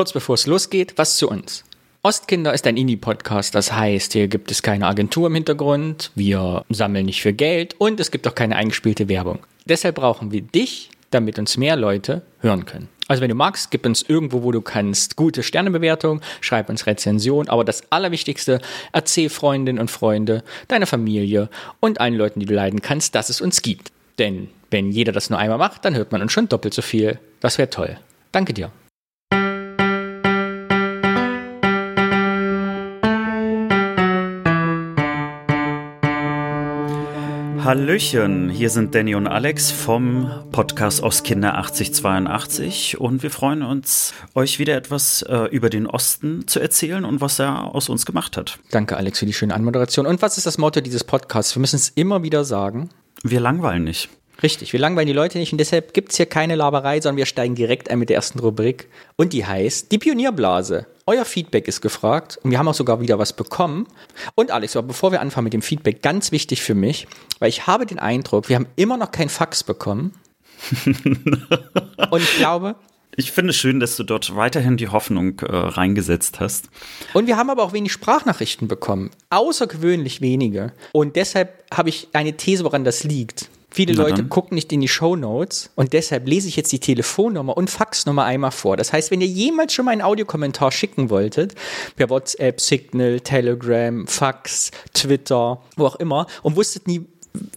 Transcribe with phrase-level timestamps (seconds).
[0.00, 1.62] Kurz bevor es losgeht, was zu uns.
[2.02, 7.04] Ostkinder ist ein Indie-Podcast, das heißt, hier gibt es keine Agentur im Hintergrund, wir sammeln
[7.04, 9.40] nicht für Geld und es gibt auch keine eingespielte Werbung.
[9.66, 12.88] Deshalb brauchen wir dich, damit uns mehr Leute hören können.
[13.08, 17.50] Also wenn du magst, gib uns irgendwo, wo du kannst, gute Sternebewertung, schreib uns Rezension,
[17.50, 18.62] aber das Allerwichtigste,
[18.92, 23.42] erzähl Freundinnen und Freunde, deiner Familie und allen Leuten, die du leiden kannst, dass es
[23.42, 23.92] uns gibt.
[24.18, 27.18] Denn wenn jeder das nur einmal macht, dann hört man uns schon doppelt so viel.
[27.40, 27.98] Das wäre toll.
[28.32, 28.72] Danke dir.
[37.70, 44.58] Hallöchen, hier sind Danny und Alex vom Podcast Ostkinder 8082 und wir freuen uns, euch
[44.58, 48.58] wieder etwas äh, über den Osten zu erzählen und was er aus uns gemacht hat.
[48.72, 50.04] Danke, Alex, für die schöne Anmoderation.
[50.06, 51.54] Und was ist das Motto dieses Podcasts?
[51.54, 52.90] Wir müssen es immer wieder sagen.
[53.22, 54.08] Wir langweilen nicht.
[54.42, 57.26] Richtig, wir langweilen die Leute nicht und deshalb gibt es hier keine Laberei, sondern wir
[57.26, 58.88] steigen direkt ein mit der ersten Rubrik.
[59.16, 60.86] Und die heißt die Pionierblase.
[61.06, 63.86] Euer Feedback ist gefragt und wir haben auch sogar wieder was bekommen.
[64.34, 67.06] Und Alex, aber bevor wir anfangen mit dem Feedback, ganz wichtig für mich,
[67.38, 70.14] weil ich habe den Eindruck, wir haben immer noch kein Fax bekommen.
[72.10, 72.76] und ich glaube,
[73.16, 76.70] ich finde es schön, dass du dort weiterhin die Hoffnung äh, reingesetzt hast.
[77.12, 79.10] Und wir haben aber auch wenig Sprachnachrichten bekommen.
[79.30, 80.72] Außergewöhnlich wenige.
[80.92, 83.50] Und deshalb habe ich eine These, woran das liegt.
[83.72, 84.28] Viele Na Leute dann.
[84.28, 88.24] gucken nicht in die Show Notes und deshalb lese ich jetzt die Telefonnummer und Faxnummer
[88.24, 88.76] einmal vor.
[88.76, 91.54] Das heißt, wenn ihr jemals schon mal einen Audiokommentar schicken wolltet,
[91.96, 97.06] per WhatsApp, Signal, Telegram, Fax, Twitter, wo auch immer, und wusstet nie,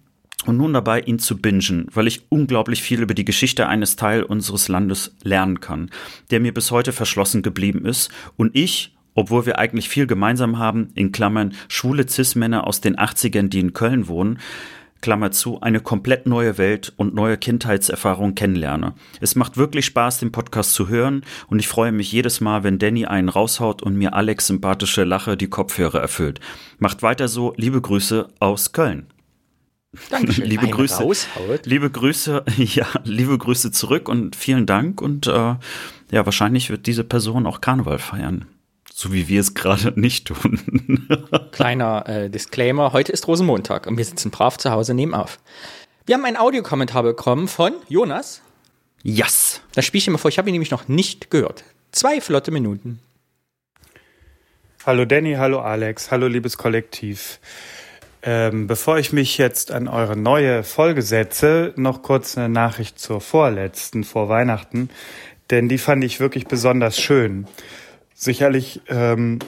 [0.47, 4.23] und nun dabei, ihn zu bingen, weil ich unglaublich viel über die Geschichte eines Teil
[4.25, 5.91] unseres Landes lernen kann,
[6.31, 10.91] der mir bis heute verschlossen geblieben ist und ich obwohl wir eigentlich viel gemeinsam haben,
[10.95, 14.39] in Klammern schwule Cis-Männer aus den 80ern, die in Köln wohnen,
[15.01, 18.95] Klammer zu, eine komplett neue Welt und neue Kindheitserfahrungen kennenlerne.
[19.21, 22.79] Es macht wirklich Spaß, den Podcast zu hören und ich freue mich jedes Mal, wenn
[22.79, 26.41] Danny einen raushaut und mir Alex sympathische Lache die Kopfhörer erfüllt.
[26.79, 29.07] Macht weiter so, liebe Grüße aus Köln.
[30.09, 30.45] Dankeschön.
[30.49, 31.03] liebe Grüße.
[31.03, 31.67] Raushaut.
[31.67, 37.05] Liebe Grüße, ja, liebe Grüße zurück und vielen Dank und äh, ja, wahrscheinlich wird diese
[37.05, 38.47] Person auch Karneval feiern.
[39.01, 41.09] So wie wir es gerade nicht tun.
[41.53, 45.39] Kleiner äh, Disclaimer, heute ist Rosenmontag und wir sitzen brav zu Hause nehmen auf.
[46.05, 48.43] Wir haben einen Audiokommentar bekommen von Jonas.
[49.03, 49.63] Yes.
[49.75, 51.65] Das spiele ich immer vor, ich habe ihn nämlich noch nicht gehört.
[51.93, 52.99] Zwei flotte Minuten.
[54.85, 57.41] Hallo Danny, hallo Alex, hallo liebes Kollektiv.
[58.23, 63.23] Ähm, bevor ich mich jetzt an eure neue Folge setze, noch kurz eine Nachricht zur
[63.23, 64.91] vorletzten, vor Weihnachten,
[65.49, 67.47] denn die fand ich wirklich besonders schön.
[68.23, 69.39] Sicherlich ähm,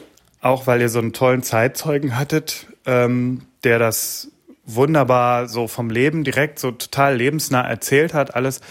[0.41, 4.29] auch, weil ihr so einen tollen Zeitzeugen hattet, ähm, der das
[4.65, 8.63] wunderbar so vom Leben direkt so total lebensnah erzählt hat, alles.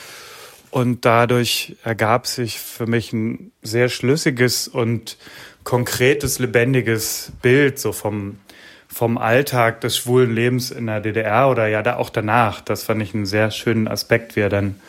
[0.72, 5.20] Und dadurch ergab sich für mich ein sehr schlüssiges und
[5.64, 8.40] konkretes, lebendiges Bild so vom,
[8.88, 12.62] vom Alltag des schwulen Lebens in der DDR oder ja da auch danach.
[12.62, 14.82] Das fand ich einen sehr schönen Aspekt, wie er dann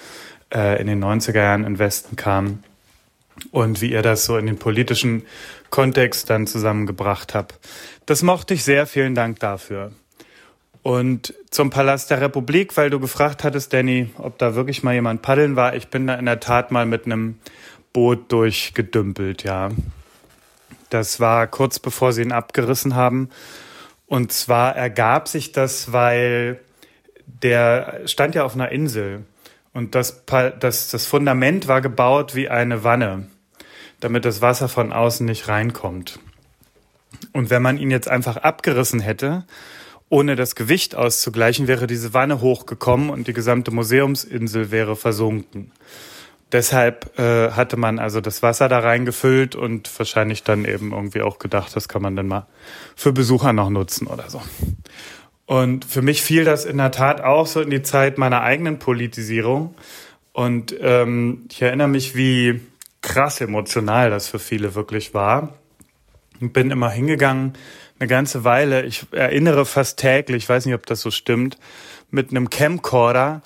[0.54, 2.60] äh, in den 90er Jahren in den Westen kam
[3.50, 5.24] und wie er das so in den politischen
[5.70, 7.48] Kontext dann zusammengebracht habe.
[8.06, 9.92] Das mochte ich sehr, vielen Dank dafür.
[10.82, 15.22] Und zum Palast der Republik, weil du gefragt hattest, Danny, ob da wirklich mal jemand
[15.22, 15.76] paddeln war.
[15.76, 17.38] Ich bin da in der Tat mal mit einem
[17.92, 19.70] Boot durchgedümpelt, ja.
[20.90, 23.30] Das war kurz bevor sie ihn abgerissen haben.
[24.06, 26.60] Und zwar ergab sich das, weil
[27.26, 29.24] der stand ja auf einer Insel
[29.72, 33.28] und das, das, das Fundament war gebaut wie eine Wanne,
[34.00, 36.18] damit das Wasser von außen nicht reinkommt.
[37.32, 39.44] Und wenn man ihn jetzt einfach abgerissen hätte,
[40.08, 45.72] ohne das Gewicht auszugleichen, wäre diese Wanne hochgekommen und die gesamte Museumsinsel wäre versunken.
[46.52, 51.38] Deshalb äh, hatte man also das Wasser da reingefüllt und wahrscheinlich dann eben irgendwie auch
[51.38, 52.46] gedacht, das kann man dann mal
[52.94, 54.42] für Besucher noch nutzen oder so.
[55.46, 58.78] Und für mich fiel das in der Tat auch so in die Zeit meiner eigenen
[58.78, 59.74] Politisierung.
[60.32, 62.60] Und ähm, ich erinnere mich, wie
[63.02, 65.54] krass emotional das für viele wirklich war.
[66.40, 67.54] Und bin immer hingegangen,
[67.98, 71.56] eine ganze Weile, ich erinnere fast täglich, ich weiß nicht, ob das so stimmt,
[72.10, 73.42] mit einem Camcorder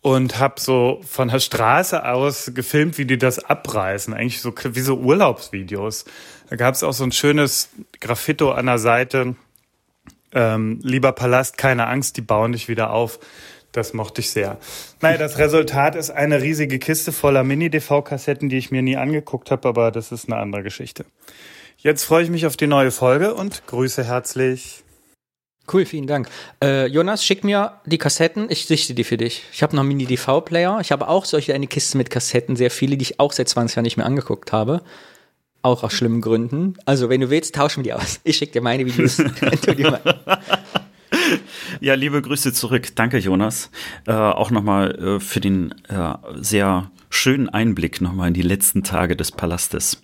[0.00, 4.80] und habe so von der Straße aus gefilmt, wie die das abreißen, eigentlich so wie
[4.80, 6.04] so Urlaubsvideos.
[6.48, 7.70] Da gab es auch so ein schönes
[8.00, 9.34] Graffito an der Seite.
[10.32, 13.18] Ähm, lieber Palast, keine Angst, die bauen dich wieder auf.
[13.72, 14.58] Das mochte ich sehr.
[15.02, 19.68] Naja, das Resultat ist eine riesige Kiste voller Mini-DV-Kassetten, die ich mir nie angeguckt habe,
[19.68, 21.04] aber das ist eine andere Geschichte.
[21.76, 24.82] Jetzt freue ich mich auf die neue Folge und grüße herzlich.
[25.70, 26.28] Cool, vielen Dank.
[26.62, 29.42] Äh, Jonas, schick mir die Kassetten, ich sichte die für dich.
[29.52, 30.78] Ich habe noch Mini-DV-Player.
[30.80, 33.76] Ich habe auch solche eine Kiste mit Kassetten, sehr viele, die ich auch seit 20
[33.76, 34.82] Jahren nicht mehr angeguckt habe.
[35.66, 36.74] Auch aus schlimmen Gründen.
[36.84, 38.20] Also, wenn du willst, tauschen wir die aus.
[38.22, 39.18] Ich schicke dir meine Videos.
[41.80, 42.94] ja, liebe Grüße zurück.
[42.94, 43.72] Danke, Jonas.
[44.06, 49.16] Äh, auch nochmal äh, für den äh, sehr schönen Einblick nochmal in die letzten Tage
[49.16, 50.00] des Palastes.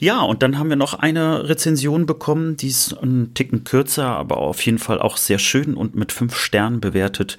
[0.00, 4.38] Ja, und dann haben wir noch eine Rezension bekommen, die ist einen Ticken kürzer, aber
[4.38, 7.38] auf jeden Fall auch sehr schön und mit fünf Sternen bewertet.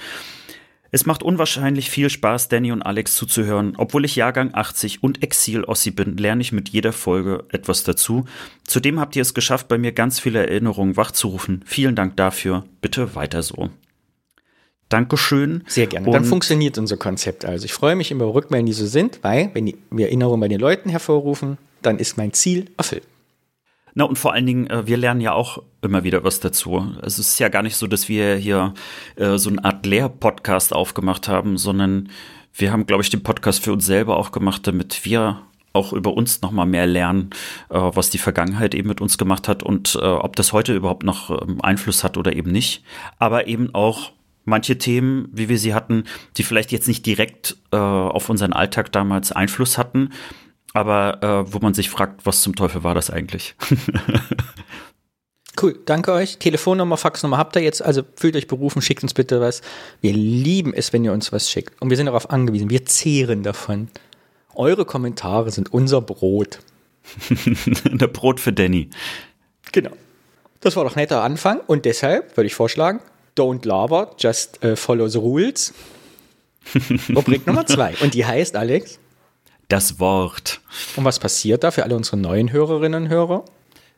[0.94, 3.74] Es macht unwahrscheinlich viel Spaß, Danny und Alex zuzuhören.
[3.78, 8.26] Obwohl ich Jahrgang 80 und Exil-Ossi bin, lerne ich mit jeder Folge etwas dazu.
[8.64, 11.64] Zudem habt ihr es geschafft, bei mir ganz viele Erinnerungen wachzurufen.
[11.66, 12.66] Vielen Dank dafür.
[12.80, 13.72] Bitte weiter so.
[14.88, 15.64] Dankeschön.
[15.66, 16.06] Sehr gerne.
[16.06, 17.66] Und Dann funktioniert unser Konzept also.
[17.66, 20.90] Ich freue mich immer Rückmeldungen, die so sind, weil, wenn wir Erinnerungen bei den Leuten
[20.90, 23.02] hervorrufen, dann ist mein Ziel erfüllt.
[23.96, 26.96] Na und vor allen Dingen, äh, wir lernen ja auch immer wieder was dazu.
[27.02, 28.74] Es ist ja gar nicht so, dass wir hier
[29.16, 32.10] äh, so eine Art Lehr-Podcast aufgemacht haben, sondern
[32.56, 35.42] wir haben, glaube ich, den Podcast für uns selber auch gemacht, damit wir
[35.74, 37.32] auch über uns noch mal mehr lernen,
[37.70, 41.04] äh, was die Vergangenheit eben mit uns gemacht hat und äh, ob das heute überhaupt
[41.04, 42.84] noch ähm, Einfluss hat oder eben nicht.
[43.20, 44.12] Aber eben auch
[44.46, 46.04] manche Themen, wie wir sie hatten,
[46.38, 50.10] die vielleicht jetzt nicht direkt äh, auf unseren Alltag damals Einfluss hatten,
[50.74, 53.56] aber äh, wo man sich fragt, was zum Teufel war das eigentlich?
[55.62, 56.40] Cool, danke euch.
[56.40, 59.62] Telefonnummer, Faxnummer habt ihr jetzt, also fühlt euch berufen, schickt uns bitte was.
[60.02, 61.80] Wir lieben es, wenn ihr uns was schickt.
[61.80, 63.90] Und wir sind darauf angewiesen, wir zehren davon.
[64.56, 66.60] Eure Kommentare sind unser Brot.
[67.86, 68.90] Der Brot für Danny.
[69.72, 69.92] Genau.
[70.60, 73.00] Das war doch ein netter Anfang und deshalb würde ich vorschlagen,
[73.38, 75.74] don't laber, just uh, follow the rules.
[77.16, 77.94] Rubrik Nummer zwei.
[78.02, 79.00] Und die heißt, Alex?
[79.74, 80.62] Das Wort.
[80.96, 83.44] Und was passiert da für alle unsere neuen Hörerinnen und Hörer?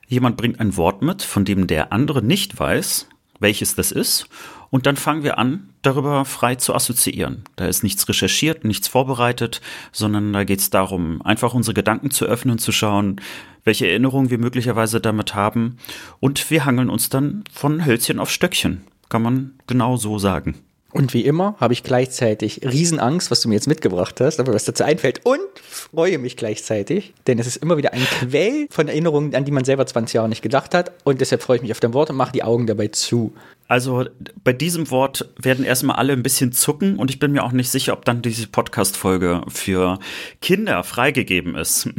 [0.07, 4.29] Jemand bringt ein Wort mit, von dem der andere nicht weiß, welches das ist.
[4.69, 7.43] Und dann fangen wir an, darüber frei zu assoziieren.
[7.57, 9.59] Da ist nichts recherchiert, nichts vorbereitet,
[9.91, 13.19] sondern da geht es darum, einfach unsere Gedanken zu öffnen, zu schauen,
[13.65, 15.77] welche Erinnerungen wir möglicherweise damit haben.
[16.21, 18.85] Und wir hangeln uns dann von Hölzchen auf Stöckchen.
[19.09, 20.55] Kann man genau so sagen.
[20.95, 24.63] Und wie immer habe ich gleichzeitig Riesenangst, was du mir jetzt mitgebracht hast, aber was
[24.63, 29.35] dazu einfällt und freue mich gleichzeitig, denn es ist immer wieder ein Quell von Erinnerungen,
[29.35, 31.81] an die man selber 20 Jahre nicht gedacht hat und deshalb freue ich mich auf
[31.81, 33.33] dein Wort und mache die Augen dabei zu.
[33.67, 34.05] Also
[34.41, 37.71] bei diesem Wort werden erstmal alle ein bisschen zucken und ich bin mir auch nicht
[37.71, 39.99] sicher, ob dann diese Podcast-Folge für
[40.41, 41.89] Kinder freigegeben ist.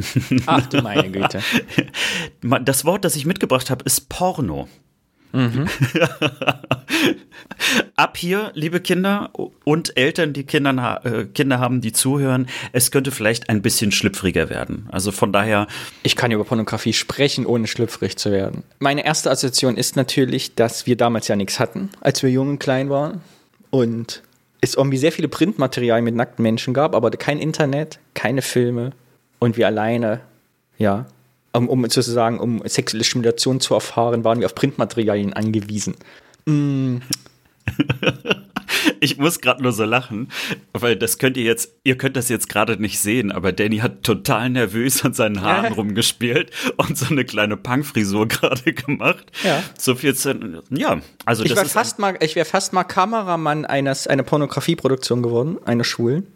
[0.47, 1.41] Ach du meine Güte.
[2.63, 4.67] Das Wort, das ich mitgebracht habe, ist Porno.
[5.33, 5.67] Mhm.
[7.95, 9.31] Ab hier, liebe Kinder
[9.63, 14.49] und Eltern, die Kinder, äh, Kinder haben, die zuhören, es könnte vielleicht ein bisschen schlüpfriger
[14.49, 14.87] werden.
[14.91, 15.67] Also von daher.
[16.03, 18.63] Ich kann über Pornografie sprechen, ohne schlüpfrig zu werden.
[18.79, 22.59] Meine erste Assoziation ist natürlich, dass wir damals ja nichts hatten, als wir jung und
[22.59, 23.21] klein waren.
[23.69, 24.23] Und
[24.61, 28.91] es irgendwie sehr viele Printmaterialien mit nackten Menschen gab, aber kein Internet, keine Filme
[29.39, 30.21] und wir alleine,
[30.77, 31.05] ja,
[31.57, 35.95] um, um sozusagen, um sexuelle Stimulation zu erfahren, waren wir auf Printmaterialien angewiesen.
[36.45, 36.97] Mm.
[38.99, 40.29] ich muss gerade nur so lachen,
[40.73, 44.03] weil das könnt ihr jetzt, ihr könnt das jetzt gerade nicht sehen, aber Danny hat
[44.03, 49.25] total nervös an seinen Haaren rumgespielt und so eine kleine Punkfrisur gerade gemacht.
[49.43, 49.63] Ja.
[49.77, 54.07] So viel zu, ja, also ich wäre fast mal, ich wäre fast mal Kameramann eines
[54.07, 56.27] einer Pornografieproduktion geworden, einer Schwulen.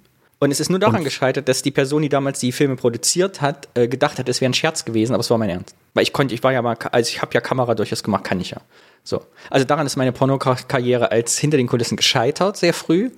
[0.43, 3.69] Und es ist nur daran gescheitert, dass die Person, die damals die Filme produziert hat,
[3.75, 5.75] äh, gedacht hat, es wäre ein Scherz gewesen, aber es war mein Ernst.
[5.93, 8.39] Weil ich konnte, ich war ja mal, also ich habe ja Kamera durchaus gemacht, kann
[8.39, 8.57] ich ja.
[9.03, 9.21] So.
[9.51, 13.11] Also daran ist meine Pornokarriere als hinter den Kulissen gescheitert, sehr früh.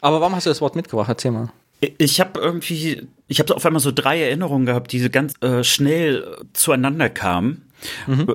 [0.00, 1.08] Aber warum hast du das Wort mitgebracht?
[1.08, 1.50] Erzähl mal.
[1.80, 5.64] Ich habe irgendwie, ich habe auf einmal so drei Erinnerungen gehabt, die so ganz äh,
[5.64, 7.68] schnell zueinander kamen.
[8.06, 8.26] Mhm.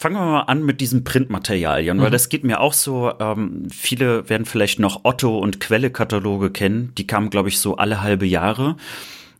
[0.00, 2.02] Fangen wir mal an mit diesen Printmaterialien, mhm.
[2.02, 3.12] weil das geht mir auch so.
[3.18, 6.92] Ähm, viele werden vielleicht noch Otto und Quelle-Kataloge kennen.
[6.96, 8.76] Die kamen, glaube ich, so alle halbe Jahre.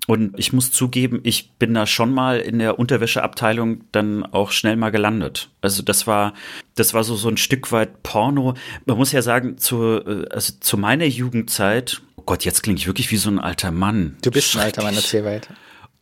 [0.06, 4.76] Und ich muss zugeben, ich bin da schon mal in der Unterwäscheabteilung dann auch schnell
[4.76, 5.50] mal gelandet.
[5.60, 6.32] Also das war,
[6.76, 8.54] das war so, so ein Stück weit Porno.
[8.84, 12.86] Man muss ja sagen, zu, äh, also zu meiner Jugendzeit, oh Gott, jetzt klinge ich
[12.86, 14.16] wirklich wie so ein alter Mann.
[14.22, 15.54] Du bist ein alter Mann, erzähl weiter.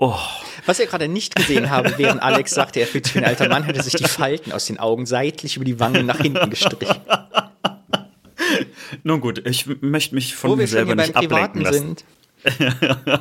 [0.07, 0.19] Oh.
[0.67, 3.49] Was ihr gerade nicht gesehen habt, während Alex sagte, er fühlt sich wie ein alter
[3.49, 6.51] Mann, hat er sich die Falten aus den Augen seitlich über die Wangen nach hinten
[6.51, 7.01] gestrichen.
[9.03, 11.97] Nun gut, ich möchte mich von mir selber nicht ablenken lassen.
[11.97, 12.05] Sind.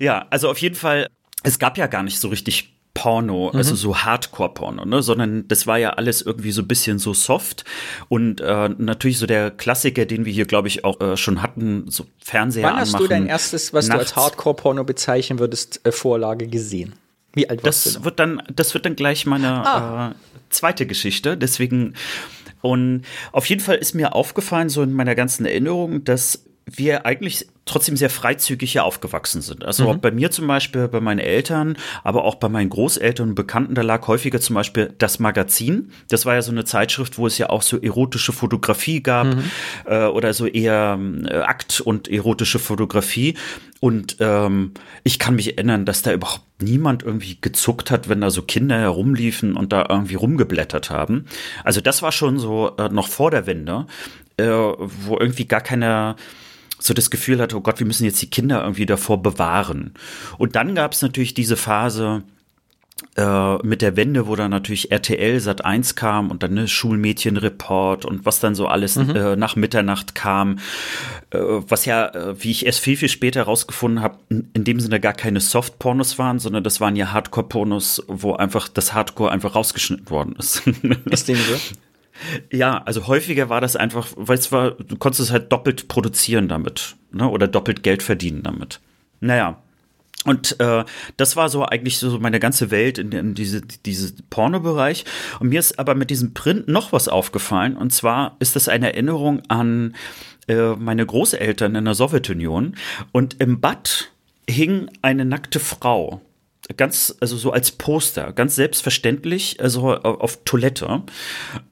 [0.00, 1.06] ja, also auf jeden Fall,
[1.44, 3.58] es gab ja gar nicht so richtig Porno, mhm.
[3.58, 5.02] also so Hardcore-Porno, ne?
[5.02, 7.64] sondern das war ja alles irgendwie so ein bisschen so soft
[8.08, 11.86] und äh, natürlich so der Klassiker, den wir hier, glaube ich, auch äh, schon hatten,
[11.88, 14.12] so Fernseher Wann hast du dein erstes, was nachts.
[14.12, 16.94] du als Hardcore-Porno bezeichnen würdest, äh, Vorlage gesehen?
[17.32, 18.04] Wie alt warst das du?
[18.04, 20.10] Wird dann, das wird dann gleich meine ah.
[20.10, 20.14] äh,
[20.50, 21.94] zweite Geschichte, deswegen
[22.60, 27.46] und auf jeden Fall ist mir aufgefallen, so in meiner ganzen Erinnerung, dass wir eigentlich
[27.64, 29.64] trotzdem sehr freizügig hier aufgewachsen sind.
[29.64, 29.90] Also mhm.
[29.90, 33.74] auch bei mir zum Beispiel, bei meinen Eltern, aber auch bei meinen Großeltern und Bekannten,
[33.74, 35.90] da lag häufiger zum Beispiel das Magazin.
[36.08, 39.44] Das war ja so eine Zeitschrift, wo es ja auch so erotische Fotografie gab mhm.
[39.86, 43.36] äh, oder so eher äh, Akt und erotische Fotografie.
[43.80, 48.30] Und ähm, ich kann mich erinnern, dass da überhaupt niemand irgendwie gezuckt hat, wenn da
[48.30, 51.26] so Kinder herumliefen und da irgendwie rumgeblättert haben.
[51.64, 53.86] Also das war schon so äh, noch vor der Wende,
[54.36, 56.16] äh, wo irgendwie gar keine
[56.82, 59.94] so das Gefühl hatte, oh Gott, wir müssen jetzt die Kinder irgendwie davor bewahren.
[60.38, 62.24] Und dann gab es natürlich diese Phase,
[63.16, 68.04] äh, mit der Wende, wo dann natürlich RTL Sat 1 kam und dann ne Schulmädchenreport
[68.04, 69.10] und was dann so alles mhm.
[69.10, 70.58] äh, nach Mitternacht kam,
[71.30, 75.00] äh, was ja, äh, wie ich erst viel, viel später herausgefunden habe, in dem Sinne
[75.00, 80.08] gar keine Soft-Pornos waren, sondern das waren ja Hardcore-Pornos, wo einfach das Hardcore einfach rausgeschnitten
[80.08, 80.62] worden ist.
[81.10, 81.56] Ist dem so?
[82.50, 86.48] Ja, also häufiger war das einfach, weil es war, du konntest es halt doppelt produzieren
[86.48, 87.28] damit, ne?
[87.28, 88.80] Oder doppelt Geld verdienen damit.
[89.20, 89.58] Naja.
[90.24, 90.84] Und äh,
[91.16, 95.04] das war so eigentlich so meine ganze Welt in, in diese, diese Pornobereich.
[95.40, 97.76] Und mir ist aber mit diesem Print noch was aufgefallen.
[97.76, 99.96] Und zwar ist das eine Erinnerung an
[100.46, 102.76] äh, meine Großeltern in der Sowjetunion.
[103.10, 104.12] Und im Bad
[104.48, 106.20] hing eine nackte Frau
[106.76, 111.02] ganz, also so als Poster, ganz selbstverständlich, also auf Toilette.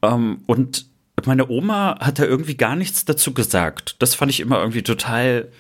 [0.02, 0.86] Ähm, und
[1.26, 3.96] meine Oma hat da irgendwie gar nichts dazu gesagt.
[3.98, 5.50] Das fand ich immer irgendwie total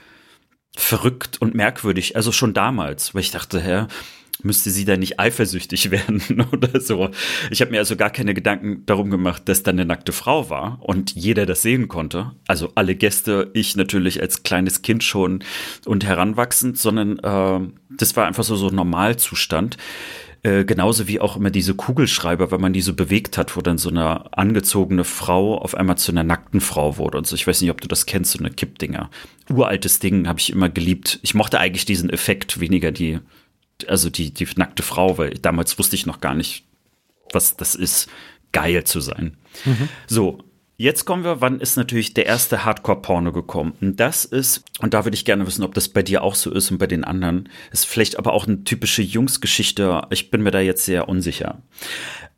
[0.76, 2.16] verrückt und merkwürdig.
[2.16, 3.86] Also schon damals, weil ich dachte, hä,
[4.44, 7.10] müsste sie da nicht eifersüchtig werden oder so.
[7.50, 10.78] Ich habe mir also gar keine Gedanken darum gemacht, dass da eine nackte Frau war
[10.80, 12.32] und jeder das sehen konnte.
[12.46, 15.44] Also alle Gäste, ich natürlich als kleines Kind schon
[15.86, 19.76] und heranwachsend, sondern äh, das war einfach so so Normalzustand.
[20.42, 23.76] Äh, genauso wie auch immer diese Kugelschreiber, wenn man die so bewegt hat, wo dann
[23.76, 27.36] so eine angezogene Frau auf einmal zu einer nackten Frau wurde und so.
[27.36, 29.10] Ich weiß nicht, ob du das kennst, so eine Kippdinger.
[29.50, 31.18] Uraltes Ding, habe ich immer geliebt.
[31.22, 33.18] Ich mochte eigentlich diesen Effekt, weniger die
[33.88, 36.64] also die, die nackte Frau, weil damals wusste ich noch gar nicht,
[37.32, 38.08] was das ist,
[38.52, 39.36] geil zu sein.
[39.64, 39.88] Mhm.
[40.06, 40.38] So,
[40.80, 43.74] Jetzt kommen wir, wann ist natürlich der erste Hardcore-Porno gekommen?
[43.82, 46.50] Und das ist, und da würde ich gerne wissen, ob das bei dir auch so
[46.50, 50.00] ist und bei den anderen, ist vielleicht aber auch eine typische Jungsgeschichte.
[50.08, 51.60] Ich bin mir da jetzt sehr unsicher.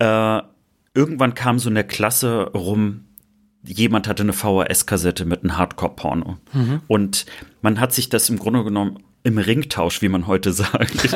[0.00, 0.42] Äh,
[0.92, 3.04] irgendwann kam so eine Klasse rum,
[3.62, 6.38] jemand hatte eine VHS-Kassette mit einem Hardcore-Porno.
[6.52, 6.80] Mhm.
[6.88, 7.26] Und
[7.60, 11.14] man hat sich das im Grunde genommen im Ringtausch, wie man heute sagt,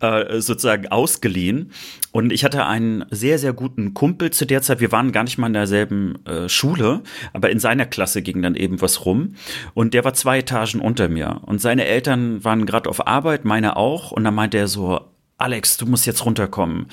[0.00, 1.72] äh, sozusagen ausgeliehen.
[2.12, 4.80] Und ich hatte einen sehr, sehr guten Kumpel zu der Zeit.
[4.80, 8.54] Wir waren gar nicht mal in derselben äh, Schule, aber in seiner Klasse ging dann
[8.54, 9.34] eben was rum.
[9.74, 11.40] Und der war zwei Etagen unter mir.
[11.46, 14.12] Und seine Eltern waren gerade auf Arbeit, meine auch.
[14.12, 15.00] Und dann meinte er so,
[15.38, 16.86] Alex, du musst jetzt runterkommen.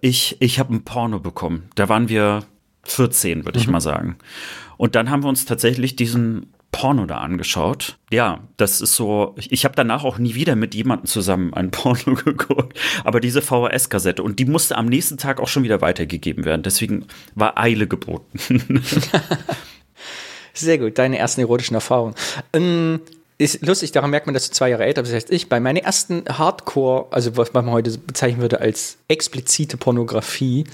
[0.00, 1.68] Ich, ich habe ein Porno bekommen.
[1.74, 2.44] Da waren wir
[2.84, 3.72] 14, würde ich mhm.
[3.72, 4.16] mal sagen.
[4.76, 7.96] Und dann haben wir uns tatsächlich diesen Porno da angeschaut.
[8.10, 12.14] Ja, das ist so, ich habe danach auch nie wieder mit jemandem zusammen ein Porno
[12.14, 16.62] geguckt, aber diese VHS-Kassette und die musste am nächsten Tag auch schon wieder weitergegeben werden.
[16.62, 18.84] Deswegen war Eile geboten.
[20.52, 22.14] Sehr gut, deine ersten erotischen Erfahrungen.
[22.52, 23.00] Ähm,
[23.38, 25.48] ist lustig, daran merkt man, dass du zwei Jahre älter bist als ich.
[25.48, 30.64] Bei meiner ersten Hardcore, also was man heute bezeichnen würde als explizite Pornografie,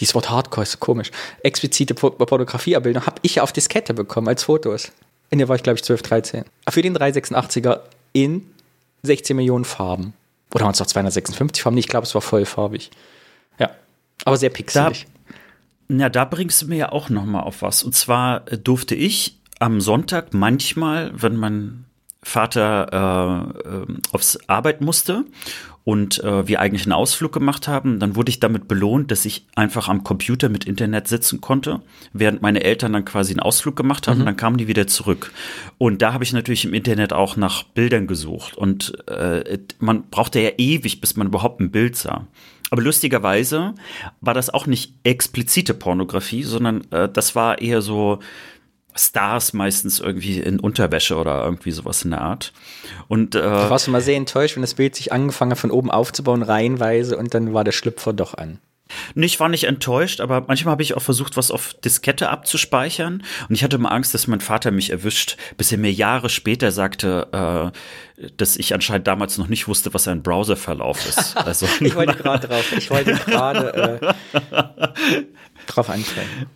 [0.00, 1.12] dieses Wort Hardcore ist so komisch,
[1.44, 4.90] explizite Pornografieabbildung, habe ich auf Diskette bekommen als Fotos.
[5.30, 6.44] In der war ich, glaube ich, 12, 13.
[6.68, 7.80] Für den 386er
[8.12, 8.46] in
[9.02, 10.12] 16 Millionen Farben.
[10.52, 11.78] Oder waren es noch 256 Farben?
[11.78, 12.90] Ich glaube, es war vollfarbig.
[13.58, 13.70] Ja,
[14.24, 15.06] aber sehr pixelig.
[15.88, 17.82] Da, ja, da bringst du mir ja auch noch mal auf was.
[17.84, 21.84] Und zwar durfte ich am Sonntag manchmal, wenn mein
[22.22, 25.24] Vater äh, äh, aufs Arbeit musste
[25.84, 29.46] und äh, wir eigentlich einen Ausflug gemacht haben, dann wurde ich damit belohnt, dass ich
[29.54, 31.80] einfach am Computer mit Internet sitzen konnte,
[32.12, 34.26] während meine Eltern dann quasi einen Ausflug gemacht haben, mhm.
[34.26, 35.32] dann kamen die wieder zurück.
[35.78, 40.40] Und da habe ich natürlich im Internet auch nach Bildern gesucht und äh, man brauchte
[40.40, 42.26] ja ewig, bis man überhaupt ein Bild sah.
[42.70, 43.74] Aber lustigerweise
[44.20, 48.20] war das auch nicht explizite Pornografie, sondern äh, das war eher so
[48.94, 52.52] Stars meistens irgendwie in Unterwäsche oder irgendwie sowas in der Art.
[53.08, 55.70] Und äh, da warst du mal sehr enttäuscht, wenn das Bild sich angefangen hat, von
[55.70, 58.58] oben aufzubauen, reihenweise, und dann war der Schlüpfer doch an.
[59.14, 63.22] Ich war nicht enttäuscht, aber manchmal habe ich auch versucht, was auf Diskette abzuspeichern.
[63.48, 66.72] Und ich hatte immer Angst, dass mein Vater mich erwischt, bis er mir Jahre später
[66.72, 67.72] sagte,
[68.18, 71.36] äh, dass ich anscheinend damals noch nicht wusste, was ein Browserverlauf ist.
[71.36, 74.14] Also, ich wollte gerade drauf, ich wollte gerade
[74.50, 75.24] äh,
[75.66, 76.46] drauf ansprechen.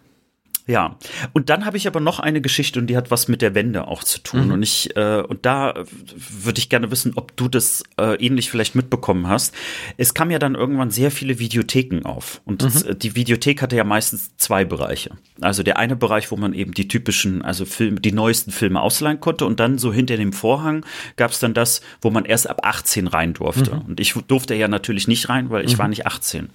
[0.67, 0.97] Ja,
[1.35, 3.87] und dann habe ich aber noch eine Geschichte und die hat was mit der Wende
[3.87, 4.47] auch zu tun.
[4.47, 4.53] Mhm.
[4.53, 5.75] Und ich äh, und da
[6.17, 9.55] würde ich gerne wissen, ob du das äh, ähnlich vielleicht mitbekommen hast.
[9.99, 12.67] Es kam ja dann irgendwann sehr viele Videotheken auf und mhm.
[12.67, 15.11] das, die Videothek hatte ja meistens zwei Bereiche.
[15.43, 19.21] Also der eine Bereich, wo man eben die typischen, also Filme, die neuesten Filme ausleihen
[19.21, 22.61] konnte und dann so hinter dem Vorhang gab es dann das, wo man erst ab
[22.63, 23.75] 18 rein durfte.
[23.75, 23.83] Mhm.
[23.83, 25.79] Und ich durfte ja natürlich nicht rein, weil ich mhm.
[25.79, 26.49] war nicht 18.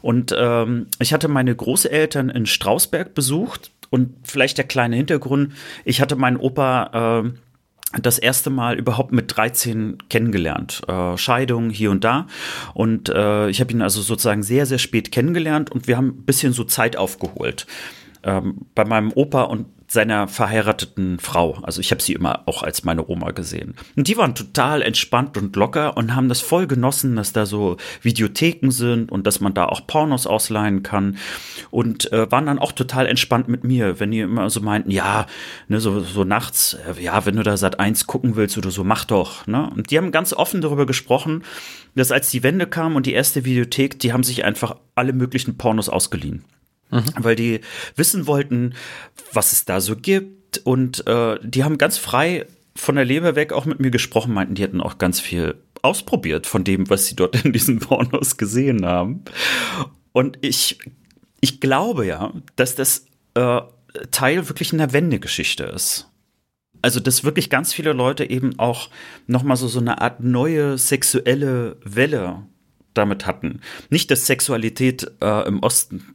[0.00, 3.27] Und ähm, ich hatte meine Großeltern in Strausberg besucht
[3.90, 5.52] und vielleicht der kleine Hintergrund,
[5.84, 7.30] ich hatte meinen Opa äh,
[8.00, 10.82] das erste Mal überhaupt mit 13 kennengelernt.
[10.88, 12.26] Äh, Scheidung hier und da.
[12.74, 16.24] Und äh, ich habe ihn also sozusagen sehr, sehr spät kennengelernt und wir haben ein
[16.24, 17.66] bisschen so Zeit aufgeholt.
[18.24, 21.58] Ähm, bei meinem Opa und seiner verheirateten Frau.
[21.62, 23.74] Also ich habe sie immer auch als meine Oma gesehen.
[23.96, 27.78] Und die waren total entspannt und locker und haben das voll genossen, dass da so
[28.02, 31.16] Videotheken sind und dass man da auch Pornos ausleihen kann.
[31.70, 35.26] Und äh, waren dann auch total entspannt mit mir, wenn die immer so meinten, ja,
[35.68, 38.84] ne, so, so nachts, äh, ja, wenn du da seit eins gucken willst oder so,
[38.84, 39.46] mach doch.
[39.46, 39.70] Ne?
[39.74, 41.44] Und die haben ganz offen darüber gesprochen,
[41.94, 45.56] dass als die Wende kam und die erste Videothek, die haben sich einfach alle möglichen
[45.56, 46.44] Pornos ausgeliehen.
[46.90, 47.04] Mhm.
[47.16, 47.60] Weil die
[47.96, 48.74] wissen wollten,
[49.32, 50.58] was es da so gibt.
[50.64, 54.54] Und äh, die haben ganz frei von der Leber weg auch mit mir gesprochen, meinten,
[54.54, 58.86] die hätten auch ganz viel ausprobiert von dem, was sie dort in diesen Pornos gesehen
[58.86, 59.24] haben.
[60.12, 60.78] Und ich,
[61.40, 63.60] ich glaube ja, dass das äh,
[64.10, 66.08] Teil wirklich einer Wendegeschichte ist.
[66.80, 68.90] Also, dass wirklich ganz viele Leute eben auch
[69.26, 72.46] nochmal so, so eine Art neue sexuelle Welle
[72.94, 73.60] damit hatten.
[73.90, 76.14] Nicht, dass Sexualität äh, im Osten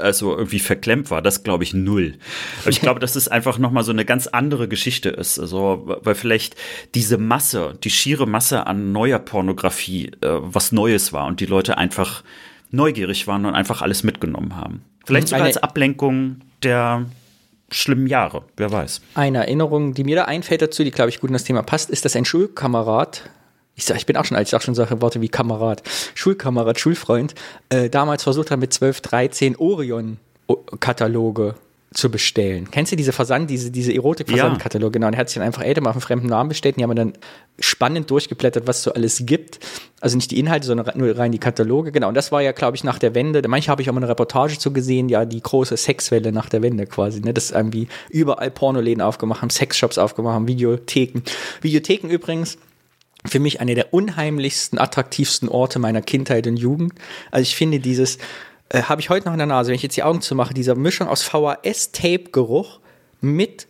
[0.00, 2.14] also irgendwie verklemmt war, das glaube ich null.
[2.62, 5.38] Aber ich glaube, dass es einfach nochmal so eine ganz andere Geschichte ist.
[5.38, 6.56] Also, weil vielleicht
[6.94, 11.78] diese Masse, die schiere Masse an neuer Pornografie äh, was Neues war und die Leute
[11.78, 12.22] einfach
[12.70, 14.82] neugierig waren und einfach alles mitgenommen haben.
[15.06, 17.06] Vielleicht sogar als Ablenkung der
[17.70, 19.00] schlimmen Jahre, wer weiß.
[19.14, 21.90] Eine Erinnerung, die mir da einfällt dazu, die glaube ich gut in das Thema passt,
[21.90, 23.30] ist, dass ein Schulkamerad
[23.78, 26.80] ich sag, ich bin auch schon alt, ich sag schon solche Worte wie Kamerad, Schulkamerad,
[26.80, 27.36] Schulfreund,
[27.68, 31.54] äh, damals versucht hat mit 12, 13 Orion-Kataloge
[31.94, 32.70] zu bestellen.
[32.70, 34.90] Kennst du diese Versand, diese, diese Erotik-Versandkataloge?
[34.90, 34.92] Ja.
[34.92, 36.80] Genau, und er hat sich dann einfach älter mal auf einen fremden Namen bestellt und
[36.80, 37.12] die haben dann
[37.60, 39.60] spannend durchgeblättert, was so alles gibt.
[40.00, 41.92] Also nicht die Inhalte, sondern nur rein die Kataloge.
[41.92, 43.46] Genau, und das war ja, glaube ich, nach der Wende.
[43.48, 46.62] Manche habe ich auch mal eine Reportage zu gesehen, ja, die große Sexwelle nach der
[46.62, 47.20] Wende quasi.
[47.20, 47.32] Ne?
[47.32, 51.22] Das irgendwie überall Pornoläden aufgemacht haben, Sexshops aufgemacht haben, Videotheken.
[51.62, 52.58] Videotheken übrigens,
[53.28, 56.92] für mich eine der unheimlichsten, attraktivsten Orte meiner Kindheit und Jugend.
[57.30, 58.18] Also ich finde dieses,
[58.68, 60.74] äh, habe ich heute noch in der Nase, wenn ich jetzt die Augen zumache, dieser
[60.74, 62.80] Mischung aus VHS-Tape-Geruch
[63.20, 63.66] mit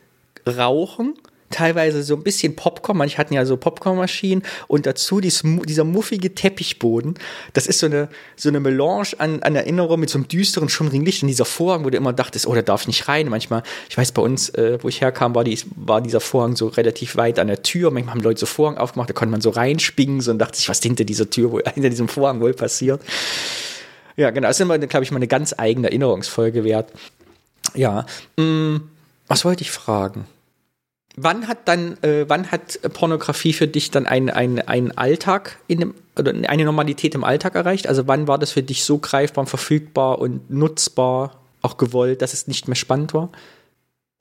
[0.47, 1.15] Rauchen
[1.51, 6.35] teilweise so ein bisschen Popcorn, manche hatten ja so Popcornmaschinen und dazu dies, dieser muffige
[6.35, 7.15] Teppichboden.
[7.53, 11.05] Das ist so eine, so eine Melange an, an Erinnerung mit so einem düsteren, schummrigen
[11.05, 13.29] Licht und dieser Vorhang, wo du immer dachtest, oh, der darf nicht rein.
[13.29, 16.69] Manchmal, ich weiß, bei uns, äh, wo ich herkam, war, die, war dieser Vorhang so
[16.69, 17.91] relativ weit an der Tür.
[17.91, 20.69] Manchmal haben Leute so Vorhang aufgemacht, da konnte man so reinspingen so und dachte sich,
[20.69, 23.01] was hinter dieser Tür, wo, hinter diesem Vorhang wohl passiert.
[24.17, 26.91] Ja, genau, das ist immer, glaube ich, mal eine ganz eigene Erinnerungsfolge wert.
[27.75, 28.05] Ja,
[28.37, 28.91] mh, mm,
[29.29, 30.27] was wollte ich fragen?
[31.21, 35.95] Wann hat dann, äh, wann hat Pornografie für dich dann einen ein Alltag in dem,
[36.17, 37.89] oder eine Normalität im Alltag erreicht?
[37.89, 42.47] Also wann war das für dich so greifbar, verfügbar und nutzbar, auch gewollt, dass es
[42.47, 43.31] nicht mehr spannend war?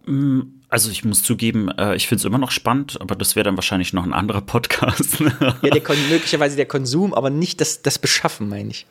[0.06, 3.44] Mm, also ich muss zugeben, äh, ich finde es immer noch spannend, aber das wäre
[3.44, 5.20] dann wahrscheinlich noch ein anderer Podcast.
[5.62, 8.88] ja, der möglicherweise der Konsum, aber nicht das, das Beschaffen, meine ich.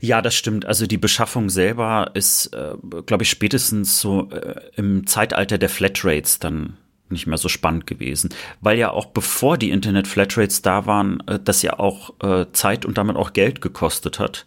[0.00, 0.64] Ja, das stimmt.
[0.64, 6.38] Also die Beschaffung selber ist, äh, glaube ich, spätestens so äh, im Zeitalter der Flatrates
[6.38, 6.76] dann
[7.10, 11.38] nicht mehr so spannend gewesen, weil ja auch bevor die Internet Flatrates da waren, äh,
[11.42, 14.46] das ja auch äh, Zeit und damit auch Geld gekostet hat.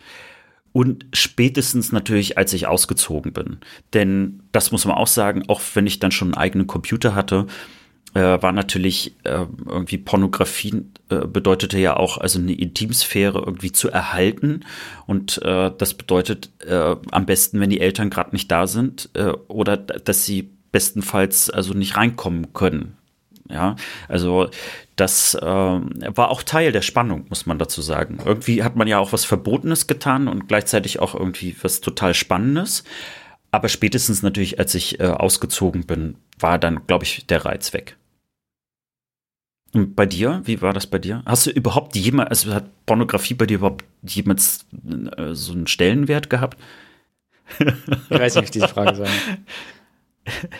[0.71, 3.57] Und spätestens natürlich, als ich ausgezogen bin.
[3.93, 7.47] Denn das muss man auch sagen, auch wenn ich dann schon einen eigenen Computer hatte,
[8.13, 13.89] äh, war natürlich äh, irgendwie Pornografie äh, bedeutete ja auch also eine Intimsphäre irgendwie zu
[13.89, 14.61] erhalten
[15.05, 19.09] und äh, das bedeutet am besten, wenn die Eltern gerade nicht da sind
[19.47, 22.97] oder dass sie bestenfalls also nicht reinkommen können.
[23.49, 23.75] Ja,
[24.08, 24.49] also
[24.95, 28.19] das äh, war auch Teil der Spannung, muss man dazu sagen.
[28.23, 32.84] Irgendwie hat man ja auch was Verbotenes getan und gleichzeitig auch irgendwie was total Spannendes.
[33.49, 37.97] Aber spätestens natürlich, als ich äh, ausgezogen bin, war dann, glaube ich, der Reiz weg.
[39.73, 41.23] Und bei dir, wie war das bei dir?
[41.25, 44.65] Hast du überhaupt jemals, also hat Pornografie bei dir überhaupt jemals
[45.17, 46.60] äh, so einen Stellenwert gehabt?
[47.60, 49.12] Ich weiß nicht, wie ich diese Frage sagen.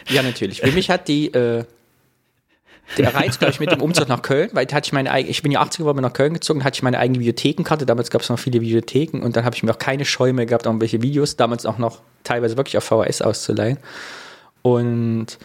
[0.10, 0.62] Ja, natürlich.
[0.62, 1.64] Für mich hat die, äh,
[2.98, 5.44] der Reiz, glaube ich, mit dem Umzug nach Köln, weil hatte ich meine eigene, ich
[5.44, 7.86] bin ja 80 geworden, nach Köln gezogen, hatte ich meine eigene Bibliothekenkarte.
[7.86, 10.46] Damals gab es noch viele Bibliotheken und dann habe ich mir auch keine Scheu mehr
[10.46, 13.78] gehabt, irgendwelche Videos, damals auch noch teilweise wirklich auf VHS auszuleihen.
[14.62, 15.38] Und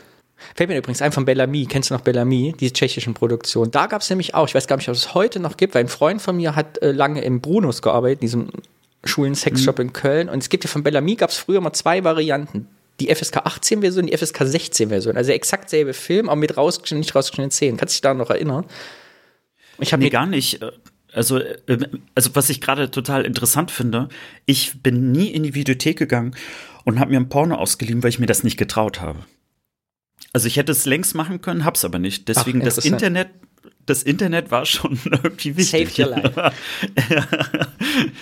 [0.54, 3.70] fällt mir übrigens ein von Bellamy, kennst du noch Bellamy, diese tschechischen Produktion?
[3.70, 5.84] Da gab es nämlich auch, ich weiß gar nicht, ob es heute noch gibt, weil
[5.84, 8.48] ein Freund von mir hat äh, lange im Brunos gearbeitet, in diesem
[9.04, 9.86] Schulen Sexshop mhm.
[9.86, 10.28] in Köln.
[10.28, 12.68] Und es gibt ja von Bellamy gab es früher mal zwei Varianten
[13.00, 15.16] die FSK 18 Version, die FSK 16 Version.
[15.16, 17.76] Also exakt selbe Film, aber mit rausgeschnittenen, nicht rausgeschnittenen Szenen.
[17.76, 18.66] Kannst du dich da noch erinnern?
[19.78, 20.60] Ich habe nee, gar nicht.
[21.12, 21.78] Also, äh,
[22.14, 24.08] also was ich gerade total interessant finde,
[24.46, 26.36] ich bin nie in die Videothek gegangen
[26.84, 29.20] und habe mir ein Porno ausgeliehen, weil ich mir das nicht getraut habe.
[30.32, 32.28] Also ich hätte es längst machen können, hab's aber nicht.
[32.28, 33.28] Deswegen Ach, das Internet,
[33.86, 35.94] das Internet war schon irgendwie wichtig.
[35.94, 36.52] Save your life.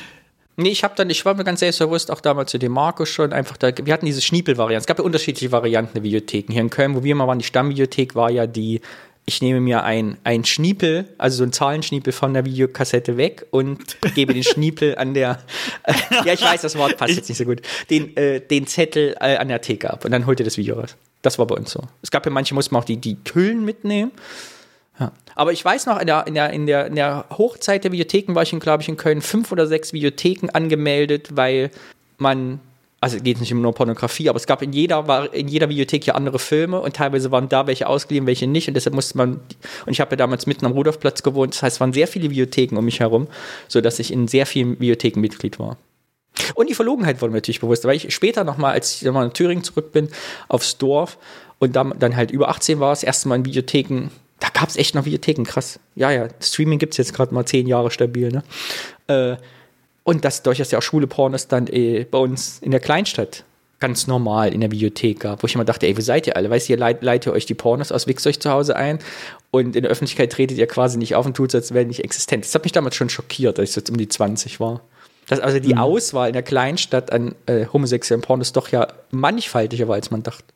[0.56, 3.32] Nee, ich habe dann, ich war mir ganz selbstbewusst auch damals zu dem Markus schon
[3.32, 4.82] einfach da, wir hatten diese Schniepel-Variante.
[4.82, 6.52] Es gab ja unterschiedliche Varianten der Videotheken.
[6.52, 8.82] Hier in Köln, wo wir mal waren, die Stammvideothek war ja die,
[9.24, 13.96] ich nehme mir ein, ein Schniepel, also so ein Zahlenschniepel von der Videokassette weg und
[14.14, 15.38] gebe den Schniepel an der,
[15.84, 19.16] äh, ja, ich weiß, das Wort passt jetzt nicht so gut, den, äh, den Zettel
[19.20, 20.96] äh, an der Theke ab und dann holt ihr das Video raus.
[21.22, 21.80] Das war bei uns so.
[22.02, 24.10] Es gab ja manche, mussten auch die, die Hüllen mitnehmen.
[24.98, 25.12] Ja.
[25.34, 28.34] Aber ich weiß noch, in der, in, der, in, der, in der Hochzeit der Videotheken
[28.34, 31.70] war ich, glaube ich, in Köln fünf oder sechs Videotheken angemeldet, weil
[32.18, 32.60] man,
[33.00, 36.14] also geht nicht immer nur Pornografie, aber es gab in jeder, in jeder Videothek ja
[36.14, 39.40] andere Filme und teilweise waren da welche ausgeliehen, welche nicht und deshalb musste man,
[39.86, 42.30] und ich habe ja damals mitten am Rudolfplatz gewohnt, das heißt, es waren sehr viele
[42.30, 43.28] Videotheken um mich herum,
[43.68, 45.78] sodass ich in sehr vielen Videotheken Mitglied war.
[46.54, 49.32] Und die Verlogenheit wurde mir natürlich bewusst, weil ich später nochmal, als ich nochmal in
[49.32, 50.08] Thüringen zurück bin,
[50.48, 51.18] aufs Dorf
[51.58, 54.10] und dann, dann halt über 18 war, das erste Mal in Videotheken
[54.42, 55.78] da gab es echt noch Videotheken, krass.
[55.94, 58.42] Ja, ja, Streaming gibt es jetzt gerade mal zehn Jahre stabil, ne?
[59.06, 59.36] Äh,
[60.02, 63.44] und das durch das ja auch schwule Pornos dann äh, bei uns in der Kleinstadt
[63.78, 66.50] ganz normal in der Videothek gab, wo ich immer dachte, ey, wo seid ihr alle?
[66.50, 68.98] Weißt ihr, leit, leitet ihr euch die Pornos aus, wichst euch zu Hause ein
[69.52, 72.44] und in der Öffentlichkeit tretet ihr quasi nicht auf und tut als wäre nicht existent.
[72.44, 74.80] Das hat mich damals schon schockiert, als ich jetzt um die 20 war.
[75.28, 75.80] Dass also die mhm.
[75.80, 80.51] Auswahl in der Kleinstadt an äh, homosexuellen Pornos doch ja mannigfaltiger war, als man dachte.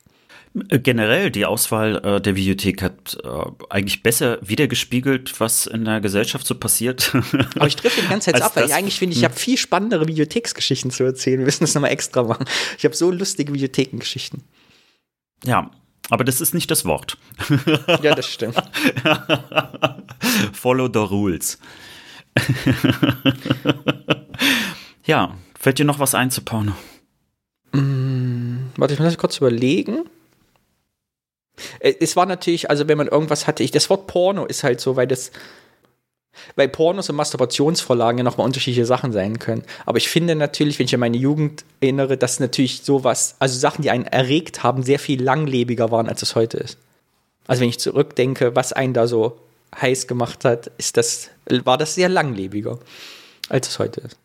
[0.69, 3.29] Äh, generell, die Auswahl äh, der Videothek hat äh,
[3.69, 7.13] eigentlich besser wiedergespiegelt, was in der Gesellschaft so passiert.
[7.57, 10.09] Aber ich treffe die ganze Zeit ab, weil ich eigentlich finde, ich habe viel spannendere
[10.09, 11.39] Videotheksgeschichten zu erzählen.
[11.39, 12.47] Wir müssen das nochmal extra machen.
[12.79, 14.43] Ich habe so lustige Videothekengeschichten.
[15.45, 15.71] Ja,
[16.09, 17.19] aber das ist nicht das Wort.
[18.03, 18.57] ja, das stimmt.
[20.53, 21.59] Follow the rules.
[25.05, 26.73] ja, fällt dir noch was ein zu Porno?
[27.73, 30.05] Mm, warte, ich muss kurz überlegen.
[31.81, 34.81] Äh, es war natürlich, also wenn man irgendwas hatte, ich, das Wort Porno ist halt
[34.81, 35.31] so, weil das,
[36.55, 39.65] weil Pornos und Masturbationsvorlagen ja nochmal unterschiedliche Sachen sein können.
[39.85, 43.83] Aber ich finde natürlich, wenn ich an meine Jugend erinnere, dass natürlich sowas, also Sachen,
[43.83, 46.79] die einen erregt haben, sehr viel langlebiger waren, als es heute ist.
[47.47, 49.39] Also wenn ich zurückdenke, was einen da so
[49.81, 51.31] heiß gemacht hat, ist das,
[51.65, 52.79] war das sehr langlebiger,
[53.49, 54.17] als es heute ist.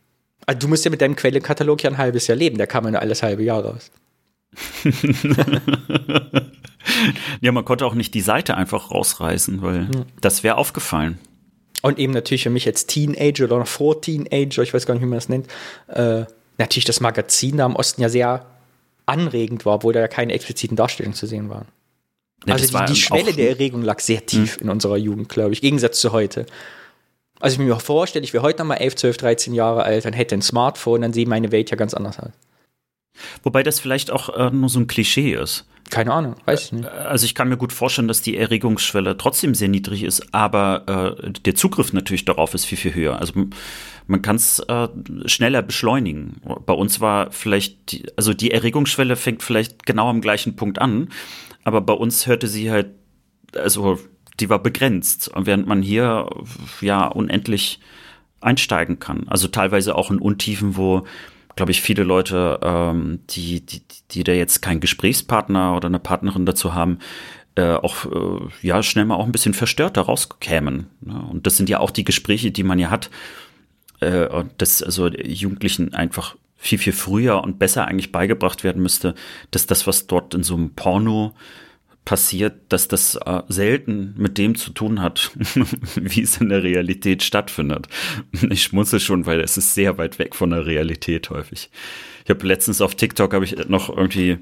[0.46, 2.92] Also du musst ja mit deinem Quellekatalog ja ein halbes Jahr leben, der kam ja
[2.92, 3.92] nur alles halbe Jahr raus.
[7.42, 10.06] ja, man konnte auch nicht die Seite einfach rausreißen, weil ja.
[10.20, 11.20] das wäre aufgefallen.
[11.82, 15.04] Und eben natürlich für mich als Teenager oder noch vor Teenager, ich weiß gar nicht,
[15.04, 15.48] wie man das nennt,
[15.88, 16.26] äh,
[16.58, 18.46] natürlich das Magazin da im Osten ja sehr
[19.06, 21.68] anregend war, obwohl da ja keine expliziten Darstellungen zu sehen waren.
[22.46, 24.64] Ja, also die, die Schwelle der Erregung lag sehr tief hm.
[24.64, 26.46] in unserer Jugend, glaube ich, im Gegensatz zu heute.
[27.40, 30.36] Also ich mir vorstelle, ich wäre heute nochmal 11, 12, 13 Jahre alt und hätte
[30.36, 32.32] ein Smartphone, dann sieht meine Welt ja ganz anders aus.
[33.44, 35.66] Wobei das vielleicht auch äh, nur so ein Klischee ist.
[35.92, 36.86] Keine Ahnung, weiß ich nicht.
[36.86, 41.18] Äh, also ich kann mir gut vorstellen, dass die Erregungsschwelle trotzdem sehr niedrig ist, aber
[41.22, 43.20] äh, der Zugriff natürlich darauf ist viel, viel höher.
[43.20, 43.34] Also
[44.08, 44.88] man kann es äh,
[45.26, 46.42] schneller beschleunigen.
[46.66, 51.10] Bei uns war vielleicht, die, also die Erregungsschwelle fängt vielleicht genau am gleichen Punkt an,
[51.64, 52.92] aber bei uns hörte sie halt,
[53.56, 54.00] also
[54.40, 56.28] die war begrenzt, während man hier
[56.80, 57.80] ja unendlich
[58.40, 59.28] einsteigen kann.
[59.28, 61.06] Also teilweise auch in Untiefen, wo
[61.62, 66.48] glaube ich, viele Leute, ähm, die, die, die da jetzt keinen Gesprächspartner oder eine Partnerin
[66.48, 66.98] dazu haben,
[67.54, 70.88] äh, auch äh, ja schnell mal auch ein bisschen verstört daraus kämen.
[71.02, 71.24] Ne?
[71.30, 73.12] Und das sind ja auch die Gespräche, die man ja hat,
[74.00, 79.14] äh, dass also Jugendlichen einfach viel, viel früher und besser eigentlich beigebracht werden müsste,
[79.52, 81.36] dass das, was dort in so einem Porno
[82.06, 85.32] passiert, dass das äh, selten mit dem zu tun hat,
[85.96, 87.88] wie es in der Realität stattfindet.
[88.50, 91.70] Ich schmunzel schon, weil es ist sehr weit weg von der Realität häufig.
[92.24, 94.40] Ich habe letztens auf TikTok habe ich noch irgendwie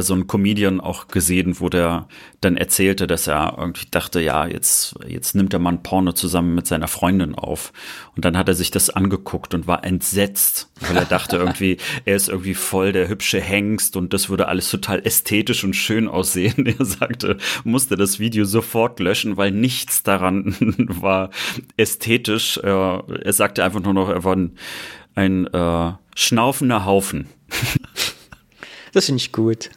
[0.00, 2.06] so ein Comedian auch gesehen, wo der
[2.42, 6.66] dann erzählte, dass er irgendwie dachte, ja, jetzt, jetzt nimmt der Mann Porno zusammen mit
[6.66, 7.72] seiner Freundin auf.
[8.14, 12.16] Und dann hat er sich das angeguckt und war entsetzt, weil er dachte irgendwie, er
[12.16, 16.66] ist irgendwie voll der hübsche Hengst und das würde alles total ästhetisch und schön aussehen.
[16.80, 20.54] Er sagte, musste das Video sofort löschen, weil nichts daran
[20.88, 21.30] war
[21.76, 22.58] ästhetisch.
[22.58, 24.56] Er, er sagte einfach nur noch, er war ein,
[25.14, 27.28] ein äh, schnaufender Haufen.
[28.92, 29.70] Das finde ich gut.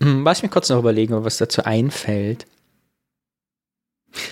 [0.00, 2.46] Hm, was ich mir kurz noch überlegen, was dazu einfällt.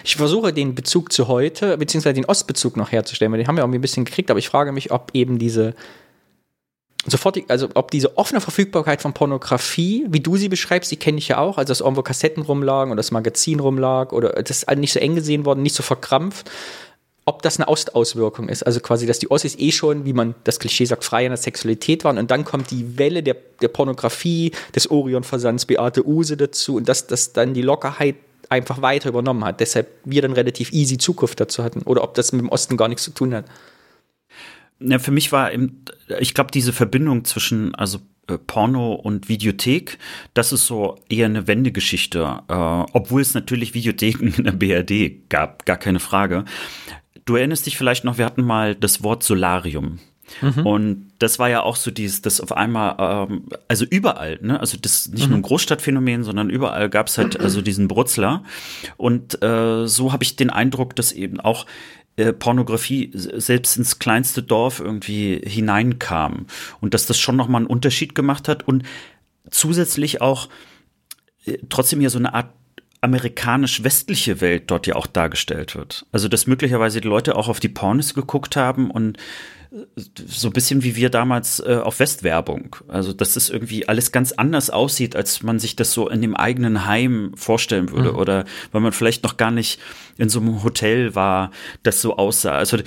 [0.05, 3.63] Ich versuche den Bezug zu heute, beziehungsweise den Ostbezug noch herzustellen, weil den haben wir
[3.63, 5.75] irgendwie ein bisschen gekriegt, aber ich frage mich, ob eben diese
[7.07, 11.29] sofortig, also ob diese offene Verfügbarkeit von Pornografie, wie du sie beschreibst, die kenne ich
[11.29, 15.01] ja auch, also dass irgendwo Kassetten rumlagen oder das Magazin rumlag oder das nicht so
[15.01, 16.51] eng gesehen worden, nicht so verkrampft,
[17.25, 18.63] ob das eine Ostauswirkung ist.
[18.65, 21.37] Also quasi, dass die Ossis eh schon, wie man das Klischee sagt, frei in der
[21.37, 26.77] Sexualität waren und dann kommt die Welle der, der Pornografie, des Orion-Versands Beate Use dazu
[26.77, 28.17] und dass das dann die Lockerheit
[28.51, 29.61] einfach weiter übernommen hat.
[29.61, 31.83] Deshalb wir dann relativ easy Zukunft dazu hatten.
[31.83, 33.47] Oder ob das mit dem Osten gar nichts zu tun hat.
[34.81, 35.85] Ja, für mich war, im,
[36.19, 39.99] ich glaube, diese Verbindung zwischen, also äh, Porno und Videothek,
[40.35, 45.67] das ist so eher eine Wendegeschichte, äh, obwohl es natürlich Videotheken in der BRD gab,
[45.67, 46.45] gar keine Frage.
[47.25, 49.99] Du erinnerst dich vielleicht noch, wir hatten mal das Wort Solarium.
[50.41, 50.67] Mhm.
[50.67, 54.61] Und das war ja auch so dieses, das auf einmal, ähm, also überall, ne?
[54.61, 55.31] Also das nicht mhm.
[55.31, 58.45] nur ein Großstadtphänomen, sondern überall gab es halt also diesen Brutzler.
[58.97, 61.67] Und äh, so habe ich den Eindruck, dass eben auch
[62.17, 66.47] äh, Pornografie selbst ins kleinste Dorf irgendwie hineinkam
[66.81, 68.85] und dass das schon nochmal einen Unterschied gemacht hat und
[69.51, 70.49] zusätzlich auch
[71.45, 72.53] äh, trotzdem ja so eine Art
[73.01, 76.07] amerikanisch-westliche Welt dort ja auch dargestellt wird.
[76.13, 79.17] Also, dass möglicherweise die Leute auch auf die Pornos geguckt haben und
[79.73, 79.85] äh,
[80.27, 82.77] so ein bisschen wie wir damals äh, auf Westwerbung.
[82.89, 86.37] Also, dass das irgendwie alles ganz anders aussieht, als man sich das so in dem
[86.37, 88.13] eigenen Heim vorstellen würde.
[88.13, 88.19] Mhm.
[88.19, 89.81] Oder weil man vielleicht noch gar nicht
[90.19, 91.51] in so einem Hotel war,
[91.83, 92.53] das so aussah.
[92.53, 92.79] Also,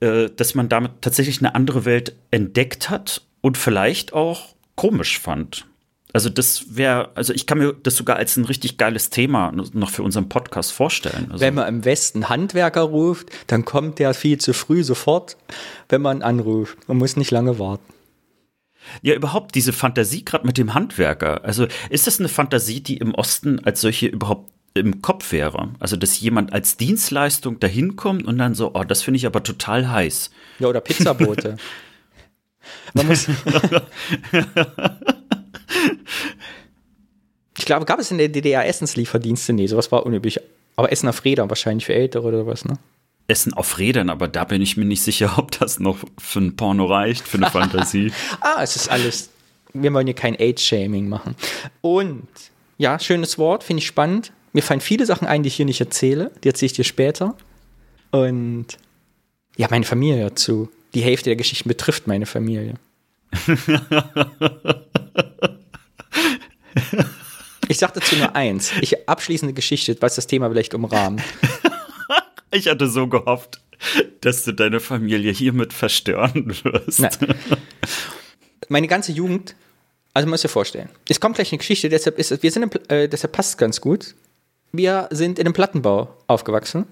[0.00, 5.66] äh, dass man damit tatsächlich eine andere Welt entdeckt hat und vielleicht auch komisch fand.
[6.16, 9.90] Also das wäre, also ich kann mir das sogar als ein richtig geiles Thema noch
[9.90, 11.28] für unseren Podcast vorstellen.
[11.30, 15.36] Also wenn man im Westen Handwerker ruft, dann kommt der viel zu früh sofort,
[15.90, 16.78] wenn man anruft.
[16.88, 17.92] Man muss nicht lange warten.
[19.02, 21.44] Ja, überhaupt diese Fantasie gerade mit dem Handwerker.
[21.44, 25.74] Also ist das eine Fantasie, die im Osten als solche überhaupt im Kopf wäre?
[25.80, 29.42] Also dass jemand als Dienstleistung dahin kommt und dann so, oh, das finde ich aber
[29.42, 30.30] total heiß.
[30.60, 31.58] Ja, oder Pizzabote.
[32.94, 33.28] Man muss
[37.58, 39.52] ich glaube, gab es in der DDR Essenslieferdienste?
[39.52, 40.40] Nee, sowas war unüblich.
[40.76, 42.78] Aber Essen auf Rädern wahrscheinlich für Ältere oder was, ne?
[43.28, 46.54] Essen auf Rädern, aber da bin ich mir nicht sicher, ob das noch für ein
[46.56, 48.12] Porno reicht, für eine Fantasie.
[48.40, 49.30] ah, es ist alles.
[49.72, 51.34] Wir wollen hier kein Age-Shaming machen.
[51.80, 52.28] Und
[52.78, 54.32] ja, schönes Wort, finde ich spannend.
[54.52, 56.30] Mir fallen viele Sachen ein, die ich hier nicht erzähle.
[56.44, 57.34] Die erzähle ich dir später.
[58.10, 58.78] Und
[59.56, 60.70] ja, meine Familie dazu.
[60.94, 62.74] Die Hälfte der Geschichten betrifft meine Familie.
[67.68, 68.72] ich sag dazu nur eins.
[68.80, 71.22] Ich abschließende Geschichte, was das Thema vielleicht umrahmt.
[72.50, 73.60] ich hatte so gehofft,
[74.20, 77.00] dass du deine Familie hiermit verstören wirst.
[77.00, 77.34] Nein.
[78.68, 79.54] Meine ganze Jugend,
[80.14, 82.70] also man muss sich vorstellen, es kommt gleich eine Geschichte, deshalb ist wir sind im,
[82.88, 84.14] äh, deshalb passt es ganz gut.
[84.72, 86.86] Wir sind in einem Plattenbau aufgewachsen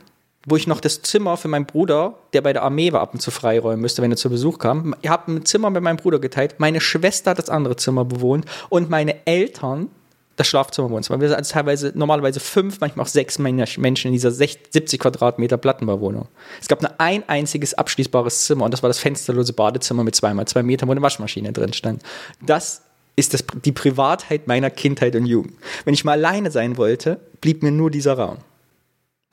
[0.47, 3.21] wo ich noch das Zimmer für meinen Bruder, der bei der Armee war, ab und
[3.21, 4.95] zu freiräumen müsste, wenn er zu Besuch kam.
[5.03, 6.57] Ich habe ein Zimmer mit meinem Bruder geteilt.
[6.59, 9.89] Meine Schwester hat das andere Zimmer bewohnt und meine Eltern
[10.37, 11.21] das Schlafzimmerwohnzimmer.
[11.21, 16.29] Wir sind also teilweise normalerweise fünf, manchmal auch sechs Menschen in dieser 70 Quadratmeter Plattenbauwohnung.
[16.61, 20.47] Es gab nur ein einziges abschließbares Zimmer und das war das fensterlose Badezimmer mit zweimal
[20.47, 22.03] zwei Metern, wo eine Waschmaschine drin stand.
[22.45, 22.83] Das
[23.17, 25.55] ist das, die Privatheit meiner Kindheit und Jugend.
[25.85, 28.39] Wenn ich mal alleine sein wollte, blieb mir nur dieser Raum.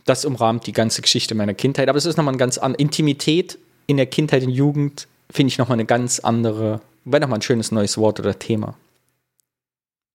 [0.05, 1.89] Das umrahmt die ganze Geschichte meiner Kindheit.
[1.89, 5.57] Aber es ist nochmal ein ganz andere Intimität in der Kindheit und Jugend, finde ich
[5.57, 8.75] nochmal eine ganz andere, wäre nochmal ein schönes neues Wort oder Thema.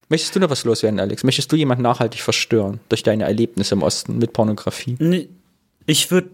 [0.08, 1.24] Möchtest du noch was loswerden, Alex?
[1.24, 4.96] Möchtest du jemanden nachhaltig verstören durch deine Erlebnisse im Osten mit Pornografie?
[5.86, 6.30] Ich würde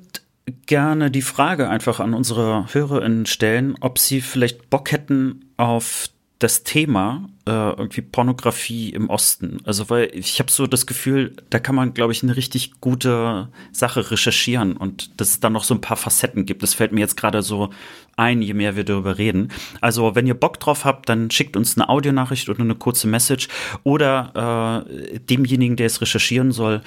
[0.66, 6.08] gerne die Frage einfach an unsere HörerInnen stellen, ob sie vielleicht Bock hätten auf
[6.42, 9.58] das Thema äh, irgendwie Pornografie im Osten.
[9.64, 13.48] Also weil ich habe so das Gefühl, da kann man, glaube ich, eine richtig gute
[13.70, 16.62] Sache recherchieren und dass es dann noch so ein paar Facetten gibt.
[16.62, 17.70] Das fällt mir jetzt gerade so
[18.16, 19.52] ein, je mehr wir darüber reden.
[19.80, 23.48] Also wenn ihr Bock drauf habt, dann schickt uns eine Audionachricht oder eine kurze Message
[23.84, 26.82] oder äh, demjenigen, der es recherchieren soll,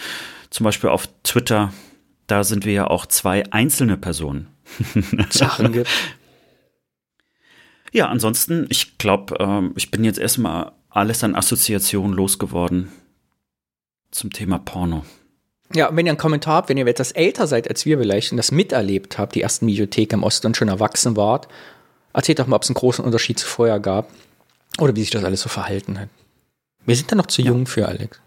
[0.49, 1.71] zum Beispiel auf Twitter.
[2.27, 4.47] Da sind wir ja auch zwei einzelne Personen.
[5.29, 5.89] Sachen gibt.
[7.95, 12.91] Ja, ansonsten, ich glaube, ähm, ich bin jetzt erstmal alles an Assoziationen losgeworden
[14.11, 15.05] zum Thema Porno.
[15.73, 18.37] Ja, wenn ihr einen Kommentar habt, wenn ihr etwas älter seid als wir vielleicht und
[18.37, 21.47] das miterlebt habt, die ersten Videotheken im Osten und schon erwachsen wart,
[22.11, 24.11] erzählt doch mal, ob es einen großen Unterschied zu vorher gab
[24.77, 26.09] oder wie sich das alles so verhalten hat.
[26.85, 27.47] Wir sind da noch zu ja.
[27.47, 28.19] jung für, Alex.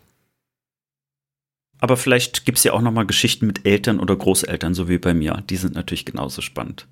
[1.80, 4.96] Aber vielleicht gibt es ja auch noch mal Geschichten mit Eltern oder Großeltern, so wie
[4.96, 5.44] bei mir.
[5.50, 6.86] Die sind natürlich genauso spannend.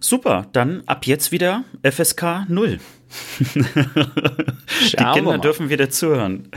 [0.00, 2.80] Super, dann ab jetzt wieder FSK 0.
[4.92, 6.48] Die Kinder dürfen wieder zuhören.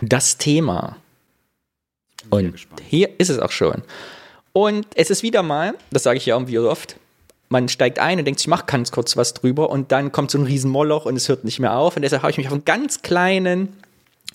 [0.00, 0.96] Das Thema.
[2.30, 2.54] Und
[2.88, 3.82] hier ist es auch schon.
[4.52, 6.96] Und es ist wieder mal, das sage ich ja irgendwie oft,
[7.48, 10.38] man steigt ein und denkt, ich mache ganz kurz was drüber und dann kommt so
[10.38, 11.96] ein riesen Moloch und es hört nicht mehr auf.
[11.96, 13.76] Und deshalb habe ich mich auf einen ganz kleinen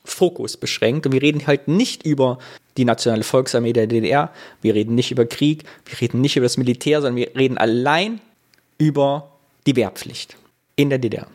[0.05, 1.05] Fokus beschränkt.
[1.05, 2.39] Und wir reden halt nicht über
[2.77, 6.57] die Nationale Volksarmee der DDR, wir reden nicht über Krieg, wir reden nicht über das
[6.57, 8.19] Militär, sondern wir reden allein
[8.77, 9.31] über
[9.65, 10.37] die Wehrpflicht
[10.75, 11.27] in der DDR.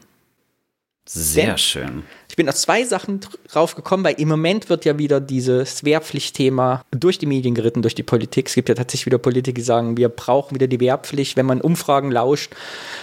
[1.12, 2.02] Sehr Denn schön.
[2.28, 3.18] Ich bin auf zwei Sachen
[3.50, 7.96] drauf gekommen, weil im Moment wird ja wieder dieses Wehrpflichtthema durch die Medien geritten, durch
[7.96, 8.46] die Politik.
[8.46, 11.36] Es gibt ja tatsächlich wieder Politiker, die sagen, wir brauchen wieder die Wehrpflicht.
[11.36, 12.52] Wenn man Umfragen lauscht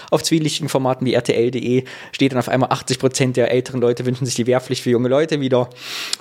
[0.10, 4.26] auf zwielichtigen Formaten wie RTL.de, steht dann auf einmal 80 Prozent der älteren Leute wünschen
[4.26, 5.70] sich die Wehrpflicht für junge Leute wieder.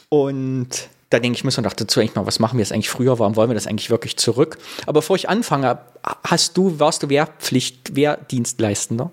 [0.08, 2.90] Und da denke ich, muss man doch dazu eigentlich mal, was machen wir jetzt eigentlich
[2.90, 3.20] früher?
[3.20, 4.58] Warum wollen wir das eigentlich wirklich zurück?
[4.82, 5.78] Aber bevor ich anfange,
[6.24, 9.12] hast du, warst du Wehrpflicht, Wehrdienstleistender?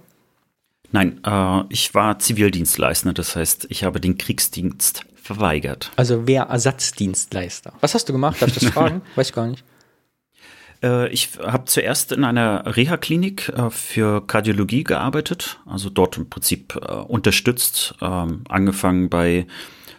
[0.94, 5.92] Nein, äh, ich war Zivildienstleistender, das heißt, ich habe den Kriegsdienst verweigert.
[5.96, 7.74] Also Wehrersatzdienstleister.
[7.82, 8.42] Was hast du gemacht?
[8.42, 9.02] Darf ich das fragen?
[9.16, 9.64] Weiß ich gar nicht.
[10.84, 16.76] Äh, ich habe zuerst in einer Reha-Klinik äh, für Kardiologie gearbeitet, also dort im Prinzip
[16.76, 19.48] äh, unterstützt, ähm, angefangen bei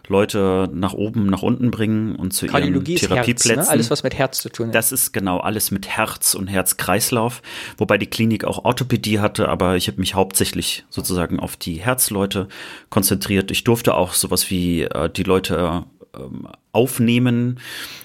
[0.08, 3.54] Leute nach oben, nach unten bringen und zu ihren Therapieplätzen.
[3.54, 3.68] Herz, ne?
[3.68, 4.74] Alles, was mit Herz zu tun hat.
[4.74, 7.42] Das ist genau alles mit Herz und Herzkreislauf,
[7.78, 12.48] wobei die Klinik auch Orthopädie hatte, aber ich habe mich hauptsächlich sozusagen auf die Herzleute
[12.90, 13.50] konzentriert.
[13.50, 15.84] Ich durfte auch sowas wie äh, die Leute
[16.16, 17.60] ähm, aufnehmen,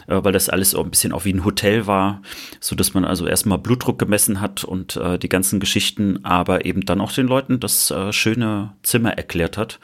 [0.08, 2.22] äh, weil das alles so ein bisschen auch wie ein Hotel war,
[2.60, 6.86] so dass man also erstmal Blutdruck gemessen hat und äh, die ganzen Geschichten, aber eben
[6.86, 9.80] dann auch den Leuten das äh, schöne Zimmer erklärt hat.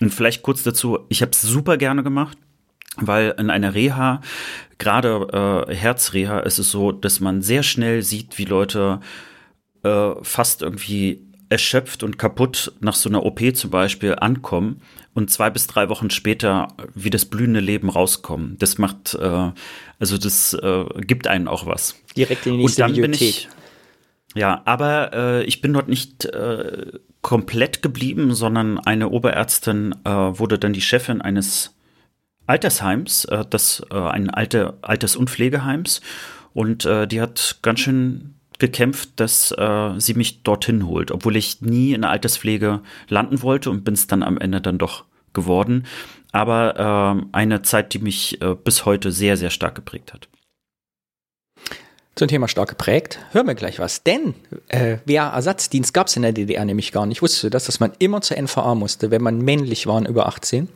[0.00, 2.36] Und vielleicht kurz dazu, ich habe es super gerne gemacht,
[2.96, 4.20] weil in einer Reha,
[4.78, 9.00] gerade äh, Herzreha, ist es so, dass man sehr schnell sieht, wie Leute
[9.82, 14.82] äh, fast irgendwie erschöpft und kaputt nach so einer OP zum Beispiel ankommen
[15.14, 18.56] und zwei bis drei Wochen später wie das blühende Leben rauskommen.
[18.58, 19.50] Das macht, äh,
[19.98, 21.94] also das äh, gibt einen auch was.
[22.16, 23.18] Direkt in die nächste und dann Bibliothek.
[23.18, 23.48] Bin ich,
[24.36, 30.58] ja, aber äh, ich bin dort nicht äh, komplett geblieben, sondern eine Oberärztin äh, wurde
[30.58, 31.74] dann die Chefin eines
[32.46, 36.02] Altersheims, äh, das äh, ein alte Alters- und Pflegeheims.
[36.54, 39.54] Und äh, die hat ganz schön gekämpft, dass
[39.98, 44.06] sie mich dorthin holt, obwohl ich nie in der Alterspflege landen wollte und bin es
[44.06, 45.84] dann am Ende dann doch geworden.
[46.32, 50.30] Aber eine Zeit, die mich bis heute sehr, sehr stark geprägt hat
[52.16, 53.18] zum Thema stark geprägt.
[53.32, 54.02] Hören wir gleich was.
[54.02, 54.34] Denn
[54.68, 57.22] äh, Wehrersatzdienst gab es in der DDR nämlich gar nicht.
[57.22, 60.26] Wusstest du das, dass man immer zur NVA musste, wenn man männlich war und über
[60.26, 60.68] 18?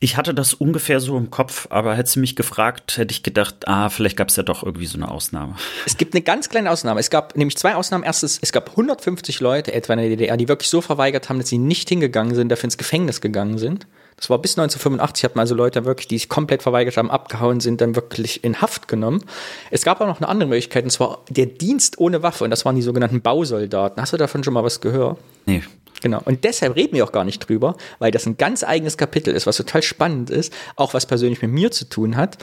[0.00, 3.66] Ich hatte das ungefähr so im Kopf, aber hätte sie mich gefragt, hätte ich gedacht,
[3.66, 5.56] ah, vielleicht gab es ja doch irgendwie so eine Ausnahme.
[5.86, 7.00] Es gibt eine ganz kleine Ausnahme.
[7.00, 8.04] Es gab nämlich zwei Ausnahmen.
[8.04, 11.48] Erstens, es gab 150 Leute etwa in der DDR, die wirklich so verweigert haben, dass
[11.48, 13.86] sie nicht hingegangen sind, dafür ins Gefängnis gegangen sind.
[14.18, 17.60] Das war bis 1985, hat man also Leute wirklich, die sich komplett verweigert haben, abgehauen
[17.60, 19.24] sind, dann wirklich in Haft genommen.
[19.70, 22.64] Es gab auch noch eine andere Möglichkeit, und zwar der Dienst ohne Waffe, und das
[22.64, 24.02] waren die sogenannten Bausoldaten.
[24.02, 25.18] Hast du davon schon mal was gehört?
[25.46, 25.62] Nee.
[26.00, 26.20] Genau.
[26.24, 29.46] Und deshalb reden wir auch gar nicht drüber, weil das ein ganz eigenes Kapitel ist,
[29.46, 32.38] was total spannend ist, auch was persönlich mit mir zu tun hat.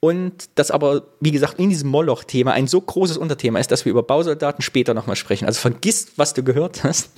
[0.00, 3.90] Und das aber, wie gesagt, in diesem Moloch-Thema ein so großes Unterthema ist, dass wir
[3.90, 5.46] über Bausoldaten später nochmal sprechen.
[5.46, 7.10] Also vergiss, was du gehört hast.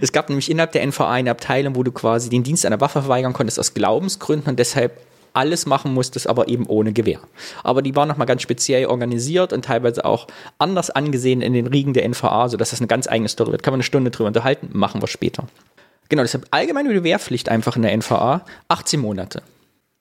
[0.00, 3.00] Es gab nämlich innerhalb der NVA eine Abteilung, wo du quasi den Dienst einer Waffe
[3.00, 5.00] verweigern konntest aus Glaubensgründen und deshalb
[5.34, 7.18] alles machen musstest, aber eben ohne Gewehr.
[7.62, 11.92] Aber die waren nochmal ganz speziell organisiert und teilweise auch anders angesehen in den Riegen
[11.92, 13.62] der NVA, sodass das eine ganz eigene Story wird.
[13.62, 15.44] Kann man eine Stunde drüber unterhalten, machen wir später.
[16.08, 19.42] Genau, deshalb allgemeine Wehrpflicht einfach in der NVA, 18 Monate.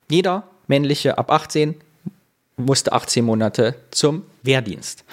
[0.10, 1.76] Jeder männliche ab 18
[2.58, 5.04] musste 18 Monate zum Wehrdienst.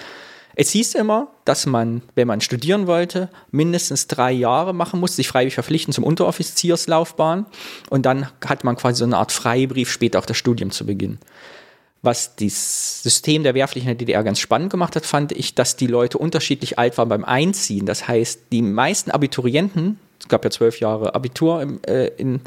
[0.55, 5.27] Es hieß immer, dass man, wenn man studieren wollte, mindestens drei Jahre machen muss, sich
[5.27, 7.45] freiwillig verpflichten zum Unteroffizierslaufbahn
[7.89, 11.19] und dann hat man quasi so eine Art Freibrief, später auch das Studium zu beginnen.
[12.03, 15.75] Was das System der Wehrpflicht in der DDR ganz spannend gemacht hat, fand ich, dass
[15.75, 17.85] die Leute unterschiedlich alt waren beim Einziehen.
[17.85, 22.41] Das heißt, die meisten Abiturienten, es gab ja zwölf Jahre Abitur im, äh, in,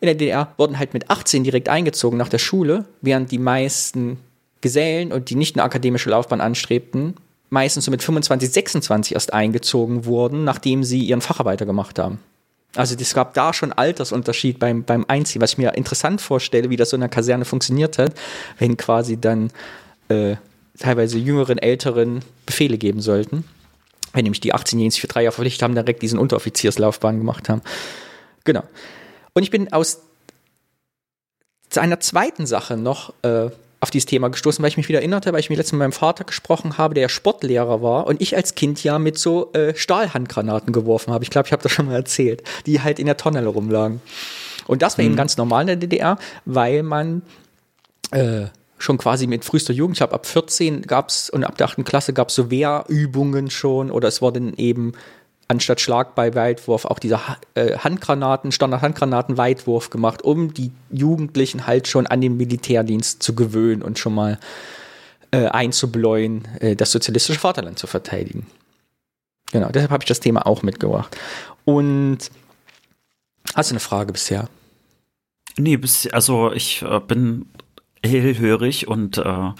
[0.00, 4.18] in der DDR, wurden halt mit 18 direkt eingezogen nach der Schule, während die meisten
[4.62, 7.16] Gesellen und die nicht eine akademische Laufbahn anstrebten,
[7.50, 12.18] meistens so mit 25, 26 erst eingezogen wurden, nachdem sie ihren Facharbeiter gemacht haben.
[12.74, 16.76] Also es gab da schon Altersunterschied beim, beim Einziehen, was ich mir interessant vorstelle, wie
[16.76, 18.12] das so in der Kaserne funktioniert hat,
[18.58, 19.50] wenn quasi dann
[20.08, 20.36] äh,
[20.78, 23.44] teilweise jüngeren, älteren Befehle geben sollten.
[24.12, 27.62] Wenn nämlich die 18-Jährigen sich für drei Jahre verpflichtet haben, direkt diesen Unteroffizierslaufbahn gemacht haben.
[28.44, 28.62] Genau.
[29.32, 30.02] Und ich bin aus
[31.74, 33.50] einer zweiten Sache noch äh,
[33.86, 35.92] auf dieses Thema gestoßen, weil ich mich wieder erinnerte, weil ich mir letztens mit meinem
[35.92, 39.76] Vater gesprochen habe, der ja Sportlehrer war und ich als Kind ja mit so äh,
[39.76, 41.22] Stahlhandgranaten geworfen habe.
[41.22, 44.00] Ich glaube, ich habe das schon mal erzählt, die halt in der Tonne rumlagen.
[44.66, 45.10] Und das war mhm.
[45.10, 47.22] eben ganz normal in der DDR, weil man
[48.10, 51.68] äh, schon quasi mit frühester Jugend, ich glaube ab 14 gab es und ab der
[51.68, 51.84] 8.
[51.84, 54.94] Klasse gab es so Wehrübungen schon oder es wurden eben
[55.48, 57.20] anstatt Schlagbeilweitwurf auch diese
[57.54, 63.98] äh, Handgranaten, Standard-Handgranaten-Weitwurf gemacht, um die Jugendlichen halt schon an den Militärdienst zu gewöhnen und
[63.98, 64.38] schon mal
[65.30, 68.46] äh, einzubläuen, äh, das sozialistische Vaterland zu verteidigen.
[69.52, 71.16] Genau, deshalb habe ich das Thema auch mitgebracht.
[71.64, 72.18] Und
[73.54, 74.48] hast du eine Frage bisher?
[75.56, 77.46] Nee, bis, also ich äh, bin
[78.04, 79.52] hellhörig und äh,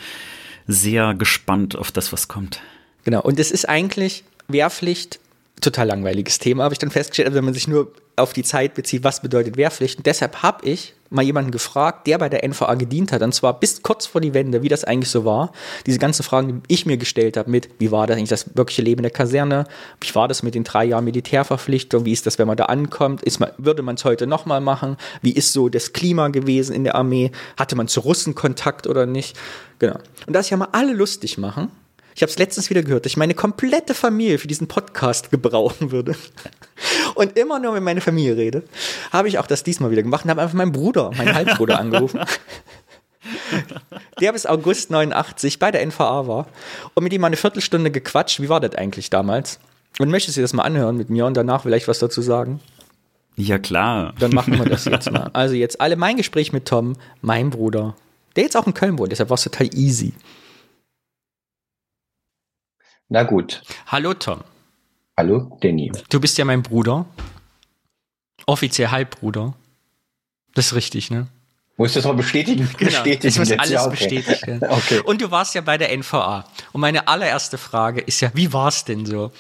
[0.66, 2.60] sehr gespannt auf das, was kommt.
[3.04, 5.20] Genau, und es ist eigentlich Wehrpflicht
[5.60, 8.74] total langweiliges Thema, habe ich dann festgestellt, also wenn man sich nur auf die Zeit
[8.74, 9.98] bezieht, was bedeutet Wehrpflicht.
[9.98, 13.60] Und deshalb habe ich mal jemanden gefragt, der bei der NVA gedient hat, und zwar
[13.60, 15.52] bis kurz vor die Wende, wie das eigentlich so war.
[15.86, 18.82] Diese ganzen Fragen, die ich mir gestellt habe mit, wie war das eigentlich das wirkliche
[18.82, 19.64] Leben in der Kaserne?
[20.00, 22.04] Wie war das mit den drei Jahren Militärverpflichtung?
[22.04, 23.22] Wie ist das, wenn man da ankommt?
[23.22, 24.96] Ist man, würde man es heute nochmal machen?
[25.22, 27.30] Wie ist so das Klima gewesen in der Armee?
[27.56, 29.36] Hatte man zu Russen Kontakt oder nicht?
[29.78, 29.98] Genau.
[30.26, 31.70] Und dass ja mal alle lustig machen,
[32.16, 35.90] ich habe es letztens wieder gehört, dass ich meine komplette Familie für diesen Podcast gebrauchen
[35.90, 36.16] würde.
[37.14, 38.62] Und immer nur, wenn meine Familie rede,
[39.12, 42.20] habe ich auch das diesmal wieder gemacht und habe einfach meinen Bruder, meinen Halbbruder angerufen.
[44.18, 46.46] der bis August 89 bei der NVA war
[46.94, 48.40] und mit ihm mal eine Viertelstunde gequatscht.
[48.40, 49.60] Wie war das eigentlich damals?
[49.98, 52.60] Und möchtest du das mal anhören mit mir und danach vielleicht was dazu sagen?
[53.36, 54.14] Ja, klar.
[54.18, 55.30] Dann machen wir das jetzt mal.
[55.34, 57.94] Also jetzt alle mein Gespräch mit Tom, mein Bruder,
[58.36, 60.14] der jetzt auch in Köln wohnt, deshalb war es total easy.
[63.08, 63.62] Na gut.
[63.86, 64.42] Hallo Tom.
[65.16, 65.92] Hallo Danny.
[66.10, 67.06] Du bist ja mein Bruder.
[68.46, 69.54] Offiziell Halbbruder.
[70.54, 71.28] Das ist richtig, ne?
[71.76, 72.68] Muss das mal bestätigen?
[72.78, 72.90] Genau.
[72.90, 73.90] bestätigen es muss alles ja, okay.
[73.90, 74.62] bestätigt werden.
[74.70, 75.00] okay.
[75.00, 76.46] Und du warst ja bei der NVA.
[76.72, 79.30] Und meine allererste Frage ist ja, wie war es denn so?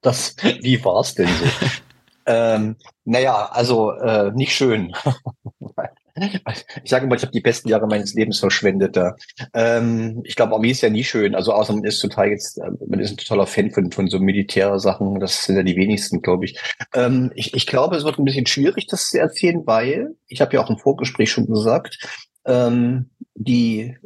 [0.00, 1.44] Das, wie war es denn so?
[2.26, 4.92] ähm, naja, also äh, nicht schön.
[6.84, 9.16] Ich sage immer, ich habe die besten Jahre meines Lebens verschwendet da.
[9.54, 11.34] Ähm, ich glaube, Armee ist ja nie schön.
[11.34, 14.18] Also außer man ist total jetzt, äh, man ist ein totaler Fan von, von so
[14.18, 15.20] Militärsachen.
[15.20, 16.58] Das sind ja die wenigsten, glaube ich.
[16.94, 17.54] Ähm, ich.
[17.54, 20.70] Ich glaube, es wird ein bisschen schwierig, das zu erzählen, weil, ich habe ja auch
[20.70, 21.98] im Vorgespräch schon gesagt,
[22.44, 23.96] ähm, die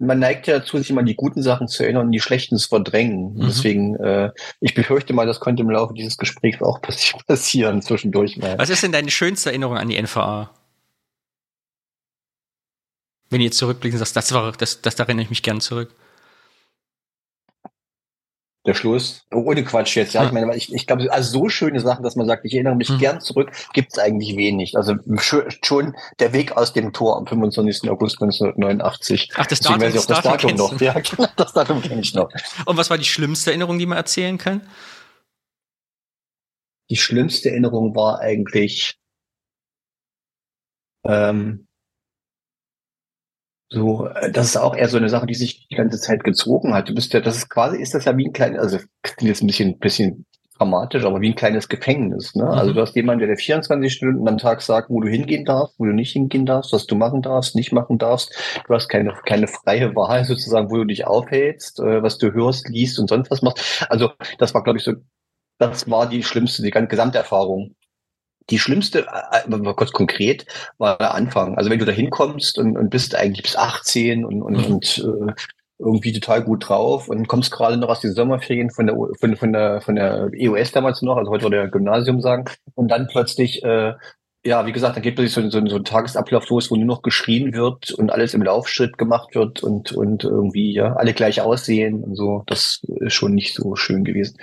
[0.00, 2.56] man neigt ja dazu, sich immer an die guten Sachen zu erinnern und die schlechten
[2.56, 3.34] zu verdrängen.
[3.34, 3.40] Mhm.
[3.46, 4.30] Deswegen, äh,
[4.60, 6.80] ich befürchte mal, das könnte im Laufe dieses Gesprächs auch
[7.26, 8.58] passieren zwischendurch mal.
[8.58, 10.50] Was ist denn deine schönste Erinnerung an die NVA?
[13.30, 15.94] Wenn ihr jetzt zurückblicken sagst, das war, das, das, da erinnere ich mich gern zurück.
[18.66, 19.26] Der Schluss.
[19.32, 20.20] Ohne Quatsch jetzt, ja.
[20.20, 20.26] ja.
[20.26, 22.90] Ich meine, ich, ich glaube, also so schöne Sachen, dass man sagt, ich erinnere mich
[22.90, 22.98] hm.
[22.98, 24.76] gern zurück, gibt es eigentlich wenig.
[24.76, 24.96] Also
[25.62, 27.88] schon der Weg aus dem Tor am 25.
[27.88, 29.32] August 1989.
[29.36, 30.80] Ach, das Datum, das, das Datum, Datum noch.
[30.80, 32.30] Ja, genau, das Datum kenne ich noch.
[32.66, 34.60] Und was war die schlimmste Erinnerung, die man erzählen kann?
[36.90, 38.98] Die schlimmste Erinnerung war eigentlich,
[41.06, 41.66] ähm,
[43.70, 46.74] so, äh, das ist auch eher so eine Sache, die sich die ganze Zeit gezogen
[46.74, 46.88] hat.
[46.88, 49.42] Du bist ja, das ist quasi, ist das ja wie ein kleiner, also klingt jetzt
[49.42, 50.26] ein bisschen, bisschen
[50.58, 52.34] dramatisch, aber wie ein kleines Gefängnis.
[52.34, 52.42] Ne?
[52.42, 52.58] Also mhm.
[52.58, 55.78] Also du hast jemanden, der dir 24 Stunden am Tag sagt, wo du hingehen darfst,
[55.78, 58.34] wo du nicht hingehen darfst, was du machen darfst, nicht machen darfst.
[58.66, 62.68] Du hast keine, keine freie Wahl sozusagen, wo du dich aufhältst, äh, was du hörst,
[62.68, 63.86] liest und sonst was machst.
[63.88, 64.94] Also das war, glaube ich, so,
[65.58, 67.74] das war die schlimmste, die ganze Gesamterfahrung.
[68.50, 70.46] Die schlimmste, äh, äh kurz konkret,
[70.78, 71.56] war der Anfang.
[71.56, 74.74] Also wenn du da hinkommst und, und bist eigentlich bis 18 und, und, mhm.
[74.74, 75.32] und äh,
[75.78, 79.52] irgendwie total gut drauf und kommst gerade noch aus den Sommerferien von der von, von
[79.52, 82.44] der von der EOS damals noch, also heute würde der Gymnasium sagen,
[82.74, 83.94] und dann plötzlich äh,
[84.44, 87.02] ja, wie gesagt, dann geht plötzlich so, so, so ein Tagesablauf los, wo nur noch
[87.02, 92.02] geschrien wird und alles im Laufschritt gemacht wird und, und irgendwie, ja, alle gleich aussehen
[92.02, 92.42] und so.
[92.46, 94.38] Das ist schon nicht so schön gewesen.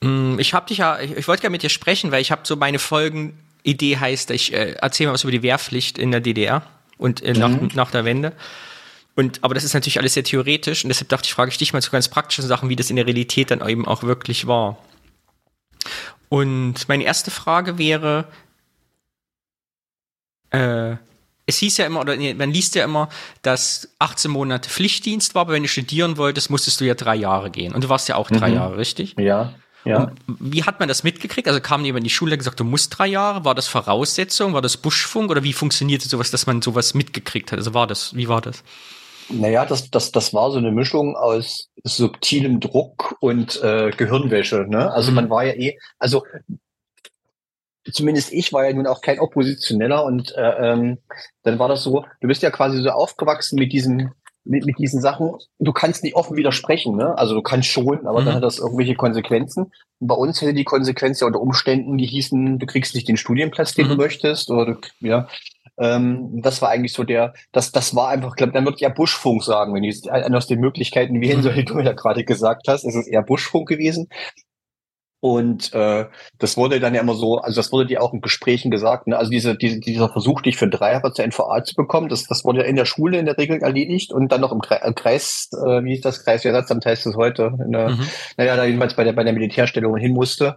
[0.00, 2.42] Mm, ich habe dich ja, ich, ich wollte gerne mit dir sprechen, weil ich habe
[2.44, 6.62] so meine Folgenidee heißt, ich äh, erzähle mal was über die Wehrpflicht in der DDR
[6.96, 7.70] und äh, nach, mhm.
[7.74, 8.32] nach der Wende.
[9.16, 11.72] Und, aber das ist natürlich alles sehr theoretisch und deshalb dachte ich, frage ich dich
[11.72, 14.78] mal zu ganz praktischen Sachen, wie das in der Realität dann eben auch wirklich war.
[16.28, 18.26] Und meine erste Frage wäre,
[20.50, 20.96] äh,
[21.46, 23.08] es hieß ja immer, oder nee, man liest ja immer,
[23.42, 27.50] dass 18 Monate Pflichtdienst war, aber wenn du studieren wolltest, musstest du ja drei Jahre
[27.50, 27.74] gehen.
[27.74, 28.54] Und du warst ja auch drei mhm.
[28.54, 29.16] Jahre, richtig?
[29.18, 29.54] Ja.
[29.88, 30.12] Ja.
[30.26, 31.48] Wie hat man das mitgekriegt?
[31.48, 33.44] Also kam jemand in die Schule und gesagt, du musst drei Jahre?
[33.44, 34.52] War das Voraussetzung?
[34.52, 35.30] War das Buschfunk?
[35.30, 37.58] Oder wie funktionierte sowas, dass man sowas mitgekriegt hat?
[37.58, 38.62] Also war das, wie war das?
[39.30, 44.66] Naja, das, das, das war so eine Mischung aus subtilem Druck und äh, Gehirnwäsche.
[44.68, 44.90] Ne?
[44.90, 45.16] Also mhm.
[45.16, 46.24] man war ja eh, also
[47.92, 50.98] zumindest ich war ja nun auch kein Oppositioneller und äh, ähm,
[51.42, 54.12] dann war das so, du bist ja quasi so aufgewachsen mit diesen
[54.48, 57.16] mit, mit diesen Sachen, du kannst nicht offen widersprechen, ne?
[57.16, 58.26] Also du kannst schon, aber mhm.
[58.26, 59.72] dann hat das irgendwelche Konsequenzen.
[60.00, 63.16] Und bei uns hätte die Konsequenz ja unter Umständen, die hießen, du kriegst nicht den
[63.16, 63.90] Studienplatz, den mhm.
[63.90, 65.28] du möchtest, oder du, ja,
[65.78, 69.44] ähm, das war eigentlich so der, das, das war einfach, glaub, dann wird ja Buschfunk
[69.44, 72.84] sagen, wenn ich eine aus den Möglichkeiten wählen soll, die du ja gerade gesagt hast,
[72.84, 74.08] ist es eher Buschfunk gewesen.
[75.20, 76.06] Und äh,
[76.38, 79.18] das wurde dann ja immer so, also das wurde dir auch in Gesprächen gesagt, ne?
[79.18, 82.44] also diese, diese, dieser Versuch, dich für ein Dreijahre zur NVA zu bekommen, das, das
[82.44, 85.82] wurde ja in der Schule in der Regel erledigt und dann noch im Kreis, äh,
[85.82, 88.08] wie ist das Kreis, wie Ersatzamt heißt das heute, in der, mhm.
[88.36, 90.56] naja, da jedenfalls bei der, bei der Militärstellung hin musste.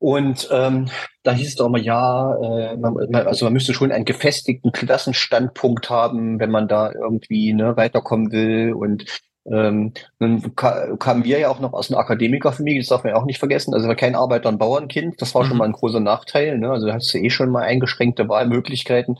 [0.00, 0.90] Und ähm,
[1.22, 5.88] da hieß es doch immer, ja, äh, man, also man müsste schon einen gefestigten Klassenstandpunkt
[5.88, 8.74] haben, wenn man da irgendwie ne, weiterkommen will.
[8.74, 9.06] Und
[9.46, 13.20] ähm, dann ka kamen wir ja auch noch aus einer Akademikerfamilie, das darf man ja
[13.20, 13.74] auch nicht vergessen.
[13.74, 15.48] Also war kein Arbeiter- und Bauernkind, das war mhm.
[15.48, 16.58] schon mal ein großer Nachteil.
[16.58, 16.70] Ne?
[16.70, 19.18] Also da hast du eh schon mal eingeschränkte Wahlmöglichkeiten.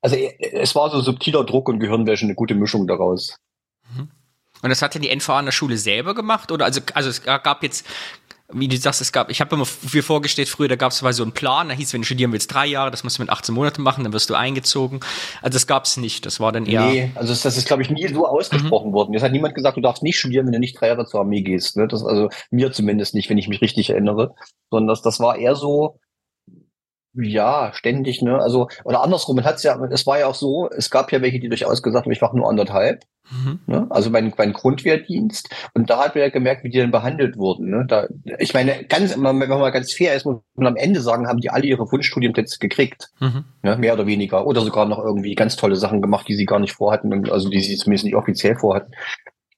[0.00, 3.36] Also äh, es war so subtiler Druck und Gehirnwäsche, eine gute Mischung daraus.
[3.96, 4.10] Mhm.
[4.62, 6.50] Und das hat ja die NVA an der Schule selber gemacht?
[6.50, 7.86] Oder also, also es gab jetzt
[8.52, 11.22] wie du sagst, es gab, ich habe immer viel vorgestellt, früher, da gab es so
[11.22, 13.54] einen Plan, da hieß, wenn du studieren willst, drei Jahre, das musst du mit 18
[13.54, 15.00] Monaten machen, dann wirst du eingezogen.
[15.40, 16.84] Also das gab es nicht, das war dann eher...
[16.84, 18.94] Nee, also das, das ist, glaube ich, nie so ausgesprochen mhm.
[18.94, 19.12] worden.
[19.14, 21.40] Jetzt hat niemand gesagt, du darfst nicht studieren, wenn du nicht drei Jahre zur Armee
[21.40, 21.76] gehst.
[21.76, 21.88] Ne?
[21.88, 24.34] Das, also mir zumindest nicht, wenn ich mich richtig erinnere.
[24.70, 25.98] Sondern das, das war eher so,
[27.14, 28.38] ja, ständig, ne?
[28.40, 31.38] Also, oder andersrum, man hat's ja, es war ja auch so, es gab ja welche,
[31.38, 33.04] die durchaus gesagt haben, ich mache nur anderthalb.
[33.30, 33.60] Mhm.
[33.66, 33.86] Ne?
[33.90, 35.48] Also mein, mein Grundwehrdienst.
[35.74, 37.70] Und da hat man ja gemerkt, wie die dann behandelt wurden.
[37.70, 37.84] Ne?
[37.88, 38.06] Da,
[38.38, 41.40] ich meine, ganz, wenn man mal ganz fair ist, muss man am Ende sagen, haben
[41.40, 43.10] die alle ihre Wunschstudienplätze gekriegt.
[43.20, 43.44] Mhm.
[43.62, 43.76] Ne?
[43.76, 44.46] Mehr oder weniger.
[44.46, 47.60] Oder sogar noch irgendwie ganz tolle Sachen gemacht, die sie gar nicht vorhatten, also die
[47.60, 48.92] sie zumindest nicht offiziell vorhatten.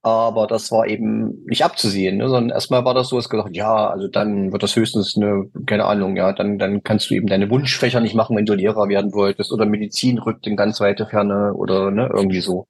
[0.06, 2.28] Aber das war eben nicht abzusehen, ne?
[2.28, 5.84] sondern erstmal war das so, es gesagt, ja, also dann wird das höchstens eine, keine
[5.84, 9.12] Ahnung, ja, dann, dann kannst du eben deine Wunschfächer nicht machen, wenn du Lehrer werden
[9.14, 12.68] wolltest oder Medizin rückt in ganz weite Ferne oder ne, irgendwie so.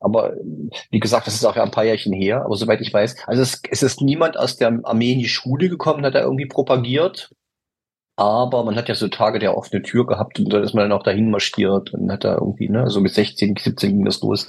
[0.00, 0.34] Aber
[0.90, 3.42] wie gesagt, das ist auch ja ein paar Jährchen her, aber soweit ich weiß, also
[3.42, 7.30] es, es ist niemand aus der Armee in die Schule gekommen, hat da irgendwie propagiert.
[8.16, 10.98] Aber man hat ja so Tage der offene Tür gehabt und dann ist man dann
[10.98, 14.48] auch dahin marschiert und hat da irgendwie, ne, so mit 16, 17 ging das los.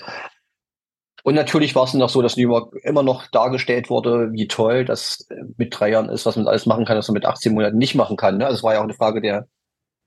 [1.23, 5.27] Und natürlich war es noch so, dass immer, immer noch dargestellt wurde, wie toll das
[5.57, 7.95] mit drei Jahren ist, was man alles machen kann, was man mit 18 Monaten nicht
[7.95, 8.37] machen kann.
[8.37, 8.45] Ne?
[8.45, 9.47] Also es war ja auch eine Frage der,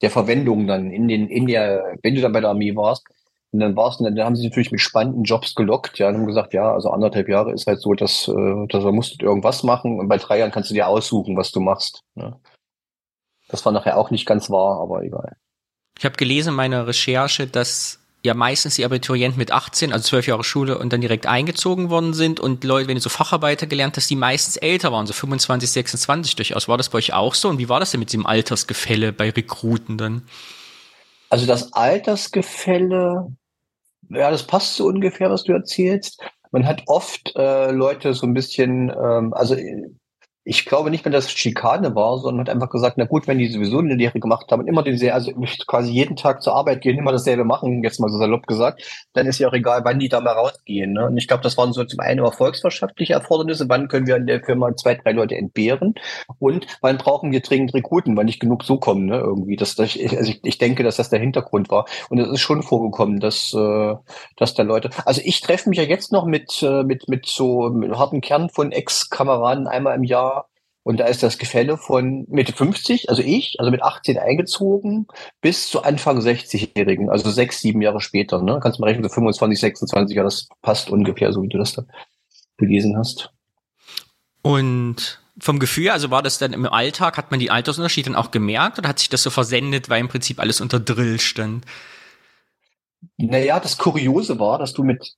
[0.00, 3.04] der Verwendung dann in den, in der, wenn du dann bei der Armee warst.
[3.52, 6.26] Und dann warst du, dann haben sie natürlich mit spannenden Jobs gelockt, ja, und haben
[6.26, 10.00] gesagt, ja, also anderthalb Jahre ist halt so, dass, äh, dass du musst irgendwas machen
[10.00, 12.00] und bei drei Jahren kannst du dir aussuchen, was du machst.
[12.14, 12.34] Ne?
[13.48, 15.36] Das war nachher auch nicht ganz wahr, aber egal.
[15.98, 20.26] Ich habe gelesen in meiner Recherche, dass ja meistens die Abiturienten mit 18, also zwölf
[20.26, 23.96] Jahre Schule und dann direkt eingezogen worden sind und Leute, wenn du so Facharbeiter gelernt
[23.96, 26.68] hast, die meistens älter waren, so 25, 26 durchaus.
[26.68, 27.48] War das bei euch auch so?
[27.48, 30.22] Und wie war das denn mit diesem Altersgefälle bei Rekruten dann?
[31.28, 33.34] Also das Altersgefälle,
[34.14, 36.22] ja, das passt so ungefähr, was du erzählst.
[36.50, 39.56] Man hat oft äh, Leute so ein bisschen, ähm, also
[40.44, 43.38] ich glaube nicht mehr, dass es Schikane war, sondern hat einfach gesagt, na gut, wenn
[43.38, 45.32] die sowieso eine Lehre gemacht haben immer den, also
[45.66, 48.82] quasi jeden Tag zur Arbeit gehen, immer dasselbe machen, jetzt mal so salopp gesagt,
[49.12, 50.94] dann ist ja auch egal, wann die da mal rausgehen.
[50.94, 51.06] Ne?
[51.06, 54.42] Und ich glaube, das waren so zum einen erfolgswirtschaftliche Erfordernisse, wann können wir in der
[54.42, 55.94] Firma zwei, drei Leute entbehren
[56.40, 59.18] und wann brauchen wir dringend Rekruten, weil nicht genug so kommen, ne?
[59.18, 59.56] Irgendwie.
[59.56, 61.86] Das, das, also ich, ich denke, dass das der Hintergrund war.
[62.08, 63.94] Und es ist schon vorgekommen, dass, äh,
[64.36, 64.90] dass da Leute.
[65.04, 68.48] Also ich treffe mich ja jetzt noch mit, äh, mit, mit so mit harten Kern
[68.50, 70.31] von Ex-Kameraden einmal im Jahr
[70.84, 75.06] und da ist das Gefälle von Mitte 50, also ich, also mit 18 eingezogen,
[75.40, 78.42] bis zu Anfang 60-Jährigen, also sechs, sieben Jahre später.
[78.42, 78.58] Ne?
[78.60, 81.74] Kannst du mal rechnen, so 25, 26, ja, das passt ungefähr so, wie du das
[81.74, 81.84] da
[82.56, 83.30] gelesen hast.
[84.42, 88.32] Und vom Gefühl, also war das dann im Alltag, hat man die Altersunterschiede dann auch
[88.32, 91.64] gemerkt oder hat sich das so versendet, weil im Prinzip alles unter Drill stand?
[93.16, 95.16] Naja, das Kuriose war, dass du mit,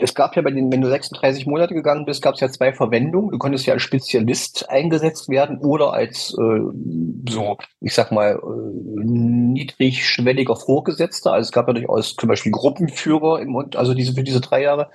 [0.00, 2.72] es gab ja bei den, wenn du 36 Monate gegangen bist, gab es ja zwei
[2.72, 3.30] Verwendungen.
[3.30, 6.60] Du konntest ja als Spezialist eingesetzt werden oder als äh,
[7.28, 11.32] so, ich sag mal, äh, niedrigschwelliger Vorgesetzter.
[11.32, 14.62] Also es gab ja durchaus zum Beispiel Gruppenführer im Mund, also diese für diese drei
[14.62, 14.90] Jahre.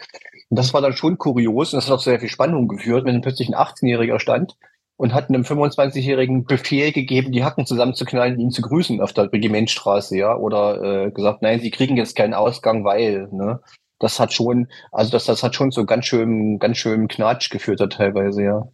[0.49, 3.21] Und das war dann schon kurios und das hat auch sehr viel Spannung geführt, wenn
[3.21, 4.57] plötzlich ein 18-Jähriger stand
[4.97, 9.31] und hat einem 25-Jährigen Befehl gegeben, die Hacken zusammenzuknallen und ihn zu grüßen auf der
[9.31, 13.61] Regimentstraße, ja, oder äh, gesagt, nein, sie kriegen jetzt keinen Ausgang, weil, ne?
[13.99, 17.79] Das hat schon, also das, das hat schon so ganz schön, ganz schön Knatsch geführt
[17.79, 18.67] da teilweise, ja.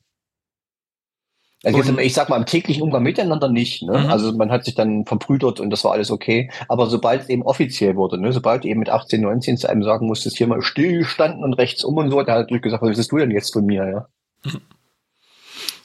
[1.66, 3.84] Also jetzt, ich sag mal, im täglichen Umgang miteinander nicht.
[3.84, 3.98] Ne?
[3.98, 4.10] Mhm.
[4.10, 6.52] Also man hat sich dann verbrüdert und das war alles okay.
[6.68, 8.34] Aber sobald es eben offiziell wurde, ne?
[8.34, 11.96] sobald eben mit 18, 19 zu einem sagen musstest, hier mal stillstanden und rechts um
[11.96, 14.08] und so, da hat er gesagt, was willst du denn jetzt von mir, ja?
[14.44, 14.62] Mhm.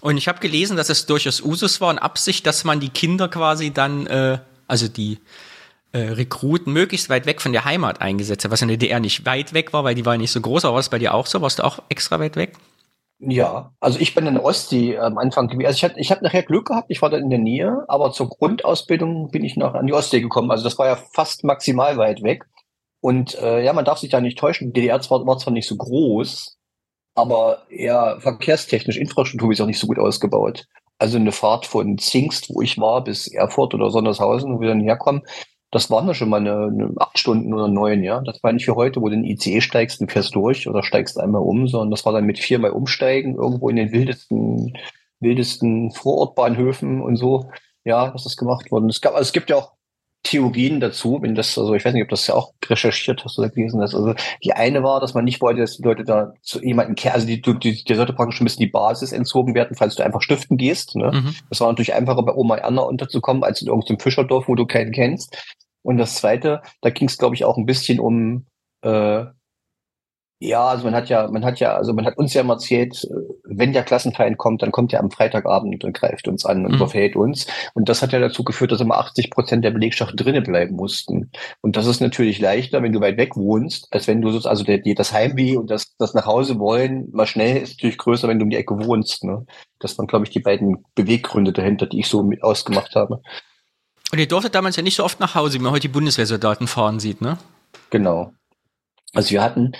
[0.00, 3.28] Und ich habe gelesen, dass es durchaus Usus war und Absicht, dass man die Kinder
[3.28, 5.18] quasi dann, äh, also die
[5.92, 9.26] äh, Rekruten möglichst weit weg von der Heimat eingesetzt hat, was in der DDR nicht
[9.26, 11.26] weit weg war, weil die war nicht so groß, aber war es bei dir auch
[11.26, 11.40] so?
[11.40, 12.56] Warst du auch extra weit weg?
[13.20, 15.66] Ja, also ich bin in der Ostsee am Anfang gewesen.
[15.66, 18.12] Also ich hatte, ich hatte nachher Glück gehabt, ich war da in der Nähe, aber
[18.12, 20.52] zur Grundausbildung bin ich noch an die Ostsee gekommen.
[20.52, 22.44] Also das war ja fast maximal weit weg.
[23.00, 24.72] Und äh, ja, man darf sich da nicht täuschen.
[24.72, 26.57] Die DDR war zwar nicht so groß,
[27.18, 30.66] aber ja, verkehrstechnisch, Infrastruktur ist auch nicht so gut ausgebaut.
[30.98, 34.80] Also eine Fahrt von Zingst, wo ich war, bis Erfurt oder Sondershausen, wo wir dann
[34.80, 35.22] herkommen,
[35.70, 38.20] das waren ja schon mal eine, eine acht Stunden oder neun, ja.
[38.20, 40.82] Das war nicht für heute, wo du in den ICE steigst und fährst durch oder
[40.82, 44.78] steigst einmal um, sondern das war dann mit viermal umsteigen, irgendwo in den wildesten,
[45.20, 47.50] wildesten Vorortbahnhöfen und so.
[47.84, 48.88] Ja, das ist gemacht worden.
[48.88, 49.72] Es gab, also es gibt ja auch
[50.24, 53.48] Theorien dazu, wenn das, also ich weiß nicht, ob das ja auch recherchiert hast oder
[53.48, 53.94] gelesen hast.
[53.94, 57.14] Also die eine war, dass man nicht wollte, dass die Leute da zu jemanden kehren,
[57.14, 60.22] also die, die, die sollte praktisch ein bisschen die Basis entzogen werden, falls du einfach
[60.22, 60.96] stiften gehst.
[60.96, 61.12] Ne?
[61.12, 61.34] Mhm.
[61.48, 64.92] Das war natürlich einfacher, bei Oma Erna unterzukommen, als in irgendeinem Fischerdorf, wo du keinen
[64.92, 65.36] kennst.
[65.82, 68.46] Und das zweite, da ging es, glaube ich, auch ein bisschen um
[68.82, 69.24] äh,
[70.40, 73.04] ja, also man hat ja, man hat ja, also man hat uns ja immer erzählt,
[73.04, 73.14] äh,
[73.44, 76.76] wenn der Klassenfeind kommt, dann kommt er am Freitagabend und greift uns an und mhm.
[76.76, 77.48] überfällt uns.
[77.74, 81.32] Und das hat ja dazu geführt, dass immer 80 Prozent der Belegschaft drinnen bleiben mussten.
[81.60, 84.62] Und das ist natürlich leichter, wenn du weit weg wohnst, als wenn du so, also
[84.62, 88.38] der, das Heimweh und das, das nach Hause wollen mal schnell ist natürlich größer, wenn
[88.38, 89.24] du um die Ecke wohnst.
[89.24, 89.44] Ne?
[89.80, 93.20] Das waren, glaube ich, die beiden Beweggründe dahinter, die ich so mit ausgemacht habe.
[94.12, 96.68] Und ihr durftet damals ja nicht so oft nach Hause, wie man heute die Bundeswehrsoldaten
[96.68, 97.38] fahren sieht, ne?
[97.90, 98.32] Genau.
[99.14, 99.72] Also wir hatten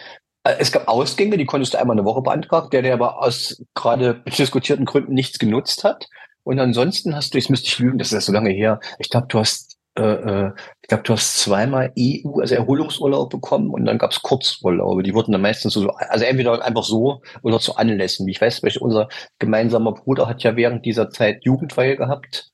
[0.58, 4.22] es gab Ausgänge, die konntest du einmal eine Woche beantragen, der, der aber aus gerade
[4.38, 6.08] diskutierten Gründen nichts genutzt hat.
[6.44, 9.10] Und ansonsten hast du, jetzt müsste ich lügen, das ist ja so lange her, ich
[9.10, 13.84] glaube, du hast äh, äh ich glaube, du hast zweimal EU, also Erholungsurlaub bekommen und
[13.84, 15.02] dann gab es Kurzurlaube.
[15.02, 18.26] Die wurden dann meistens so, also entweder einfach so oder zu Anlässen.
[18.28, 22.50] Ich weiß, unser gemeinsamer Bruder hat ja während dieser Zeit Jugendweihe gehabt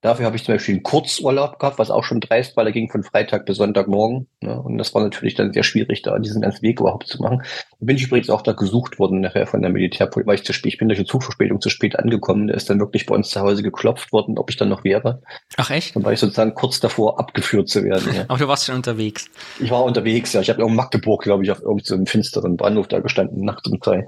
[0.00, 2.62] Dafür habe ich zum Beispiel einen Kurzurlaub gehabt, was auch schon dreist war.
[2.62, 4.28] Der ging von Freitag bis Sonntagmorgen.
[4.40, 4.60] Ne?
[4.62, 7.42] Und das war natürlich dann sehr schwierig, da diesen ganzen Weg überhaupt zu machen.
[7.42, 10.52] Da bin ich übrigens auch da gesucht worden nachher von der Militärpolizei, weil ich zu
[10.52, 12.46] spät, ich bin durch eine Zugverspätung zu spät angekommen.
[12.46, 15.20] Da ist dann wirklich bei uns zu Hause geklopft worden, ob ich dann noch wäre.
[15.56, 15.96] Ach echt?
[15.96, 18.14] Dann war ich sozusagen kurz davor, abgeführt zu werden.
[18.14, 18.24] Ja.
[18.28, 19.28] Aber du warst schon unterwegs.
[19.58, 20.40] Ich war unterwegs, ja.
[20.40, 23.82] Ich habe in Magdeburg, glaube ich, auf irgendeinem so finsteren Bahnhof da gestanden, nachts um
[23.82, 24.06] zwei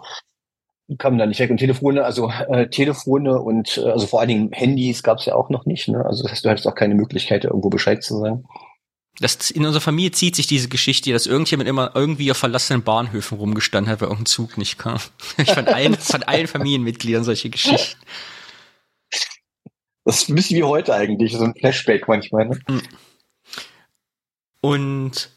[0.99, 1.51] kamen da nicht weg.
[1.51, 5.35] Und Telefone, also äh, Telefone und äh, also vor allen Dingen Handys gab es ja
[5.35, 5.89] auch noch nicht.
[5.89, 6.05] Ne?
[6.05, 8.45] Also das heißt, du hattest auch keine Möglichkeit, irgendwo Bescheid zu sagen.
[9.19, 13.37] Das, in unserer Familie zieht sich diese Geschichte, dass irgendjemand immer irgendwie auf verlassenen Bahnhöfen
[13.37, 14.99] rumgestanden hat, weil irgendein Zug nicht kam.
[15.37, 18.01] Ich fand allen, von allen Familienmitgliedern solche Geschichten.
[20.05, 22.49] Das ist ein bisschen wie heute eigentlich, so ein Flashback manchmal.
[22.49, 22.59] Ne?
[22.67, 22.83] Hm.
[24.63, 25.31] Und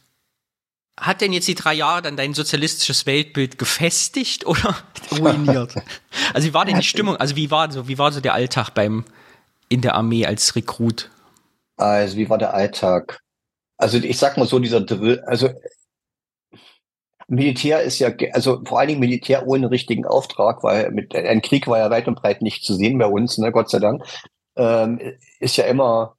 [1.00, 4.78] hat denn jetzt die drei Jahre dann dein sozialistisches Weltbild gefestigt oder
[5.12, 5.76] ruiniert?
[6.34, 7.18] also wie war denn die Stimmung?
[7.18, 9.06] Also wie war so, wie war so der Alltag beim
[9.70, 11.10] in der Armee als Rekrut?
[11.78, 13.20] Also wie war der Alltag?
[13.78, 15.50] Also ich sag mal so, dieser Drill, also
[17.28, 21.68] Militär ist ja, also vor allen Dingen Militär ohne richtigen Auftrag, weil mit ein Krieg
[21.68, 24.04] war ja weit und breit nicht zu sehen bei uns, ne, Gott sei Dank,
[24.56, 25.00] ähm,
[25.40, 26.16] ist ja immer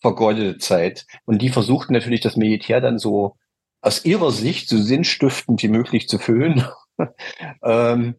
[0.00, 1.06] vergeudete Zeit.
[1.24, 3.36] Und die versuchten natürlich das Militär dann so
[3.82, 6.64] aus ihrer Sicht so sinnstiftend wie möglich zu füllen.
[7.62, 8.14] ähm,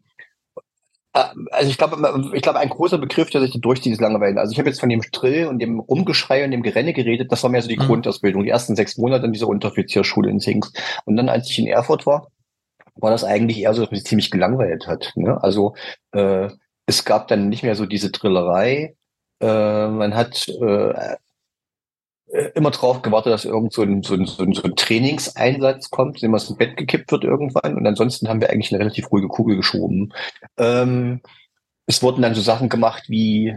[1.13, 4.39] äh, also ich glaube, ich glaube, ein großer Begriff, der sich durchzieht, ist Langeweile.
[4.39, 7.31] Also ich habe jetzt von dem Drill und dem Rumgeschrei und dem Gerenne geredet.
[7.31, 7.83] Das war mehr so die mhm.
[7.83, 10.71] Grundausbildung, die ersten sechs Monate in dieser Unteroffizierschule in Sings.
[11.05, 12.27] Und dann, als ich in Erfurt war,
[12.95, 15.13] war das eigentlich eher so, dass man sich ziemlich gelangweilt hat.
[15.15, 15.41] Ne?
[15.41, 15.75] Also
[16.11, 16.49] äh,
[16.85, 18.95] es gab dann nicht mehr so diese Drillerei.
[19.39, 21.15] Äh, man hat äh,
[22.55, 26.21] immer drauf gewartet, dass irgend so ein, so ein, so ein, so ein Trainingseinsatz kommt,
[26.21, 27.75] dem was ins Bett gekippt wird irgendwann.
[27.75, 30.13] Und ansonsten haben wir eigentlich eine relativ ruhige Kugel geschoben.
[30.57, 31.21] Ähm,
[31.85, 33.55] es wurden dann so Sachen gemacht wie,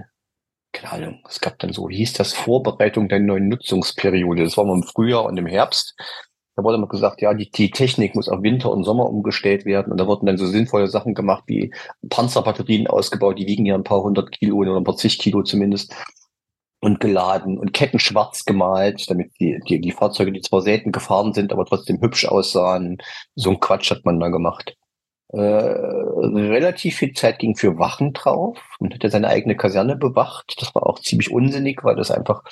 [0.73, 4.45] keine Ahnung, es gab dann so, hieß das, Vorbereitung der neuen Nutzungsperiode.
[4.45, 5.95] Das war mal im Frühjahr und im Herbst.
[6.55, 9.91] Da wurde immer gesagt, ja, die, die Technik muss auf Winter und Sommer umgestellt werden.
[9.93, 11.73] Und da wurden dann so sinnvolle Sachen gemacht, wie
[12.09, 15.95] Panzerbatterien ausgebaut, die wiegen ja ein paar hundert Kilo oder ein paar zig Kilo zumindest
[16.81, 21.33] und geladen und Ketten schwarz gemalt, damit die, die, die Fahrzeuge, die zwar selten gefahren
[21.33, 22.99] sind, aber trotzdem hübsch aussahen.
[23.35, 24.77] So ein Quatsch hat man da gemacht.
[25.29, 28.59] Äh, relativ viel Zeit ging für Wachen drauf.
[28.79, 30.55] Man hat ja seine eigene Kaserne bewacht.
[30.61, 32.43] Das war auch ziemlich unsinnig, weil das einfach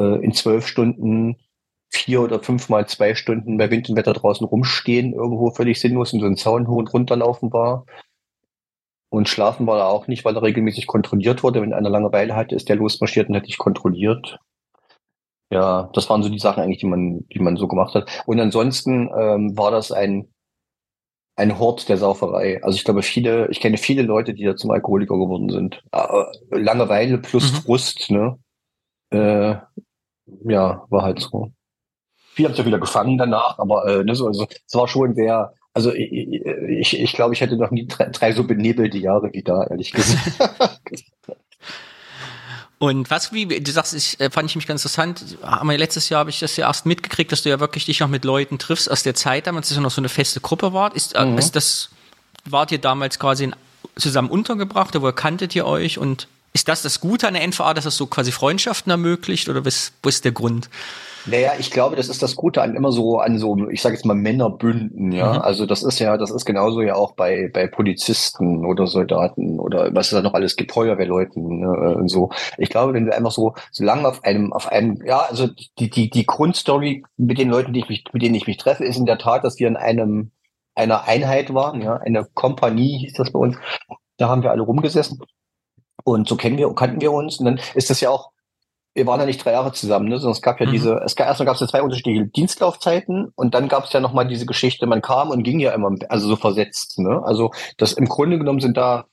[0.00, 1.36] äh, in zwölf Stunden
[1.90, 6.20] vier oder fünfmal zwei Stunden bei Wind und Wetter draußen rumstehen, irgendwo völlig sinnlos in
[6.20, 7.86] so einen Zaun hoch und runterlaufen war.
[9.08, 11.62] Und schlafen war er auch nicht, weil er regelmäßig kontrolliert wurde.
[11.62, 14.38] Wenn einer Langeweile hatte, ist der losmarschiert und hat dich kontrolliert.
[15.50, 18.10] Ja, das waren so die Sachen eigentlich, die man, die man so gemacht hat.
[18.26, 20.28] Und ansonsten ähm, war das ein,
[21.36, 22.62] ein Hort der Sauferei.
[22.64, 25.82] Also ich glaube, viele, ich kenne viele Leute, die da zum Alkoholiker geworden sind.
[25.92, 27.56] Äh, Langeweile plus mhm.
[27.58, 28.38] Frust, ne?
[29.10, 29.56] Äh,
[30.44, 31.52] ja, war halt so.
[32.34, 35.14] Viele haben sich ja wieder gefangen danach, aber äh, ne, so, also, es war schon
[35.14, 39.42] sehr, also ich, ich glaube, ich hätte noch nie drei, drei so benebelte Jahre wie
[39.42, 40.32] da, ehrlich gesagt.
[42.78, 45.36] Und was, wie du sagst, ich, äh, fand ich mich ganz interessant.
[45.42, 48.08] Aber letztes Jahr habe ich das ja erst mitgekriegt, dass du ja wirklich dich noch
[48.08, 50.96] mit Leuten triffst aus der Zeit damals, dass es noch so eine feste Gruppe war.
[50.96, 51.36] Ist, äh, mhm.
[51.36, 51.90] ist das,
[52.46, 53.50] wart ihr damals quasi
[53.96, 55.98] zusammen untergebracht oder wo kanntet ihr euch?
[55.98, 59.62] Und ist das das Gute an der NVA, dass es so quasi Freundschaften ermöglicht oder
[59.66, 60.70] was, wo ist der Grund?
[61.26, 64.04] Naja, ich glaube, das ist das Gute an immer so, an so, ich sage jetzt
[64.04, 65.34] mal Männerbünden, ja.
[65.34, 65.40] Mhm.
[65.40, 69.94] Also das ist ja, das ist genauso ja auch bei, bei Polizisten oder Soldaten oder
[69.94, 72.30] was es da noch alles gibt, Feuerwehrleuten ne, und so.
[72.58, 75.48] Ich glaube, wenn du einfach so, so lange auf einem, auf einem, ja, also
[75.78, 78.84] die, die, die Grundstory mit den Leuten, die ich mich, mit denen ich mich treffe,
[78.84, 80.30] ist in der Tat, dass wir in einem,
[80.74, 83.56] einer Einheit waren, ja, eine Kompanie hieß das bei uns.
[84.18, 85.20] Da haben wir alle rumgesessen.
[86.04, 87.38] Und so kennen wir, kannten wir uns.
[87.38, 88.30] Und dann ist das ja auch,
[88.96, 90.18] wir waren ja nicht drei Jahre zusammen, ne?
[90.18, 90.72] sondern es gab ja mhm.
[90.72, 94.00] diese, es gab, erstmal gab es ja zwei unterschiedliche Dienstlaufzeiten und dann gab es ja
[94.00, 96.98] nochmal diese Geschichte, man kam und ging ja immer, also so versetzt.
[96.98, 97.22] Ne?
[97.22, 99.04] Also das im Grunde genommen sind da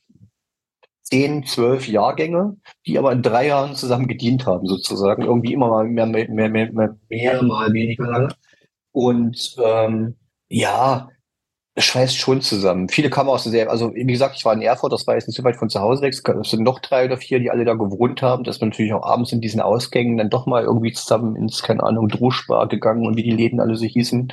[1.02, 2.56] zehn, zwölf Jahrgänge,
[2.88, 5.24] die aber in drei Jahren zusammen gedient haben, sozusagen.
[5.24, 8.30] Irgendwie immer mal mehr, mehr, mehr, mehr, mehr mal weniger lange.
[8.94, 10.16] Und ähm,
[10.48, 11.10] ja,
[11.78, 12.88] schweißt schon zusammen.
[12.88, 15.38] Viele kamen aus der, also wie gesagt, ich war in Erfurt, das war jetzt nicht
[15.38, 16.14] so weit von zu Hause weg.
[16.14, 19.04] Es sind noch drei oder vier, die alle da gewohnt haben, dass man natürlich auch
[19.04, 23.18] abends in diesen Ausgängen dann doch mal irgendwie zusammen ins, keine Ahnung, Druschbar gegangen und
[23.18, 24.32] wie die Läden alle so hießen.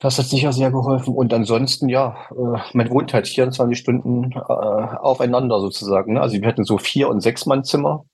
[0.00, 1.14] Das hat sicher sehr geholfen.
[1.14, 6.14] Und ansonsten, ja, äh, man wohnt halt 24 Stunden äh, aufeinander sozusagen.
[6.14, 6.20] Ne?
[6.20, 8.04] Also wir hatten so vier- und sechs Mann Zimmer.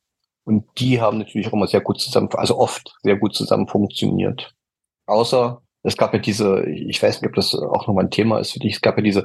[0.45, 4.55] Und die haben natürlich auch immer sehr gut zusammen, also oft sehr gut zusammen funktioniert.
[5.07, 8.53] Außer es gab ja diese, ich weiß nicht, ob das auch nochmal ein Thema ist
[8.53, 9.25] für dich, es gab ja diese,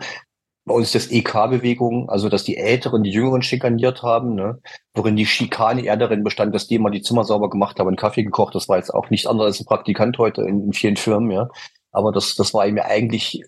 [0.66, 4.60] bei uns das EK-Bewegung, also dass die Älteren die Jüngeren schikaniert haben, ne?
[4.96, 7.98] worin die Schikane eher darin bestand, dass die immer die Zimmer sauber gemacht haben und
[7.98, 8.56] Kaffee gekocht.
[8.56, 11.50] Das war jetzt auch nicht anders als ein Praktikant heute in, in vielen Firmen, ja.
[11.92, 13.44] Aber das, das war ihm eigentlich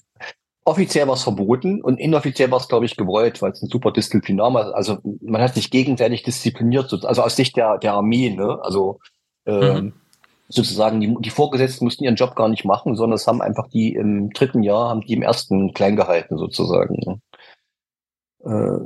[0.64, 4.54] offiziell was verboten und inoffiziell war es, glaube ich, gewollt, weil es ein super Disziplinar
[4.54, 4.76] war.
[4.76, 8.60] Also man hat sich gegenseitig diszipliniert, also aus Sicht der, der Armee, ne?
[8.62, 9.00] Also
[9.48, 9.94] ähm, mhm
[10.48, 13.94] sozusagen die, die Vorgesetzten mussten ihren Job gar nicht machen, sondern es haben einfach die
[13.94, 17.22] im dritten Jahr, haben die im ersten klein gehalten sozusagen.
[18.44, 18.80] Äh,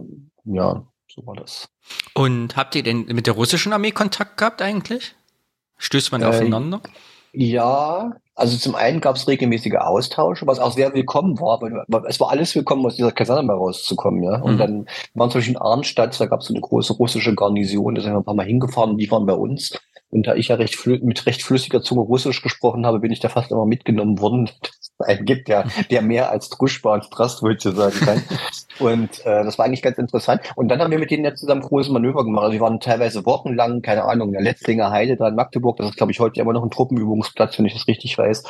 [0.46, 1.70] ja, so war das.
[2.14, 5.16] Und habt ihr denn mit der russischen Armee Kontakt gehabt eigentlich?
[5.78, 6.82] Stößt man äh, aufeinander?
[7.34, 12.20] Ja, also zum einen gab es regelmäßige Austausche, was auch sehr willkommen war, weil es
[12.20, 14.42] war alles willkommen, aus dieser Kaserne mal rauszukommen, ja.
[14.42, 14.58] Und mhm.
[14.58, 18.02] dann waren zum Beispiel in Arnstadt, da gab es so eine große russische Garnison, da
[18.02, 19.80] sind wir ein paar Mal hingefahren, die waren bei uns.
[20.12, 23.30] Und da ich ja recht mit recht flüssiger Zunge Russisch gesprochen habe, bin ich da
[23.30, 24.50] fast immer mitgenommen worden.
[24.70, 28.24] Es einen gibt, der, der mehr als Druschbar und Strastwürze sagen kann.
[28.80, 30.42] und äh, das war eigentlich ganz interessant.
[30.56, 32.44] Und dann haben wir mit denen ja zusammen großes Manöver gemacht.
[32.44, 35.78] Also wir waren teilweise wochenlang, keine Ahnung, in der Letzlinger Heide da in Magdeburg.
[35.78, 38.44] Das ist, glaube ich, heute immer noch ein Truppenübungsplatz, wenn ich das richtig weiß.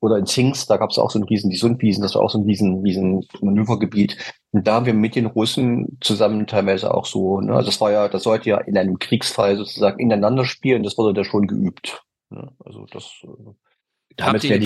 [0.00, 2.30] oder in Zingst, da gab es auch so ein riesen, die Sundwiesen, das war auch
[2.30, 4.16] so ein riesen, riesen Manövergebiet.
[4.52, 7.90] Und da haben wir mit den Russen zusammen teilweise auch so, ne, also das war
[7.90, 12.04] ja, das sollte ja in einem Kriegsfall sozusagen ineinander spielen, das wurde da schon geübt.
[12.28, 12.52] Ne?
[12.62, 13.52] Also das äh,
[14.20, 14.60] Habt ihr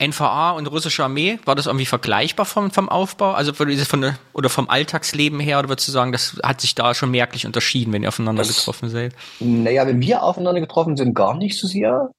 [0.00, 3.32] NVA und russische Armee, war das irgendwie vergleichbar vom, vom Aufbau?
[3.32, 3.68] Also von
[4.00, 7.46] der, oder vom Alltagsleben her, oder würdest du sagen, das hat sich da schon merklich
[7.46, 9.14] unterschieden, wenn ihr aufeinander das, getroffen seid?
[9.40, 12.10] Naja, wenn wir aufeinander getroffen sind, gar nicht so sehr.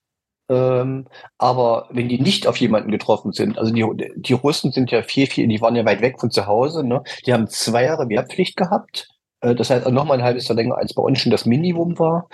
[0.49, 3.85] Ähm, aber wenn die nicht auf jemanden getroffen sind, also die,
[4.15, 7.03] die Russen sind ja viel, viel, die waren ja weit weg von zu Hause, ne?
[7.25, 9.07] Die haben zwei Jahre Wehrpflicht gehabt.
[9.41, 11.99] Äh, das heißt, noch mal ein halbes Jahr länger als bei uns schon das Minimum
[11.99, 12.27] war.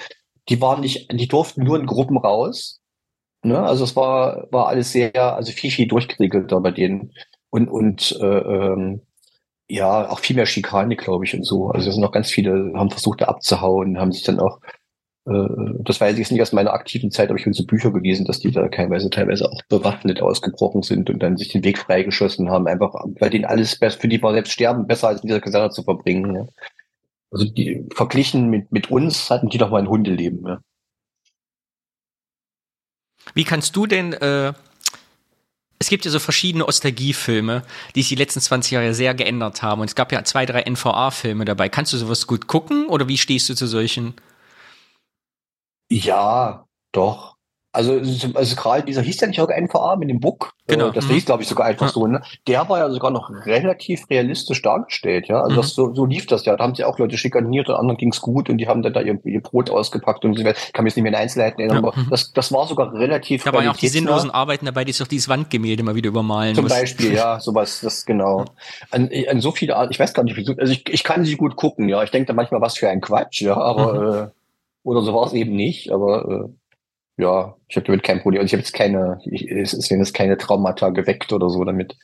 [0.49, 2.79] Die waren nicht, die durften nur in Gruppen raus.
[3.43, 3.59] Ne?
[3.61, 7.11] Also es war, war alles sehr, also viel, viel durchgeregelter bei denen.
[7.49, 9.01] Und, und äh, ähm,
[9.67, 11.69] ja, auch viel mehr Schikane, glaube ich, und so.
[11.69, 14.59] Also es sind noch ganz viele, haben versucht, da abzuhauen, haben sich dann auch,
[15.25, 18.25] das weiß ich jetzt nicht aus meiner aktiven Zeit, aber ich bin so Bücher gelesen,
[18.25, 22.51] dass die da teilweise, teilweise auch bewaffnet ausgebrochen sind und dann sich den Weg freigeschossen
[22.51, 25.73] haben, einfach, weil denen alles, für die war selbst Sterben besser als in dieser Gesellschaft
[25.73, 26.35] zu verbringen.
[26.35, 26.47] Ja.
[27.31, 30.45] Also die verglichen mit, mit uns hatten die doch mal ein Hundeleben.
[30.45, 30.61] Ja.
[33.33, 34.53] Wie kannst du denn, äh,
[35.79, 37.63] es gibt ja so verschiedene Ostalgiefilme,
[37.95, 39.81] die sich die letzten 20 Jahre sehr geändert haben.
[39.81, 41.67] Und es gab ja zwei, drei NVA-Filme dabei.
[41.67, 44.13] Kannst du sowas gut gucken oder wie stehst du zu solchen?
[45.89, 47.35] Ja, doch.
[47.75, 47.99] Also,
[48.35, 50.53] also gerade dieser hieß ja nicht auch NVA mit dem Book.
[50.65, 50.91] Äh, genau.
[50.91, 51.15] Das mhm.
[51.15, 51.91] hieß, glaube ich, sogar einfach ja.
[51.91, 52.07] so.
[52.07, 52.21] Ne?
[52.47, 55.27] Der war ja sogar noch relativ realistisch dargestellt.
[55.27, 55.55] Ja, also mhm.
[55.57, 56.55] das, so, so lief das ja.
[56.55, 59.01] Da haben sie auch Leute schikaniert und anderen ging's gut und die haben dann da
[59.01, 60.57] ihr, ihr Brot ausgepackt und so weiter.
[60.65, 61.89] Ich kann mich jetzt nicht mehr in Einzelheiten erinnern, ja.
[61.89, 62.07] aber mhm.
[62.09, 63.43] das, das war sogar relativ.
[63.43, 66.07] Da waren ja auch die sinnlosen Arbeiten dabei, die sich doch dieses Wandgemälde mal wieder
[66.07, 66.55] übermalen.
[66.55, 66.69] Zum.
[66.69, 68.45] Beispiel, ja, sowas, das genau.
[68.89, 71.57] An, an so viele Art, ich weiß gar nicht, also ich, ich kann sie gut
[71.57, 71.89] gucken.
[71.89, 73.41] Ja, ich denke da manchmal was für ein Quatsch.
[73.41, 74.17] Ja, aber mhm.
[74.17, 74.27] äh,
[74.85, 75.91] oder so war es eben nicht.
[75.91, 76.49] Aber
[77.17, 78.41] äh, ja, ich habe damit kein Problem.
[78.41, 81.97] Also ich habe jetzt keine, ich, es ist jetzt keine Traumata geweckt oder so damit.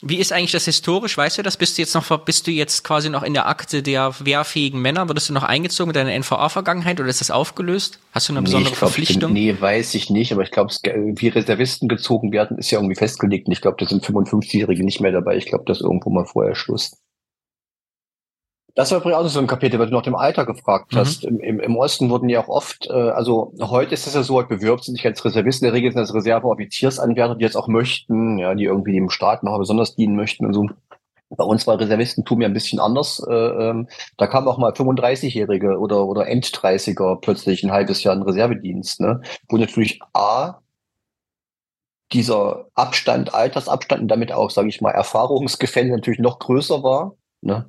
[0.00, 1.18] Wie ist eigentlich das historisch?
[1.18, 1.56] Weißt du das?
[1.56, 5.08] Bist du jetzt noch, bist du jetzt quasi noch in der Akte der wehrfähigen Männer?
[5.08, 7.98] Wurdest du noch eingezogen mit deiner NVA-Vergangenheit oder ist das aufgelöst?
[8.12, 9.34] Hast du eine besondere nee, glaub, Verpflichtung?
[9.34, 12.94] Bin, nee, weiß ich nicht, aber ich glaube, wie Reservisten gezogen werden, ist ja irgendwie
[12.94, 13.48] festgelegt.
[13.48, 15.36] Und ich glaube, da sind 55-Jährige nicht mehr dabei.
[15.36, 16.96] Ich glaube, das ist irgendwo mal vorher Schluss.
[18.78, 20.98] Das war übrigens auch so ein Kapitel, weil du nach dem Alter gefragt mhm.
[20.98, 21.24] hast.
[21.24, 24.34] Im, im, Im Osten wurden ja auch oft, äh, also heute ist es ja so,
[24.34, 25.62] heute bewirbt sich als Reservist.
[25.62, 29.42] In der Regel sind das Reserveoffiziersanwärter, die jetzt auch möchten, ja, die irgendwie dem Staat
[29.42, 30.68] noch besonders dienen möchten und so.
[31.30, 33.20] Bei uns war Reservistentum ja ein bisschen anders.
[33.28, 38.22] Äh, ähm, da kamen auch mal 35-Jährige oder, oder End-30er plötzlich ein halbes Jahr in
[38.22, 39.22] Reservedienst, ne?
[39.48, 40.60] Wo natürlich A,
[42.12, 47.16] dieser Abstand, Altersabstand und damit auch, sage ich mal, Erfahrungsgefälle natürlich noch größer war.
[47.40, 47.68] Ne?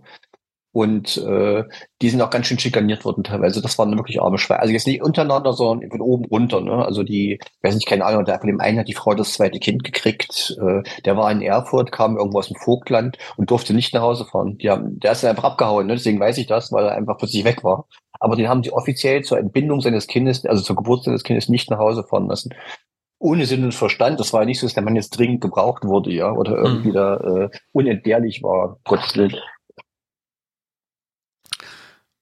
[0.72, 1.64] Und äh,
[2.02, 3.62] die sind auch ganz schön schikaniert worden teilweise.
[3.62, 4.62] Das waren wirklich arme Schweine.
[4.62, 6.62] Also jetzt nicht untereinander, sondern von oben runter.
[6.62, 6.86] Ne?
[6.86, 9.60] Also die, weiß nicht, keine Ahnung, der von dem einen hat die Frau das zweite
[9.60, 10.56] Kind gekriegt.
[10.62, 14.26] Äh, der war in Erfurt, kam irgendwo aus dem Vogtland und durfte nicht nach Hause
[14.26, 14.60] fahren.
[14.60, 15.96] Die haben, der ist einfach abgehauen, ne?
[15.96, 17.88] deswegen weiß ich das, weil er einfach plötzlich weg war.
[18.20, 21.72] Aber den haben sie offiziell zur Entbindung seines Kindes, also zur Geburt seines Kindes nicht
[21.72, 22.54] nach Hause fahren lassen
[23.22, 24.20] ohne Sinn und Verstand.
[24.20, 26.90] Das war ja nicht so, dass der Mann jetzt dringend gebraucht wurde, ja, oder irgendwie
[26.90, 26.94] mhm.
[26.94, 29.36] da äh, unentbehrlich war, Gottes Willen.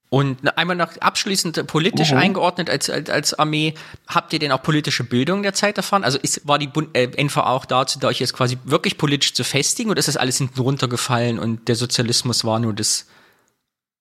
[0.09, 2.17] Und einmal noch abschließend politisch mhm.
[2.17, 3.73] eingeordnet als, als, als Armee,
[4.07, 6.05] habt ihr denn auch politische Bildung der Zeit erfahren?
[6.05, 9.33] Also ist, war die Bund, äh, NVA auch dazu, da euch jetzt quasi wirklich politisch
[9.33, 13.07] zu festigen oder ist das alles hinten runtergefallen und der Sozialismus war nur das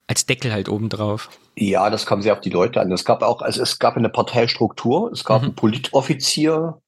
[0.06, 1.28] als Deckel halt obendrauf?
[1.56, 2.92] Ja, das kam sehr auf die Leute an.
[2.92, 5.46] Es gab auch, also es gab eine Parteistruktur, es gab mhm.
[5.46, 6.80] einen Politoffizier,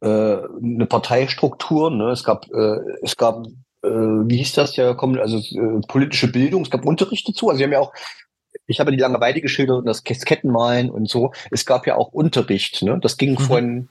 [0.00, 2.12] äh, eine Parteistruktur, ne?
[2.12, 3.44] es gab, äh, es gab
[3.82, 7.50] äh, wie hieß das ja, also äh, politische Bildung, es gab Unterricht dazu.
[7.50, 7.92] Also wir haben ja auch
[8.66, 11.32] ich habe die Langeweile geschildert und das Kettenmalen und so.
[11.50, 12.82] Es gab ja auch Unterricht.
[12.82, 12.98] Ne?
[13.00, 13.38] Das ging mhm.
[13.38, 13.88] von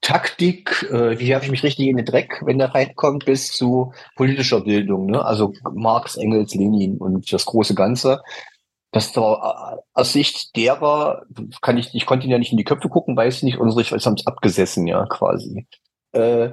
[0.00, 3.92] Taktik, äh, wie werfe ich mich richtig in den Dreck, wenn der reinkommt, bis zu
[4.14, 5.06] politischer Bildung.
[5.06, 5.24] Ne?
[5.24, 8.22] Also Marx, Engels, Lenin und das große Ganze.
[8.92, 11.24] Das war äh, aus Sicht derer,
[11.60, 13.82] kann ich, ich konnte ihn ja nicht in die Köpfe gucken, weiß ich nicht, unsere
[13.84, 15.66] haben es abgesessen, ja, quasi.
[16.12, 16.50] Äh,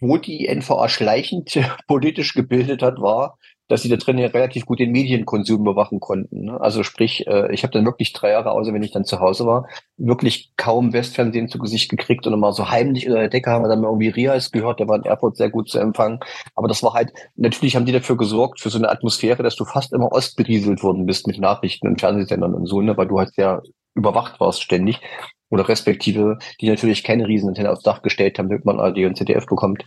[0.00, 3.38] wo die NVA schleichend politisch gebildet hat, war,
[3.68, 6.44] dass sie da drin ja relativ gut den Medienkonsum überwachen konnten.
[6.44, 6.60] Ne?
[6.60, 9.46] Also sprich, äh, ich habe dann wirklich drei Jahre, außer wenn ich dann zu Hause
[9.46, 13.64] war, wirklich kaum Westfernsehen zu Gesicht gekriegt und immer so heimlich unter der Decke haben
[13.64, 16.20] wir dann mal irgendwie Rias gehört, der war in Airport sehr gut zu empfangen.
[16.54, 19.64] Aber das war halt, natürlich haben die dafür gesorgt, für so eine Atmosphäre, dass du
[19.64, 22.96] fast immer ostberieselt worden bist mit Nachrichten und Fernsehsendern und so, ne?
[22.96, 23.62] weil du halt sehr
[23.94, 25.00] überwacht warst ständig.
[25.48, 29.46] Oder respektive, die natürlich keine Riesenantenne aufs Dach gestellt haben, damit man ARD und ZDF
[29.46, 29.84] bekommt.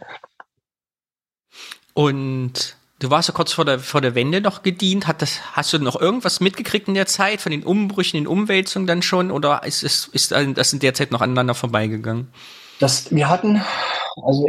[1.93, 5.05] Und Du warst ja kurz vor der, vor der Wende noch gedient.
[5.05, 8.87] Hat das, hast du noch irgendwas mitgekriegt in der Zeit von den Umbrüchen, den Umwälzungen
[8.87, 9.29] dann schon?
[9.29, 12.29] Oder ist, ist, ist das in der Zeit noch aneinander vorbeigegangen?
[12.79, 13.61] Das, wir hatten,
[14.23, 14.47] also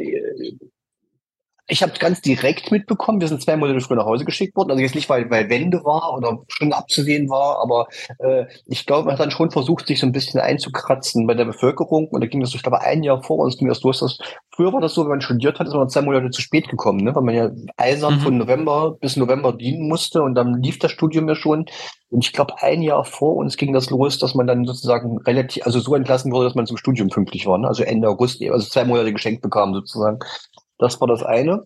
[1.70, 4.70] ich habe ganz direkt mitbekommen, wir sind zwei Monate früher nach Hause geschickt worden.
[4.70, 7.86] Also jetzt nicht, weil, weil Wende war oder schon abzusehen war, aber
[8.18, 11.44] äh, ich glaube, man hat dann schon versucht, sich so ein bisschen einzukratzen bei der
[11.44, 12.08] Bevölkerung.
[12.08, 14.00] Und da ging das, ich glaube, ein Jahr vor uns ging das los.
[14.00, 14.18] Dass,
[14.50, 17.04] früher war das so, wenn man studiert hat, ist man zwei Monate zu spät gekommen,
[17.04, 17.14] ne?
[17.14, 18.20] weil man ja eisern mhm.
[18.20, 21.66] von November bis November dienen musste und dann lief das Studium ja schon.
[22.10, 25.66] Und ich glaube, ein Jahr vor uns ging das los, dass man dann sozusagen relativ,
[25.66, 27.58] also so entlassen wurde, dass man zum Studium pünktlich war.
[27.58, 27.68] Ne?
[27.68, 30.18] Also Ende August, also zwei Monate geschenkt bekam sozusagen.
[30.78, 31.64] Das war das eine.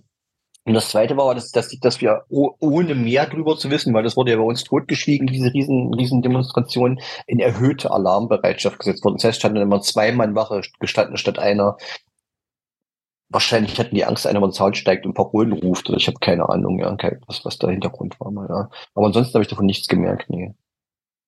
[0.65, 4.17] Und das zweite war, dass, dass, dass wir ohne mehr drüber zu wissen, weil das
[4.17, 9.17] wurde ja bei uns totgeschwiegen, diese riesen, riesen Demonstrationen in erhöhte Alarmbereitschaft gesetzt worden.
[9.17, 11.77] Das heißt, standen immer zwei Mann Wache gestanden statt einer.
[13.29, 15.89] Wahrscheinlich hatten die Angst, einer über den Zaun steigt und Parolen ruft.
[15.89, 16.97] Oder ich habe keine Ahnung, ja,
[17.27, 18.31] was, was der Hintergrund war.
[18.31, 18.71] Mal, ja.
[18.95, 20.55] Aber ansonsten habe ich davon nichts gemerkt, nee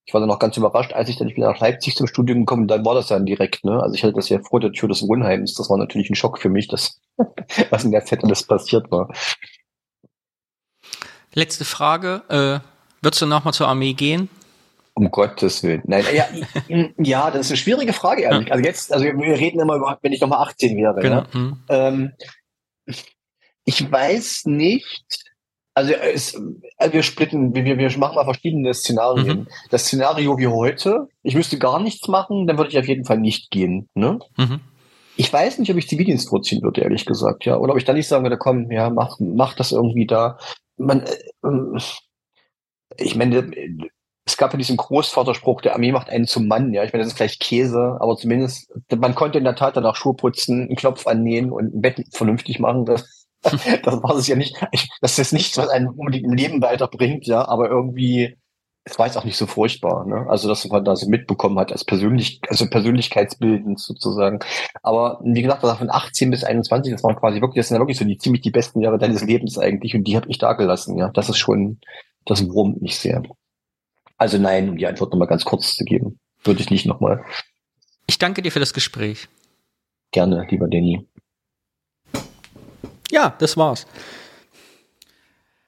[0.06, 2.62] ich war dann auch ganz überrascht, als ich dann wieder nach Leipzig zum Studium gekommen
[2.62, 3.82] bin, dann war das dann direkt, ne?
[3.82, 5.54] Also ich hatte das ja vor der Tür des Wohnheims.
[5.54, 7.00] Das war natürlich ein Schock für mich, dass,
[7.70, 9.12] was in der Zeit alles passiert war.
[11.32, 12.22] Letzte Frage.
[12.28, 12.60] Äh,
[13.02, 14.28] würdest du nochmal zur Armee gehen?
[14.92, 15.82] Um Gottes Willen.
[15.86, 16.28] Nein, ja,
[16.98, 18.48] ja, das ist eine schwierige Frage, ehrlich.
[18.48, 18.54] Ja.
[18.54, 21.00] Also jetzt, also wir reden immer über, wenn ich nochmal 18 wäre.
[21.00, 21.22] Genau.
[21.22, 21.28] Ne?
[21.32, 21.60] Mhm.
[21.68, 22.12] Ähm,
[23.64, 25.24] ich weiß nicht,
[25.74, 26.34] also es,
[26.78, 29.40] äh, wir splitten, wir, wir machen mal verschiedene Szenarien.
[29.40, 29.46] Mhm.
[29.70, 33.18] Das Szenario wie heute, ich müsste gar nichts machen, dann würde ich auf jeden Fall
[33.18, 33.88] nicht gehen.
[33.94, 34.20] Ne?
[34.36, 34.60] Mhm.
[35.16, 37.56] Ich weiß nicht, ob ich Zivildienst vorziehen würde, ehrlich gesagt, ja.
[37.56, 40.38] Oder ob ich dann nicht sagen würde, komm, ja, mach, mach das irgendwie da.
[40.76, 41.80] Man, äh,
[42.96, 43.52] ich meine,
[44.26, 46.84] es gab ja diesen Großvaterspruch, der Armee macht einen zum Mann, ja.
[46.84, 50.14] Ich meine, das ist vielleicht Käse, aber zumindest, man konnte in der Tat danach Schuhe
[50.14, 52.84] putzen, einen Klopf annähen und ein Bett vernünftig machen.
[52.84, 53.23] Das,
[53.82, 54.56] das war es ja nicht.
[55.00, 58.36] Das ist nichts, was einen unbedingt im Leben weiterbringt, ja, aber irgendwie,
[58.84, 60.26] es war jetzt auch nicht so furchtbar, ne?
[60.28, 64.40] Also, dass man da so mitbekommen hat als persönlich, also persönlichkeitsbildend sozusagen.
[64.82, 67.98] Aber wie gesagt, von 18 bis 21, das waren quasi wirklich, das sind ja wirklich
[67.98, 70.98] so die ziemlich die besten Jahre deines Lebens eigentlich und die habe ich da gelassen,
[70.98, 71.10] ja.
[71.10, 71.78] Das ist schon,
[72.26, 73.22] das wurmt mich sehr.
[74.16, 76.18] Also nein, um die Antwort nochmal ganz kurz zu geben.
[76.44, 77.24] Würde ich nicht nochmal.
[78.06, 79.28] Ich danke dir für das Gespräch.
[80.12, 81.06] Gerne, lieber Danny.
[83.14, 83.86] Ja, das war's.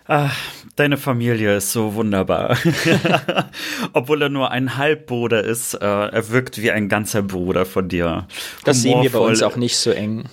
[0.09, 0.37] Ach,
[0.75, 2.59] deine Familie ist so wunderbar.
[3.93, 8.27] Obwohl er nur ein Halbbruder ist, äh, er wirkt wie ein ganzer Bruder von dir.
[8.65, 10.25] Das sehen wir bei uns auch nicht so eng.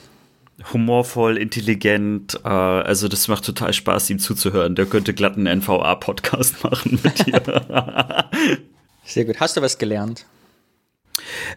[0.71, 4.73] Humorvoll, intelligent, äh, also das macht total Spaß, ihm zuzuhören.
[4.73, 8.29] Der könnte glatt einen NVA-Podcast machen mit dir.
[9.05, 9.39] Sehr gut.
[9.39, 10.25] Hast du was gelernt?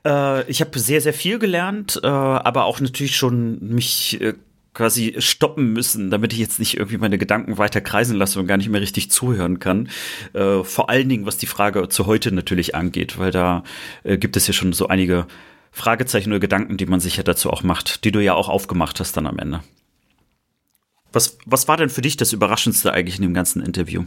[0.04, 4.34] Äh, ich habe sehr, sehr viel gelernt, äh, aber auch natürlich schon mich äh,
[4.76, 8.58] quasi stoppen müssen, damit ich jetzt nicht irgendwie meine Gedanken weiter kreisen lasse und gar
[8.58, 9.88] nicht mehr richtig zuhören kann.
[10.34, 13.64] Äh, vor allen Dingen, was die Frage zu heute natürlich angeht, weil da
[14.04, 15.26] äh, gibt es ja schon so einige
[15.72, 19.00] Fragezeichen oder Gedanken, die man sich ja dazu auch macht, die du ja auch aufgemacht
[19.00, 19.62] hast dann am Ende.
[21.10, 24.04] Was, was war denn für dich das Überraschendste eigentlich in dem ganzen Interview?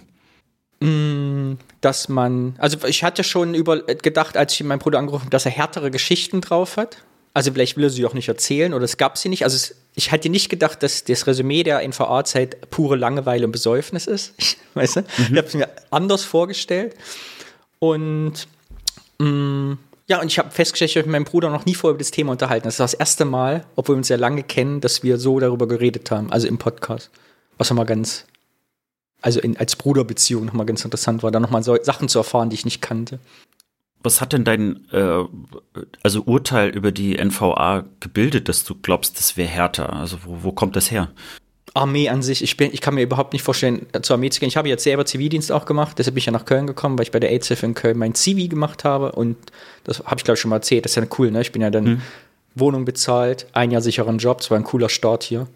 [0.82, 5.32] Mm, dass man, also ich hatte schon über gedacht, als ich meinen Bruder angerufen habe,
[5.32, 7.04] dass er härtere Geschichten drauf hat.
[7.40, 9.46] Also vielleicht will er sie auch nicht erzählen oder es gab sie nicht.
[9.46, 14.08] Also es, ich hätte nicht gedacht, dass das Resümee der NVA-Zeit pure Langeweile und Besäufnis
[14.08, 14.34] ist.
[14.74, 15.00] weißt du?
[15.00, 15.06] Mhm.
[15.18, 16.96] Ich habe es mir anders vorgestellt.
[17.80, 18.46] Und
[19.20, 19.78] mh, mm,
[20.08, 22.12] ja, und ich habe festgestellt, ich habe mit meinem Bruder noch nie vorher über das
[22.12, 22.66] Thema unterhalten.
[22.66, 25.66] Das ist das erste Mal, obwohl wir uns sehr lange kennen, dass wir so darüber
[25.66, 27.10] geredet haben, also im Podcast.
[27.58, 28.26] Was nochmal ganz,
[29.22, 32.56] also in, als Bruderbeziehung nochmal ganz interessant war, da nochmal so Sachen zu erfahren, die
[32.56, 33.18] ich nicht kannte.
[34.02, 35.24] Was hat denn dein äh,
[36.04, 39.94] also Urteil über die NVA gebildet, dass du glaubst, das wäre härter?
[39.94, 41.10] Also wo, wo kommt das her?
[41.74, 44.50] Armee an sich, ich, bin, ich kann mir überhaupt nicht vorstellen, zur Armee zu gehen.
[44.50, 47.04] Ich habe jetzt selber Zivildienst auch gemacht, deshalb bin ich ja nach Köln gekommen, weil
[47.04, 49.38] ich bei der AZF in Köln mein Zivi gemacht habe und
[49.84, 51.42] das habe ich glaube ich schon mal erzählt, das ist ja cool, ne?
[51.42, 52.02] Ich bin ja dann hm.
[52.56, 55.48] Wohnung bezahlt, ein Jahr sicheren Job, das war ein cooler Start hier.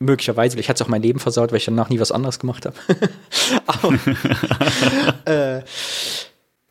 [0.00, 2.66] Möglicherweise, weil ich hatte auch mein Leben versaut, weil ich danach nie was anderes gemacht
[2.66, 2.76] habe.
[3.66, 3.98] Aber
[5.58, 5.62] äh,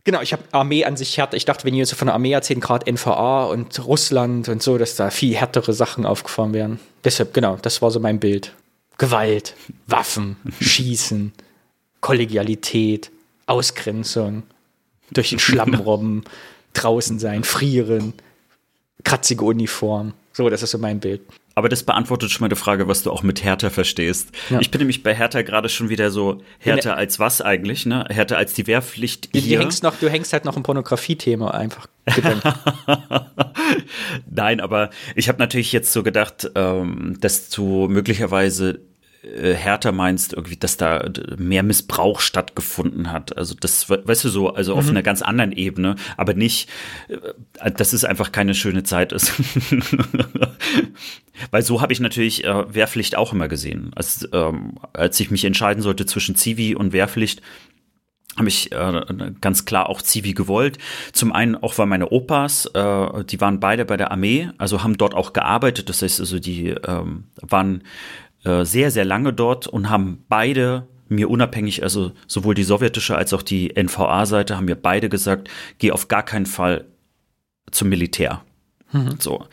[0.07, 1.35] Genau, ich habe Armee an sich härter.
[1.35, 4.77] Ich dachte, wenn ihr so von der Armee erzählt, gerade NVA und Russland und so,
[4.77, 6.79] dass da viel härtere Sachen aufgefahren werden.
[7.03, 8.53] Deshalb, genau, das war so mein Bild.
[8.97, 9.53] Gewalt,
[9.85, 11.33] Waffen, Schießen,
[11.99, 13.11] Kollegialität,
[13.47, 14.43] Ausgrenzung,
[15.11, 16.23] durch den Schlamm robben,
[16.71, 18.13] draußen sein, frieren,
[19.03, 20.13] kratzige Uniform.
[20.31, 21.19] So, das ist so mein Bild.
[21.57, 24.29] Aber das beantwortet schon mal die Frage, was du auch mit Hertha verstehst.
[24.51, 24.59] Ja.
[24.59, 28.05] Ich bin nämlich bei Hertha gerade schon wieder so Härter als was eigentlich, ne?
[28.11, 29.33] Härter als die Wehrpflicht.
[29.33, 31.87] Du, du hängst noch, du hängst halt noch im Pornografie-Thema einfach.
[34.29, 38.81] Nein, aber ich habe natürlich jetzt so gedacht, ähm, dass du möglicherweise
[39.35, 43.37] äh, härter meinst, irgendwie, dass da mehr Missbrauch stattgefunden hat.
[43.37, 44.79] Also das, weißt du so, also mhm.
[44.79, 46.69] auf einer ganz anderen Ebene, aber nicht,
[47.07, 49.33] äh, dass es einfach keine schöne Zeit ist.
[51.51, 53.91] Weil so habe ich natürlich äh, Wehrpflicht auch immer gesehen.
[53.95, 57.41] Als, ähm, als ich mich entscheiden sollte zwischen Zivi und Wehrpflicht,
[58.37, 59.03] habe ich äh,
[59.41, 60.77] ganz klar auch Zivi gewollt.
[61.11, 64.97] Zum einen auch, weil meine Opas, äh, die waren beide bei der Armee, also haben
[64.97, 65.89] dort auch gearbeitet.
[65.89, 67.83] Das heißt also, die ähm, waren
[68.47, 73.33] äh, sehr, sehr lange dort und haben beide mir unabhängig, also sowohl die sowjetische als
[73.33, 76.85] auch die NVA-Seite, haben mir beide gesagt, geh auf gar keinen Fall
[77.71, 78.41] zum Militär.
[78.91, 79.15] Mhm.
[79.19, 79.45] So.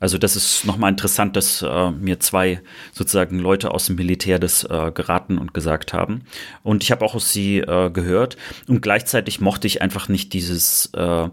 [0.00, 4.64] Also das ist nochmal interessant, dass äh, mir zwei sozusagen Leute aus dem Militär das
[4.64, 6.22] äh, geraten und gesagt haben.
[6.62, 8.36] Und ich habe auch aus sie äh, gehört.
[8.68, 11.28] Und gleichzeitig mochte ich einfach nicht dieses äh,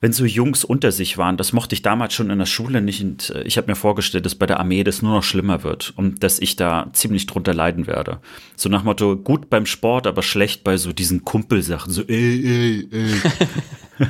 [0.00, 3.02] wenn so Jungs unter sich waren, das mochte ich damals schon in der Schule nicht.
[3.02, 5.92] Und äh, ich habe mir vorgestellt, dass bei der Armee das nur noch schlimmer wird
[5.96, 8.20] und dass ich da ziemlich drunter leiden werde.
[8.56, 11.92] So nach Motto, gut beim Sport, aber schlecht bei so diesen Kumpelsachen.
[11.92, 14.06] So, ey, ey, ey.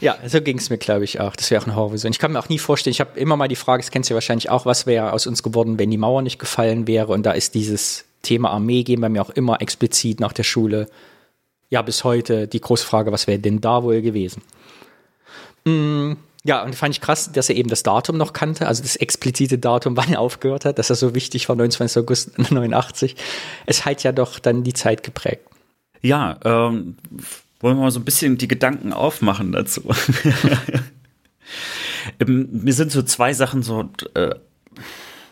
[0.00, 1.36] ja, so ging es mir, glaube ich, auch.
[1.36, 2.12] Das wäre auch eine Horrorvision.
[2.12, 4.14] Ich kann mir auch nie vorstellen, ich habe immer mal die Frage, das kennst du
[4.14, 7.12] ja wahrscheinlich auch, was wäre aus uns geworden, wenn die Mauer nicht gefallen wäre?
[7.12, 10.88] Und da ist dieses Thema Armee gehen bei mir auch immer explizit nach der Schule.
[11.70, 14.42] Ja, bis heute die große Frage, was wäre denn da wohl gewesen?
[15.64, 18.96] Mm, ja, und fand ich krass, dass er eben das Datum noch kannte, also das
[18.96, 22.02] explizite Datum, wann er aufgehört hat, dass er so wichtig war, 29.
[22.02, 23.16] August 89.
[23.66, 25.42] Es hat ja doch dann die Zeit geprägt.
[26.00, 26.96] Ja, ähm,
[27.60, 29.82] wollen wir mal so ein bisschen die Gedanken aufmachen dazu.
[32.20, 34.34] ähm, mir sind so zwei Sachen so, äh,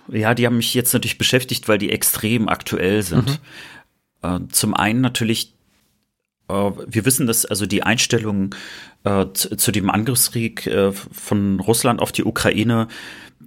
[0.06, 3.40] ja, die haben mich jetzt natürlich beschäftigt, weil die extrem aktuell sind.
[4.22, 4.46] Mhm.
[4.46, 5.54] Äh, zum einen natürlich
[6.50, 8.54] wir wissen, dass also die Einstellung
[9.04, 12.88] äh, zu, zu, dem Angriffskrieg äh, von Russland auf die Ukraine,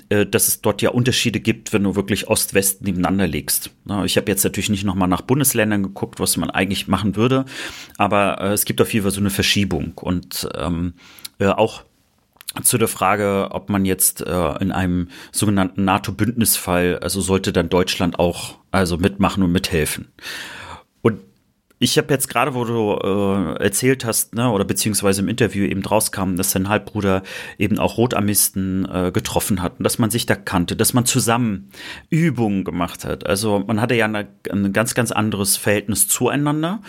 [0.09, 3.71] äh, dass es dort ja Unterschiede gibt, wenn du wirklich Ost-West nebeneinander legst.
[3.85, 7.45] Na, ich habe jetzt natürlich nicht nochmal nach Bundesländern geguckt, was man eigentlich machen würde,
[7.97, 10.93] aber äh, es gibt auf jeden Fall so eine Verschiebung und ähm,
[11.39, 11.83] äh, auch
[12.61, 18.19] zu der Frage, ob man jetzt äh, in einem sogenannten NATO-Bündnisfall, also sollte dann Deutschland
[18.19, 20.09] auch also mitmachen und mithelfen.
[21.79, 25.83] Ich habe jetzt gerade, wo du äh, erzählt hast, ne, oder beziehungsweise im Interview eben
[25.83, 27.23] rauskam, dass sein Halbbruder
[27.57, 31.69] eben auch Rotarmisten äh, getroffen hat und dass man sich da kannte, dass man zusammen
[32.09, 33.25] Übungen gemacht hat.
[33.25, 36.81] Also man hatte ja eine, ein ganz, ganz anderes Verhältnis zueinander.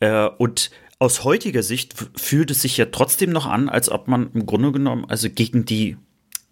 [0.00, 4.30] Äh, und aus heutiger Sicht fühlt es sich ja trotzdem noch an, als ob man
[4.32, 5.96] im Grunde genommen also gegen die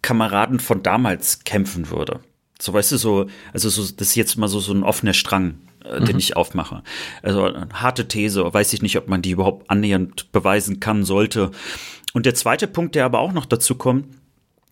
[0.01, 2.21] Kameraden von damals kämpfen würde.
[2.59, 5.55] So weißt du, so, also so, das ist jetzt mal so, so ein offener Strang
[5.83, 6.19] äh, den mhm.
[6.19, 6.83] ich aufmache.
[7.21, 11.51] Also eine harte These, weiß ich nicht, ob man die überhaupt annähernd beweisen kann, sollte.
[12.13, 14.07] Und der zweite Punkt, der aber auch noch dazu kommt,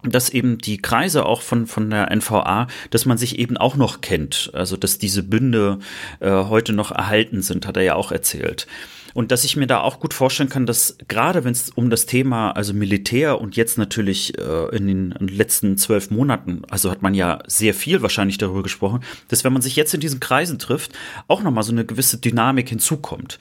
[0.03, 4.01] dass eben die Kreise auch von, von der NVA, dass man sich eben auch noch
[4.01, 4.51] kennt.
[4.53, 5.79] Also dass diese Bünde
[6.19, 8.67] äh, heute noch erhalten sind, hat er ja auch erzählt.
[9.15, 12.05] Und dass ich mir da auch gut vorstellen kann, dass gerade wenn es um das
[12.05, 17.13] Thema, also Militär und jetzt natürlich äh, in den letzten zwölf Monaten, also hat man
[17.13, 18.99] ja sehr viel wahrscheinlich darüber gesprochen,
[19.29, 20.91] dass wenn man sich jetzt in diesen Kreisen trifft,
[21.29, 23.39] auch nochmal so eine gewisse Dynamik hinzukommt.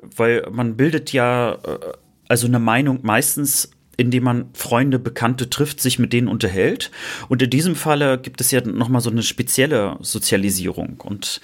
[0.00, 1.78] Weil man bildet ja äh,
[2.26, 6.90] also eine Meinung meistens indem man Freunde, Bekannte trifft, sich mit denen unterhält.
[7.28, 11.02] Und in diesem Falle gibt es ja nochmal so eine spezielle Sozialisierung.
[11.02, 11.42] Und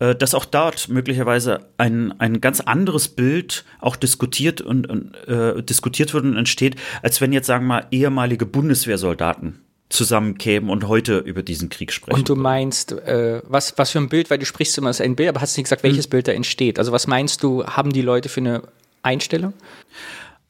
[0.00, 6.14] dass auch dort möglicherweise ein, ein ganz anderes Bild auch diskutiert und, und äh, diskutiert
[6.14, 11.42] wird und entsteht, als wenn jetzt, sagen wir mal, ehemalige Bundeswehrsoldaten zusammenkämen und heute über
[11.42, 12.18] diesen Krieg sprechen.
[12.18, 15.16] Und du meinst, äh, was, was für ein Bild, weil du sprichst immer so ein
[15.16, 16.10] Bild, aber hast nicht gesagt, welches hm.
[16.10, 16.78] Bild da entsteht.
[16.78, 18.62] Also was meinst du, haben die Leute für eine
[19.02, 19.52] Einstellung?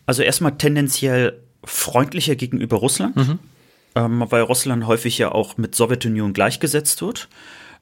[0.06, 3.38] Also erstmal tendenziell freundlicher gegenüber Russland, mhm.
[3.94, 7.28] ähm, weil Russland häufig ja auch mit Sowjetunion gleichgesetzt wird.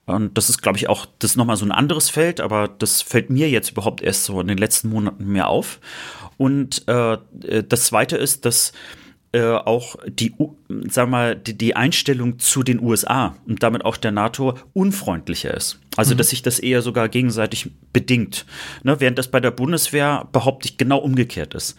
[0.08, 3.02] Und das ist, glaube ich, auch, das ist nochmal so ein anderes Feld, aber das
[3.02, 5.80] fällt mir jetzt überhaupt erst so in den letzten Monaten mehr auf.
[6.36, 7.18] Und äh,
[7.68, 8.72] das zweite ist, dass
[9.32, 10.34] äh, auch die,
[10.88, 15.78] sag mal, die, die, Einstellung zu den USA und damit auch der NATO unfreundlicher ist.
[15.96, 16.18] Also, mhm.
[16.18, 18.46] dass sich das eher sogar gegenseitig bedingt.
[18.84, 21.76] Ne, während das bei der Bundeswehr behaupte ich genau umgekehrt ist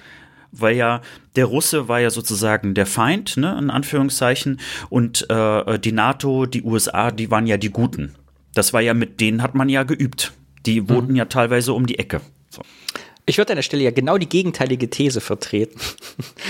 [0.52, 1.02] weil ja
[1.36, 4.60] der Russe war ja sozusagen der Feind, ne, in Anführungszeichen,
[4.90, 8.16] und äh, die NATO, die USA, die waren ja die Guten.
[8.60, 10.34] Das war ja mit denen hat man ja geübt.
[10.66, 11.16] Die mhm.
[11.16, 12.20] ja teilweise um die Ecke.
[12.50, 12.62] So.
[13.26, 15.80] Ich würde an der Stelle ja genau die gegenteilige These vertreten.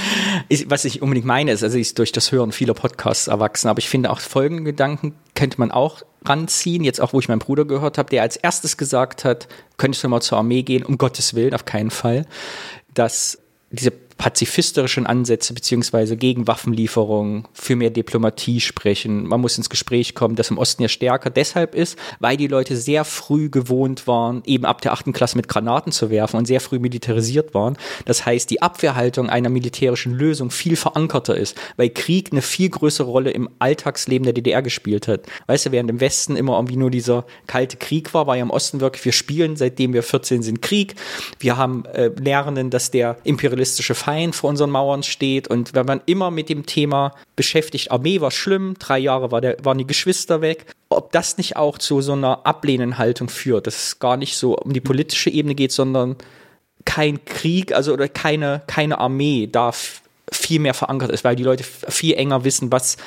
[0.66, 3.90] Was ich unbedingt meine, ist, also ist durch das Hören vieler Podcasts erwachsen, aber ich
[3.90, 8.00] finde auch folgenden Gedanken könnte man auch ranziehen, jetzt auch, wo ich meinen Bruder gehört
[8.00, 11.54] habe, der als erstes gesagt hat, könntest du mal zur Armee gehen, um Gottes Willen,
[11.54, 12.26] auf keinen Fall,
[12.96, 13.38] dass
[13.70, 19.26] diese pazifistischen Ansätze beziehungsweise gegen Waffenlieferungen, für mehr Diplomatie sprechen.
[19.26, 22.76] Man muss ins Gespräch kommen, das im Osten ja stärker deshalb ist, weil die Leute
[22.76, 26.60] sehr früh gewohnt waren, eben ab der achten Klasse mit Granaten zu werfen und sehr
[26.60, 27.78] früh militarisiert waren.
[28.04, 33.08] Das heißt, die Abwehrhaltung einer militärischen Lösung viel verankerter ist, weil Krieg eine viel größere
[33.10, 35.22] Rolle im Alltagsleben der DDR gespielt hat.
[35.48, 38.52] Weißt du, während im Westen immer irgendwie nur dieser kalte Krieg war, war ja im
[38.52, 40.96] Osten wirklich, wir spielen seitdem wir 14 sind Krieg.
[41.40, 46.02] Wir haben äh, lernen, dass der imperialistische Feind vor unseren Mauern steht und wenn man
[46.06, 50.42] immer mit dem Thema beschäftigt, Armee war schlimm, drei Jahre war der, waren die Geschwister
[50.42, 54.58] weg, ob das nicht auch zu so einer Ablehnenhaltung führt, dass es gar nicht so
[54.58, 56.16] um die politische Ebene geht, sondern
[56.86, 59.72] kein Krieg, also oder keine, keine Armee da
[60.32, 62.98] viel mehr verankert ist, weil die Leute viel enger wissen, was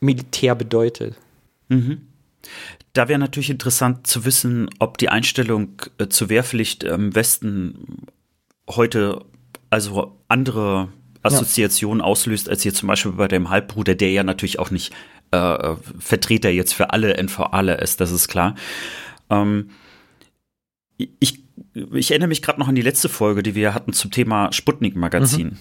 [0.00, 1.14] Militär bedeutet.
[1.68, 2.02] Mhm.
[2.92, 8.06] Da wäre natürlich interessant zu wissen, ob die Einstellung äh, zur Wehrpflicht im Westen
[8.68, 9.24] heute
[9.72, 10.88] also andere
[11.22, 12.04] Assoziationen ja.
[12.04, 14.92] auslöst, als hier zum Beispiel bei dem Halbbruder, der ja natürlich auch nicht
[15.30, 18.54] äh, Vertreter jetzt für alle NVAler ist, das ist klar.
[19.30, 19.70] Ähm,
[20.98, 21.42] ich,
[21.92, 25.46] ich erinnere mich gerade noch an die letzte Folge, die wir hatten zum Thema Sputnik-Magazin.
[25.46, 25.58] Mhm.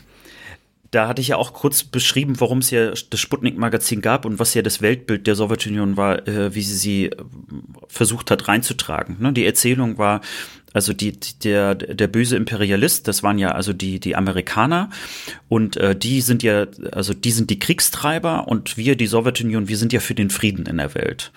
[0.91, 4.53] Da hatte ich ja auch kurz beschrieben, warum es ja das Sputnik-Magazin gab und was
[4.53, 7.15] ja das Weltbild der Sowjetunion war, äh, wie sie sie äh,
[7.88, 9.15] versucht hat reinzutragen.
[9.19, 9.31] Ne?
[9.31, 10.19] Die Erzählung war,
[10.73, 11.13] also die,
[11.43, 14.89] der, der böse Imperialist, das waren ja also die, die Amerikaner
[15.47, 19.77] und äh, die sind ja, also die sind die Kriegstreiber und wir, die Sowjetunion, wir
[19.77, 21.31] sind ja für den Frieden in der Welt.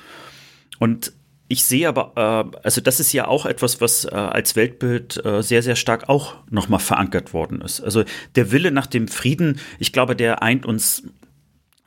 [0.78, 1.12] Und
[1.54, 5.40] ich sehe aber, äh, also das ist ja auch etwas, was äh, als Weltbild äh,
[5.40, 7.80] sehr, sehr stark auch nochmal verankert worden ist.
[7.80, 8.02] Also
[8.34, 11.04] der Wille nach dem Frieden, ich glaube, der eint uns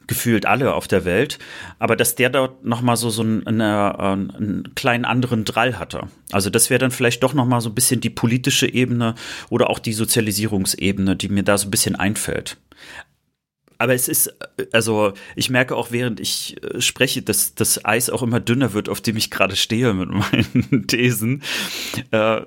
[0.08, 1.38] gefühlt alle auf der Welt,
[1.80, 6.04] aber dass der dort nochmal so, so eine, eine, einen kleinen anderen Drall hatte.
[6.32, 9.16] Also das wäre dann vielleicht doch nochmal so ein bisschen die politische Ebene
[9.50, 12.56] oder auch die Sozialisierungsebene, die mir da so ein bisschen einfällt
[13.78, 14.34] aber es ist,
[14.72, 18.90] also ich merke auch, während ich äh, spreche, dass das Eis auch immer dünner wird,
[18.90, 21.44] auf dem ich gerade stehe mit meinen Thesen.
[22.12, 22.42] Äh,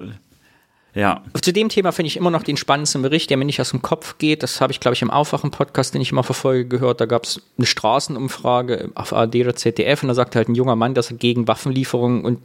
[0.93, 1.23] ja.
[1.41, 3.81] Zu dem Thema finde ich immer noch den spannendsten Bericht, der mir nicht aus dem
[3.81, 4.43] Kopf geht.
[4.43, 7.01] Das habe ich, glaube ich, im Aufwachen-Podcast, den ich immer verfolge, gehört.
[7.01, 10.77] Da gab es eine Straßenumfrage auf ARD oder ZDF und da sagte halt ein junger
[10.77, 12.39] Mann, dass er gegen Waffenlieferungen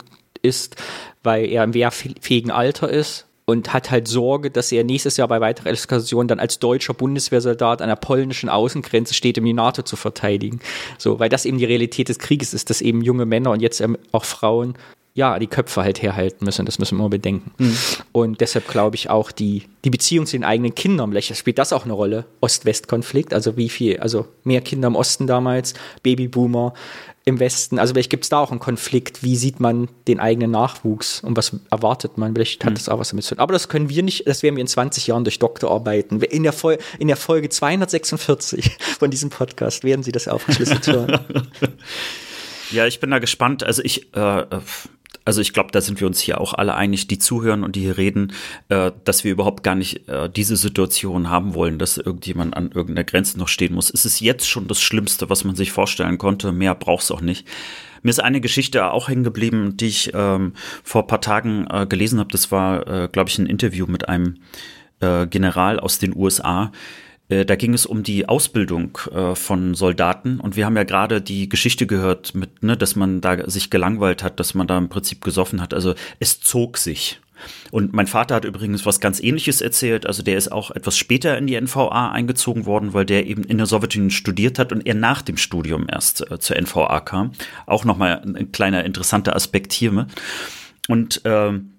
[0.43, 0.75] ist,
[1.23, 5.39] weil er im wehrfähigen Alter ist und hat halt Sorge, dass er nächstes Jahr bei
[5.39, 9.95] weiterer Eskalation dann als deutscher Bundeswehrsoldat an der polnischen Außengrenze steht, um die NATO zu
[9.95, 10.59] verteidigen.
[10.97, 13.83] So, weil das eben die Realität des Krieges ist, dass eben junge Männer und jetzt
[14.11, 14.75] auch Frauen
[15.15, 16.65] ja, die Köpfe halt herhalten müssen.
[16.65, 17.51] Das müssen wir immer bedenken.
[17.57, 17.77] Mhm.
[18.11, 21.71] Und deshalb glaube ich auch die, die Beziehung zu den eigenen Kindern, vielleicht spielt das
[21.71, 22.25] auch eine Rolle.
[22.41, 25.73] Ost-West-Konflikt, also wie viel, also mehr Kinder im Osten damals,
[26.03, 26.73] Babyboomer,
[27.25, 27.79] im Westen?
[27.79, 29.23] Also vielleicht gibt es da auch einen Konflikt.
[29.23, 32.33] Wie sieht man den eigenen Nachwuchs und was erwartet man?
[32.33, 32.75] Vielleicht hat mhm.
[32.75, 33.41] das auch was damit zu tun.
[33.41, 36.21] Aber das können wir nicht, das werden wir in 20 Jahren durch Doktorarbeiten.
[36.21, 41.19] In der, Fol in der Folge 246 von diesem Podcast werden Sie das aufgeschlüsselt hören.
[42.71, 43.63] Ja, ich bin da gespannt.
[43.63, 44.45] Also ich, äh, äh
[45.25, 47.81] also ich glaube, da sind wir uns hier auch alle einig, die zuhören und die
[47.81, 48.31] hier reden,
[48.69, 53.03] äh, dass wir überhaupt gar nicht äh, diese Situation haben wollen, dass irgendjemand an irgendeiner
[53.03, 53.91] Grenze noch stehen muss.
[53.91, 56.51] Es ist jetzt schon das Schlimmste, was man sich vorstellen konnte.
[56.51, 57.47] Mehr braucht es auch nicht.
[58.03, 60.53] Mir ist eine Geschichte auch hängen geblieben, die ich ähm,
[60.83, 62.29] vor paar Tagen äh, gelesen habe.
[62.31, 64.35] Das war, äh, glaube ich, ein Interview mit einem
[64.99, 66.71] äh, General aus den USA,
[67.27, 71.49] da ging es um die Ausbildung äh, von Soldaten und wir haben ja gerade die
[71.49, 75.23] Geschichte gehört mit, ne, dass man da sich gelangweilt hat, dass man da im Prinzip
[75.23, 75.73] gesoffen hat.
[75.73, 77.19] Also es zog sich.
[77.71, 80.05] Und mein Vater hat übrigens was ganz ähnliches erzählt.
[80.05, 83.57] Also der ist auch etwas später in die NVA eingezogen worden, weil der eben in
[83.57, 87.31] der Sowjetunion studiert hat und er nach dem Studium erst äh, zur NVA kam.
[87.65, 90.07] Auch nochmal ein kleiner interessanter Aspekt hier.
[90.87, 91.71] Und ähm,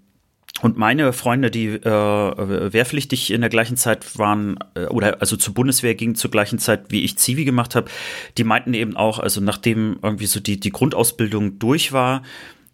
[0.63, 5.55] und meine Freunde, die äh, wehrpflichtig in der gleichen Zeit waren, äh, oder also zur
[5.55, 7.91] Bundeswehr gingen zur gleichen Zeit, wie ich Zivi gemacht habe,
[8.39, 12.23] die meinten eben auch, also nachdem irgendwie so die, die Grundausbildung durch war,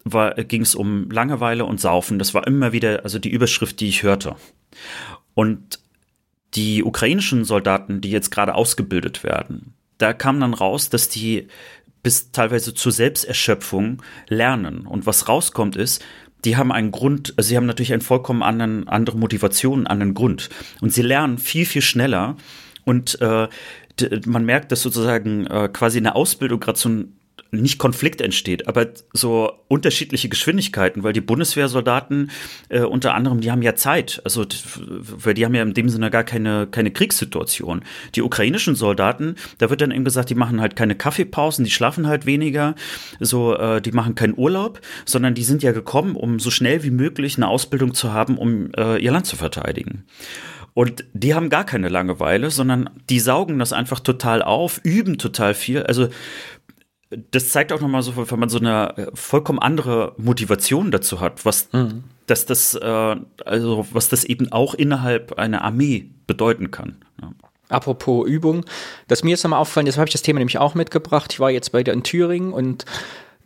[0.04, 2.18] war ging es um Langeweile und Saufen.
[2.18, 4.36] Das war immer wieder also die Überschrift, die ich hörte.
[5.34, 5.80] Und
[6.54, 11.48] die ukrainischen Soldaten, die jetzt gerade ausgebildet werden, da kam dann raus, dass die
[12.02, 14.86] bis teilweise zur Selbsterschöpfung lernen.
[14.86, 16.04] Und was rauskommt ist,
[16.44, 20.14] die haben einen Grund, also sie haben natürlich einen vollkommen anderen, andere Motivation, einen anderen
[20.14, 20.50] Grund.
[20.80, 22.36] Und sie lernen viel, viel schneller.
[22.84, 23.48] Und äh,
[24.26, 27.16] man merkt, dass sozusagen äh, quasi in der Ausbildung gerade so ein
[27.50, 32.30] nicht Konflikt entsteht, aber so unterschiedliche Geschwindigkeiten, weil die Bundeswehrsoldaten
[32.70, 34.46] äh, unter anderem, die haben ja Zeit, also
[34.78, 37.82] weil die haben ja in dem Sinne gar keine keine Kriegssituation.
[38.14, 42.06] Die ukrainischen Soldaten, da wird dann eben gesagt, die machen halt keine Kaffeepausen, die schlafen
[42.06, 42.74] halt weniger,
[43.20, 46.90] so äh, die machen keinen Urlaub, sondern die sind ja gekommen, um so schnell wie
[46.90, 50.04] möglich eine Ausbildung zu haben, um äh, ihr Land zu verteidigen.
[50.74, 55.52] Und die haben gar keine Langeweile, sondern die saugen das einfach total auf, üben total
[55.52, 55.82] viel.
[55.82, 56.08] Also
[57.30, 61.44] das zeigt auch nochmal so, wenn man so eine äh, vollkommen andere Motivation dazu hat,
[61.44, 62.04] was, mhm.
[62.26, 66.96] dass das, äh, also was das eben auch innerhalb einer Armee bedeuten kann.
[67.20, 67.32] Ja.
[67.68, 68.66] Apropos Übung,
[69.08, 71.32] das mir jetzt nochmal auffallen, deshalb habe ich das Thema nämlich auch mitgebracht.
[71.32, 72.84] Ich war jetzt bei der in Thüringen und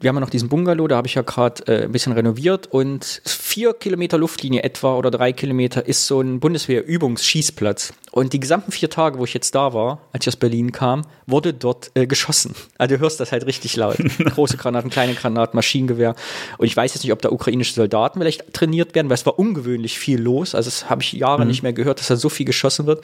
[0.00, 2.66] wir haben ja noch diesen Bungalow, da habe ich ja gerade äh, ein bisschen renoviert
[2.66, 7.94] und vier Kilometer Luftlinie etwa oder drei Kilometer ist so ein Bundeswehr-Übungsschießplatz.
[8.10, 11.02] Und die gesamten vier Tage, wo ich jetzt da war, als ich aus Berlin kam,
[11.26, 12.54] wurde dort äh, geschossen.
[12.76, 13.96] Also du hörst das halt richtig laut.
[14.18, 16.14] Große Granaten, kleine Granaten, Maschinengewehr.
[16.58, 19.38] Und ich weiß jetzt nicht, ob da ukrainische Soldaten vielleicht trainiert werden, weil es war
[19.38, 20.54] ungewöhnlich viel los.
[20.54, 21.48] Also das habe ich Jahre mhm.
[21.48, 23.02] nicht mehr gehört, dass da so viel geschossen wird.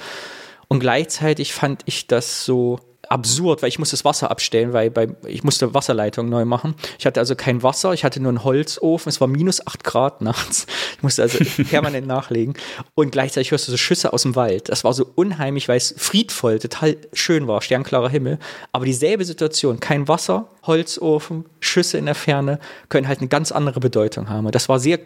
[0.69, 2.79] Und gleichzeitig fand ich das so
[3.13, 6.75] absurd, weil ich musste das Wasser abstellen, weil bei, ich musste Wasserleitung neu machen.
[6.99, 10.23] Ich hatte also kein Wasser, ich hatte nur einen Holzofen, es war minus acht Grad
[10.23, 10.67] nachts.
[10.97, 11.39] Ich musste also
[11.71, 12.55] permanent nachlegen.
[12.95, 14.71] Und gleichzeitig hörst du so Schüsse aus dem Wald.
[14.71, 18.39] Das war so unheimlich, weil es friedvoll, total schön war, sternklarer Himmel.
[18.73, 22.59] Aber dieselbe Situation, kein Wasser, Holzofen, Schüsse in der Ferne,
[22.89, 24.51] können halt eine ganz andere Bedeutung haben.
[24.53, 24.99] Das war sehr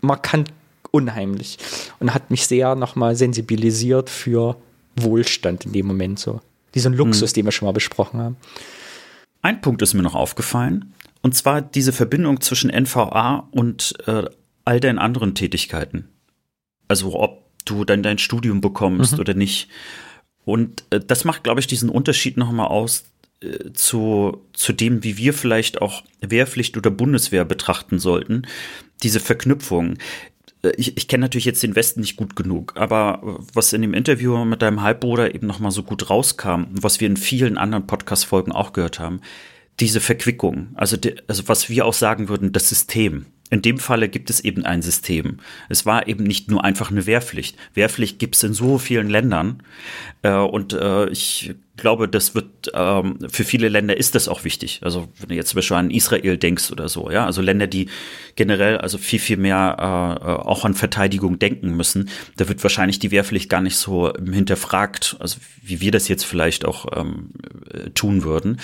[0.00, 0.50] markant
[0.92, 1.58] unheimlich
[1.98, 4.56] und hat mich sehr nochmal sensibilisiert für
[4.96, 6.40] Wohlstand in dem Moment so.
[6.74, 7.34] Diesen Luxus, hm.
[7.34, 8.36] den wir schon mal besprochen haben.
[9.42, 10.92] Ein Punkt ist mir noch aufgefallen,
[11.22, 14.24] und zwar diese Verbindung zwischen NVA und äh,
[14.64, 16.08] all deinen anderen Tätigkeiten.
[16.88, 19.20] Also ob du dann dein Studium bekommst mhm.
[19.20, 19.68] oder nicht.
[20.44, 23.04] Und äh, das macht, glaube ich, diesen Unterschied nochmal aus
[23.42, 28.46] äh, zu, zu dem, wie wir vielleicht auch Wehrpflicht oder Bundeswehr betrachten sollten.
[29.02, 29.98] Diese Verknüpfung.
[30.62, 33.94] Äh, ich, ich kenne natürlich jetzt den Westen nicht gut genug, aber was in dem
[33.94, 38.52] Interview mit deinem Halbbruder eben nochmal so gut rauskam, was wir in vielen anderen Podcast-Folgen
[38.52, 39.20] auch gehört haben,
[39.80, 43.26] diese Verquickung, also, die, also was wir auch sagen würden, das System.
[43.52, 45.38] In dem Falle gibt es eben ein System.
[45.68, 47.56] Es war eben nicht nur einfach eine Wehrpflicht.
[47.74, 49.64] Wehrpflicht gibt es in so vielen Ländern.
[50.22, 54.80] Äh, und äh, ich glaube, das wird ähm, für viele Länder ist das auch wichtig.
[54.82, 57.88] Also wenn du jetzt zum Beispiel an Israel denkst oder so, ja, also Länder, die
[58.36, 63.10] generell also viel, viel mehr äh, auch an Verteidigung denken müssen, da wird wahrscheinlich die
[63.10, 67.30] Wehrpflicht gar nicht so hinterfragt, also wie wir das jetzt vielleicht auch ähm,
[67.94, 68.60] tun würden.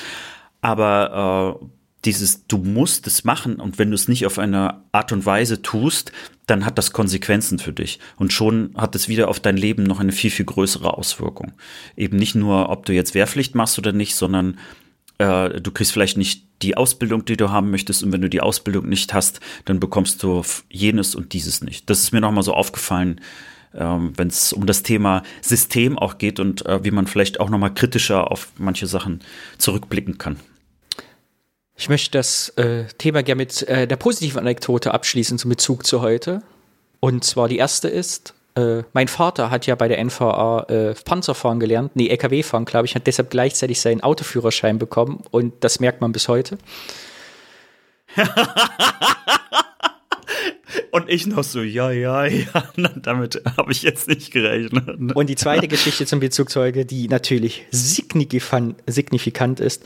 [0.60, 1.66] Aber äh,
[2.04, 5.62] dieses, du musst es machen und wenn du es nicht auf eine Art und Weise
[5.62, 6.12] tust,
[6.46, 7.98] dann hat das Konsequenzen für dich.
[8.16, 11.52] Und schon hat es wieder auf dein Leben noch eine viel, viel größere Auswirkung.
[11.96, 14.58] Eben nicht nur, ob du jetzt Wehrpflicht machst oder nicht, sondern
[15.18, 18.04] äh, du kriegst vielleicht nicht die Ausbildung, die du haben möchtest.
[18.04, 21.90] Und wenn du die Ausbildung nicht hast, dann bekommst du jenes und dieses nicht.
[21.90, 23.20] Das ist mir nochmal so aufgefallen,
[23.74, 27.50] ähm, wenn es um das Thema System auch geht und äh, wie man vielleicht auch
[27.50, 29.20] nochmal kritischer auf manche Sachen
[29.58, 30.36] zurückblicken kann.
[31.76, 36.00] Ich möchte das äh, Thema gerne mit äh, der positiven Anekdote abschließen zum Bezug zu
[36.00, 36.42] heute.
[37.00, 41.60] Und zwar die erste ist, äh, mein Vater hat ja bei der NVA äh, Panzerfahren
[41.60, 46.00] gelernt, nee, LKW fahren, glaube ich, hat deshalb gleichzeitig seinen Autoführerschein bekommen und das merkt
[46.00, 46.56] man bis heute.
[50.90, 52.46] Und ich noch so, ja, ja, ja,
[52.96, 55.14] damit habe ich jetzt nicht gerechnet.
[55.14, 59.82] Und die zweite Geschichte zum Bezugzeuge, die natürlich signifikant ist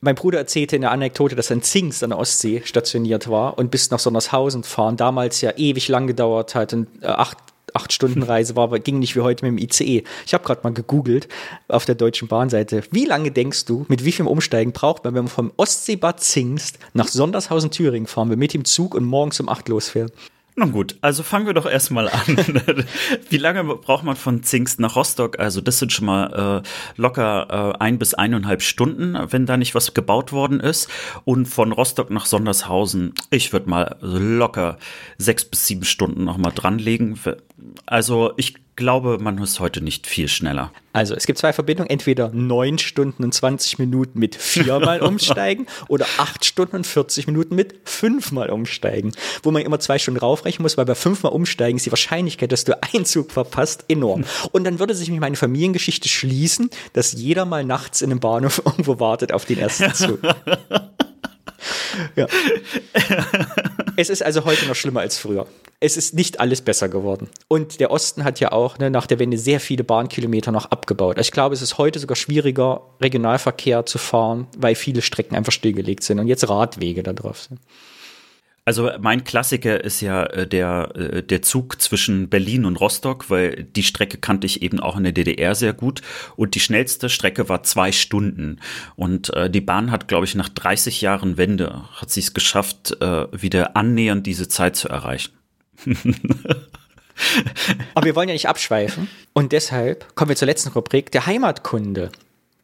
[0.00, 3.58] mein Bruder erzählte in der Anekdote, dass er in Zingst an der Ostsee stationiert war
[3.58, 7.38] und bis nach Sondershausen fahren damals ja ewig lang gedauert hat und äh, acht,
[7.74, 10.04] acht Stunden Reise war, aber ging nicht wie heute mit dem ICE.
[10.24, 11.28] Ich habe gerade mal gegoogelt
[11.66, 12.82] auf der Deutschen Bahnseite.
[12.92, 16.78] Wie lange denkst du, mit wie viel Umsteigen braucht man, wenn man vom Ostseebad Zingst
[16.94, 20.12] nach Sondershausen Thüringen fahren will, mit dem Zug und morgens um acht losfährt?
[20.58, 22.26] Nun gut, also fangen wir doch erstmal an.
[23.30, 25.38] Wie lange braucht man von Zingst nach Rostock?
[25.38, 29.76] Also das sind schon mal äh, locker äh, ein bis eineinhalb Stunden, wenn da nicht
[29.76, 30.88] was gebaut worden ist.
[31.24, 34.78] Und von Rostock nach Sondershausen, ich würde mal locker
[35.16, 37.16] sechs bis sieben Stunden noch mal dranlegen.
[37.86, 40.72] Also ich glaube, man ist heute nicht viel schneller.
[40.92, 46.06] Also es gibt zwei Verbindungen, entweder neun Stunden und 20 Minuten mit viermal umsteigen oder
[46.16, 49.12] acht Stunden und 40 Minuten mit fünfmal umsteigen.
[49.42, 52.64] Wo man immer zwei Stunden raufrechnen muss, weil bei fünfmal umsteigen ist die Wahrscheinlichkeit, dass
[52.64, 54.24] du einen Zug verpasst, enorm.
[54.52, 59.00] Und dann würde sich meine Familiengeschichte schließen, dass jeder mal nachts in einem Bahnhof irgendwo
[59.00, 60.20] wartet auf den ersten Zug.
[62.16, 62.26] Ja.
[63.96, 65.48] Es ist also heute noch schlimmer als früher.
[65.80, 67.28] Es ist nicht alles besser geworden.
[67.48, 71.18] Und der Osten hat ja auch ne, nach der Wende sehr viele Bahnkilometer noch abgebaut.
[71.18, 76.04] Ich glaube, es ist heute sogar schwieriger, Regionalverkehr zu fahren, weil viele Strecken einfach stillgelegt
[76.04, 77.58] sind und jetzt Radwege da drauf sind.
[78.68, 83.64] Also mein Klassiker ist ja äh, der, äh, der Zug zwischen Berlin und Rostock, weil
[83.64, 86.02] die Strecke kannte ich eben auch in der DDR sehr gut.
[86.36, 88.60] Und die schnellste Strecke war zwei Stunden.
[88.94, 93.00] Und äh, die Bahn hat, glaube ich, nach 30 Jahren Wende, hat sie es geschafft,
[93.00, 95.32] äh, wieder annähernd diese Zeit zu erreichen.
[97.94, 99.08] Aber wir wollen ja nicht abschweifen.
[99.32, 102.10] Und deshalb kommen wir zur letzten Rubrik, der Heimatkunde.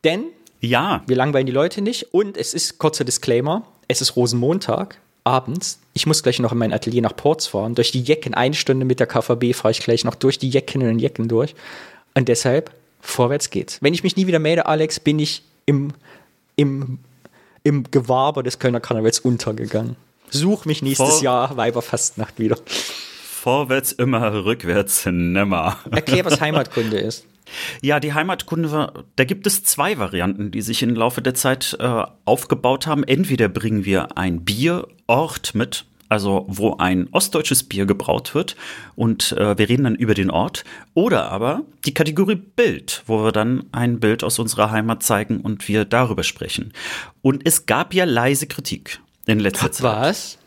[0.05, 0.25] Denn
[0.61, 1.03] ja.
[1.07, 2.13] wir langweilen die Leute nicht.
[2.13, 5.79] Und es ist, kurzer Disclaimer, es ist Rosenmontag abends.
[5.95, 7.75] Ich muss gleich noch in mein Atelier nach Ports fahren.
[7.75, 10.83] Durch die Jecken, eine Stunde mit der KVB fahre ich gleich noch durch die Jecken
[10.83, 11.55] und Jecken durch.
[12.15, 12.71] Und deshalb,
[13.01, 13.79] vorwärts geht's.
[13.81, 15.93] Wenn ich mich nie wieder melde, Alex, bin ich im,
[16.57, 16.99] im,
[17.63, 19.97] im Gewaber des Kölner Karnevals untergegangen.
[20.31, 22.59] Such mich nächstes Vor Jahr Weiberfastnacht wieder.
[22.67, 25.79] Vorwärts immer, rückwärts nimmer.
[25.91, 27.27] Erklär, was Heimatkunde ist.
[27.83, 32.03] Ja, die Heimatkunde, da gibt es zwei Varianten, die sich im Laufe der Zeit äh,
[32.25, 33.05] aufgebaut haben.
[33.05, 38.57] Entweder bringen wir ein Bierort mit, also wo ein ostdeutsches Bier gebraut wird
[38.97, 40.65] und äh, wir reden dann über den Ort.
[40.95, 45.69] Oder aber die Kategorie Bild, wo wir dann ein Bild aus unserer Heimat zeigen und
[45.69, 46.73] wir darüber sprechen.
[47.23, 49.83] Und es gab ja leise Kritik in letzter Zeit.
[49.83, 50.39] Was?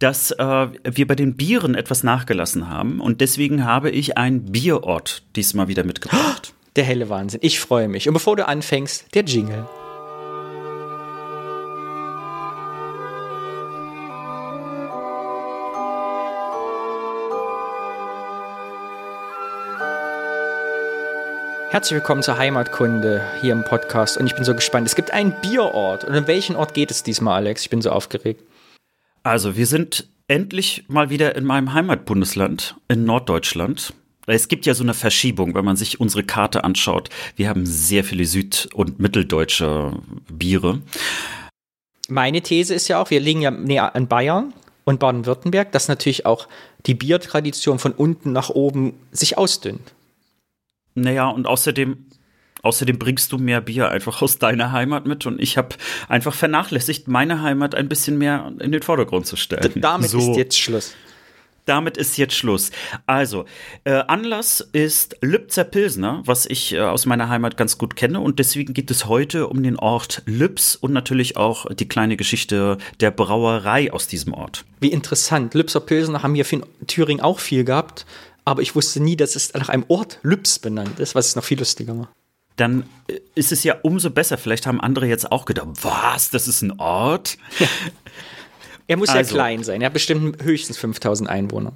[0.00, 5.22] Dass äh, wir bei den Bieren etwas nachgelassen haben und deswegen habe ich einen Bierort
[5.36, 6.54] diesmal wieder mitgebracht.
[6.76, 7.40] Der helle Wahnsinn.
[7.42, 8.06] Ich freue mich.
[8.06, 9.66] Und bevor du anfängst, der Jingle.
[21.70, 24.86] Herzlich willkommen zur Heimatkunde hier im Podcast und ich bin so gespannt.
[24.86, 26.04] Es gibt einen Bierort.
[26.04, 27.62] Und in welchen Ort geht es diesmal, Alex?
[27.62, 28.44] Ich bin so aufgeregt.
[29.22, 33.92] Also, wir sind endlich mal wieder in meinem Heimatbundesland, in Norddeutschland.
[34.26, 37.10] Es gibt ja so eine Verschiebung, wenn man sich unsere Karte anschaut.
[37.36, 39.92] Wir haben sehr viele süd- und mitteldeutsche
[40.30, 40.80] Biere.
[42.08, 46.26] Meine These ist ja auch, wir liegen ja näher an Bayern und Baden-Württemberg, dass natürlich
[46.26, 46.48] auch
[46.86, 49.92] die Biertradition von unten nach oben sich ausdünnt.
[50.94, 52.06] Naja, und außerdem
[52.62, 55.76] Außerdem bringst du mehr Bier einfach aus deiner Heimat mit und ich habe
[56.08, 59.72] einfach vernachlässigt, meine Heimat ein bisschen mehr in den Vordergrund zu stellen.
[59.74, 60.18] D damit so.
[60.18, 60.94] ist jetzt Schluss.
[61.66, 62.70] Damit ist jetzt Schluss.
[63.06, 63.44] Also,
[63.84, 68.20] äh, Anlass ist Lübzer Pilsner, was ich äh, aus meiner Heimat ganz gut kenne.
[68.20, 72.78] Und deswegen geht es heute um den Ort Lübs und natürlich auch die kleine Geschichte
[73.00, 74.64] der Brauerei aus diesem Ort.
[74.80, 75.54] Wie interessant.
[75.54, 78.06] Lübzer Pilsner haben wir in Thüringen auch viel gehabt.
[78.44, 81.44] Aber ich wusste nie, dass es nach einem Ort Lübs benannt ist, was es noch
[81.44, 82.10] viel lustiger macht
[82.60, 82.84] dann
[83.34, 84.38] ist es ja umso besser.
[84.38, 87.38] Vielleicht haben andere jetzt auch gedacht, was, das ist ein Ort?
[87.58, 87.66] Ja.
[88.86, 89.80] Er muss also, ja klein sein.
[89.82, 91.74] Er hat bestimmt höchstens 5000 Einwohner.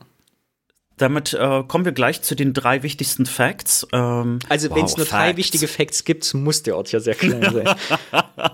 [0.97, 3.87] Damit äh, kommen wir gleich zu den drei wichtigsten Facts.
[3.93, 5.11] Ähm, also wenn es nur Facts.
[5.11, 7.65] drei wichtige Facts gibt, muss der Ort ja sehr klein sein.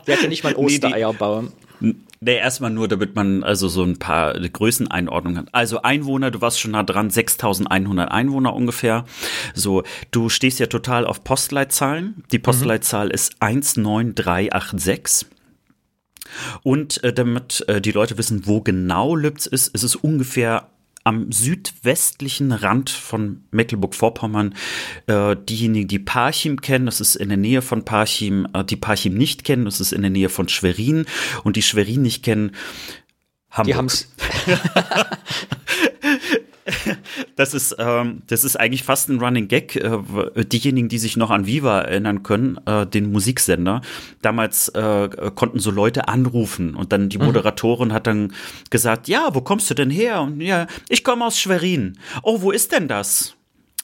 [0.06, 1.52] der hat ja nicht mal Ostereier nee, bauen.
[2.22, 5.48] Nee, erstmal nur, damit man also so ein paar Größeneinordnungen hat.
[5.52, 9.04] Also Einwohner, du warst schon nah dran, 6100 Einwohner ungefähr.
[9.54, 12.24] So, du stehst ja total auf Postleitzahlen.
[12.32, 13.12] Die Postleitzahl mhm.
[13.12, 15.28] ist 19386.
[16.62, 20.68] Und äh, damit äh, die Leute wissen, wo genau Lübz ist, ist es ungefähr
[21.04, 24.54] am südwestlichen Rand von Mecklenburg-Vorpommern.
[25.06, 29.14] Äh, diejenigen, die Parchim kennen, das ist in der Nähe von Parchim, äh, die Parchim
[29.14, 31.06] nicht kennen, das ist in der Nähe von Schwerin
[31.42, 32.52] und die Schwerin nicht kennen,
[33.50, 33.66] Hamburg.
[33.66, 34.12] Die haben's.
[37.40, 39.74] das ist, ähm, das ist eigentlich fast ein Running Gag.
[39.74, 43.80] Äh, diejenigen, die sich noch an Viva erinnern können, äh, den Musiksender,
[44.20, 47.24] damals äh, konnten so Leute anrufen und dann die mhm.
[47.24, 48.34] Moderatorin hat dann
[48.68, 50.20] gesagt, ja, wo kommst du denn her?
[50.20, 51.98] Und ja, ich komme aus Schwerin.
[52.22, 53.36] Oh, wo ist denn das?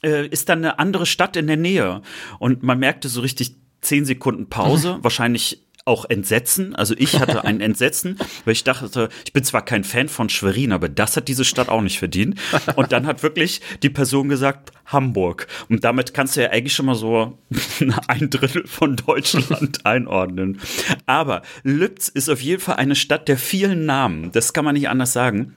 [0.03, 2.03] Äh, ist da eine andere Stadt in der Nähe?
[2.37, 6.75] Und man merkte so richtig zehn Sekunden Pause, wahrscheinlich auch Entsetzen.
[6.75, 10.71] Also ich hatte ein Entsetzen, weil ich dachte, ich bin zwar kein Fan von Schwerin,
[10.71, 12.39] aber das hat diese Stadt auch nicht verdient.
[12.75, 15.47] Und dann hat wirklich die Person gesagt, Hamburg.
[15.69, 17.37] Und damit kannst du ja eigentlich schon mal so
[18.07, 20.59] ein Drittel von Deutschland einordnen.
[21.05, 24.31] Aber Lübz ist auf jeden Fall eine Stadt der vielen Namen.
[24.31, 25.55] Das kann man nicht anders sagen.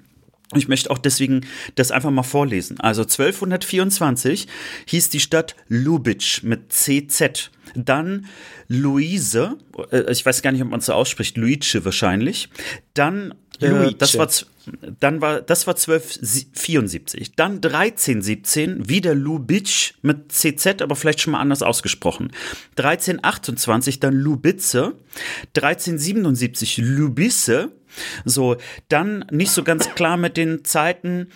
[0.55, 1.47] Ich möchte auch deswegen
[1.77, 2.81] das einfach mal vorlesen.
[2.81, 4.49] Also 1224
[4.87, 7.51] hieß die Stadt Lubitsch mit CZ.
[7.77, 8.27] Dann
[8.67, 9.57] Luise,
[9.93, 12.49] äh, ich weiß gar nicht, ob man es so ausspricht, Luice wahrscheinlich.
[12.95, 14.29] Dann, äh, das war,
[14.99, 17.37] dann war, das war 1274.
[17.37, 22.33] Dann 1317, wieder Lubitsch mit CZ, aber vielleicht schon mal anders ausgesprochen.
[22.77, 24.95] 1328, dann Lubitze.
[25.57, 27.71] 1377, Lubisse.
[28.25, 28.57] So,
[28.89, 31.29] dann nicht so ganz klar mit den Zeiten.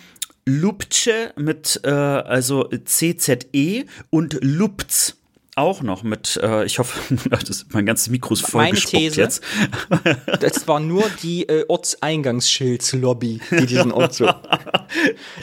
[0.47, 5.15] Lubce mit äh, also CZE und Lupz
[5.55, 6.99] auch noch mit, äh, ich hoffe,
[7.29, 9.43] das, mein ganzes Mikro ist voll Meine These, jetzt.
[10.41, 14.29] das war nur die äh, Ortseingangsschild-Lobby, die diesen Ort so,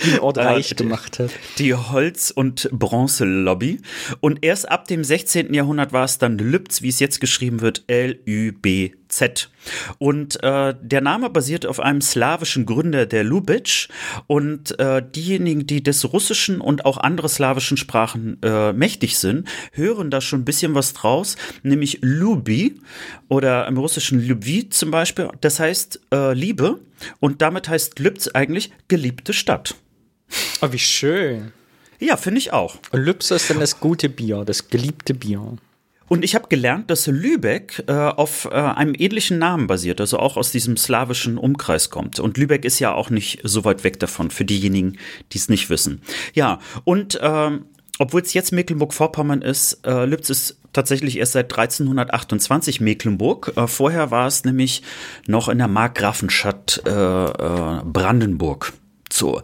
[0.05, 1.31] den Ort äh, reich gemacht hat.
[1.59, 3.81] Die Holz- und Bronze-Lobby.
[4.21, 5.55] Und erst ab dem 16.
[5.55, 9.02] Jahrhundert war es dann Lübz, wie es jetzt geschrieben wird, L-Ü-B-Z.
[9.13, 9.51] Z.
[9.99, 13.89] Und äh, der Name basiert auf einem slawischen Gründer der Lubitsch.
[14.27, 20.11] Und äh, diejenigen, die des Russischen und auch andere slawischen Sprachen äh, mächtig sind, hören
[20.11, 22.81] da schon ein bisschen was draus, nämlich Lubi
[23.29, 25.29] oder im Russischen Ljubi zum Beispiel.
[25.41, 26.81] Das heißt äh, Liebe.
[27.21, 29.75] Und damit heißt Lübz eigentlich geliebte Stadt.
[30.61, 31.53] Oh, wie schön.
[31.99, 32.77] Ja, finde ich auch.
[32.91, 35.57] Und Lübz ist dann das gute Bier, das geliebte Bier.
[36.13, 40.37] Und ich habe gelernt, dass Lübeck äh, auf äh, einem ähnlichen Namen basiert, also auch
[40.37, 42.21] aus diesem slawischen Umkreis kommt.
[42.21, 44.99] Und Lübeck ist ja auch nicht so weit weg davon, für diejenigen,
[45.33, 46.03] die es nicht wissen.
[46.35, 47.65] Ja, und ähm,
[47.99, 53.55] obwohl es jetzt Mecklenburg-Vorpommern ist, äh, Lübz ist tatsächlich erst seit 1328 Mecklenburg.
[53.57, 54.83] Äh, vorher war es nämlich
[55.27, 58.75] noch in der Markgrafenschaft äh, äh, Brandenburg.
[59.11, 59.41] So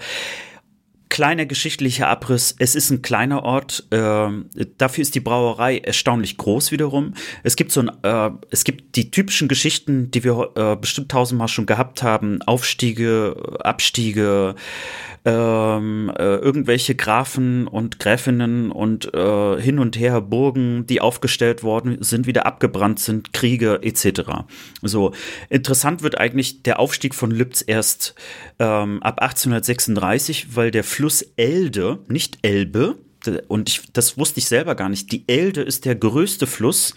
[1.08, 2.54] kleiner geschichtlicher Abriss.
[2.58, 3.86] Es ist ein kleiner Ort.
[3.90, 4.28] Äh,
[4.78, 7.14] dafür ist die Brauerei erstaunlich groß wiederum.
[7.42, 11.48] Es gibt so ein, äh, es gibt die typischen Geschichten, die wir äh, bestimmt tausendmal
[11.48, 12.42] schon gehabt haben.
[12.42, 14.54] Aufstiege, Abstiege,
[15.24, 21.98] ähm, äh, irgendwelche Grafen und Gräfinnen und äh, hin und her Burgen, die aufgestellt worden
[22.00, 24.22] sind, wieder abgebrannt sind, Kriege etc.
[24.82, 25.12] So
[25.50, 28.14] interessant wird eigentlich der Aufstieg von Lübz erst
[28.58, 32.96] ähm, ab 1836, weil der Fluss Elde, nicht Elbe,
[33.46, 35.12] und ich, das wusste ich selber gar nicht.
[35.12, 36.92] Die Elde ist der größte Fluss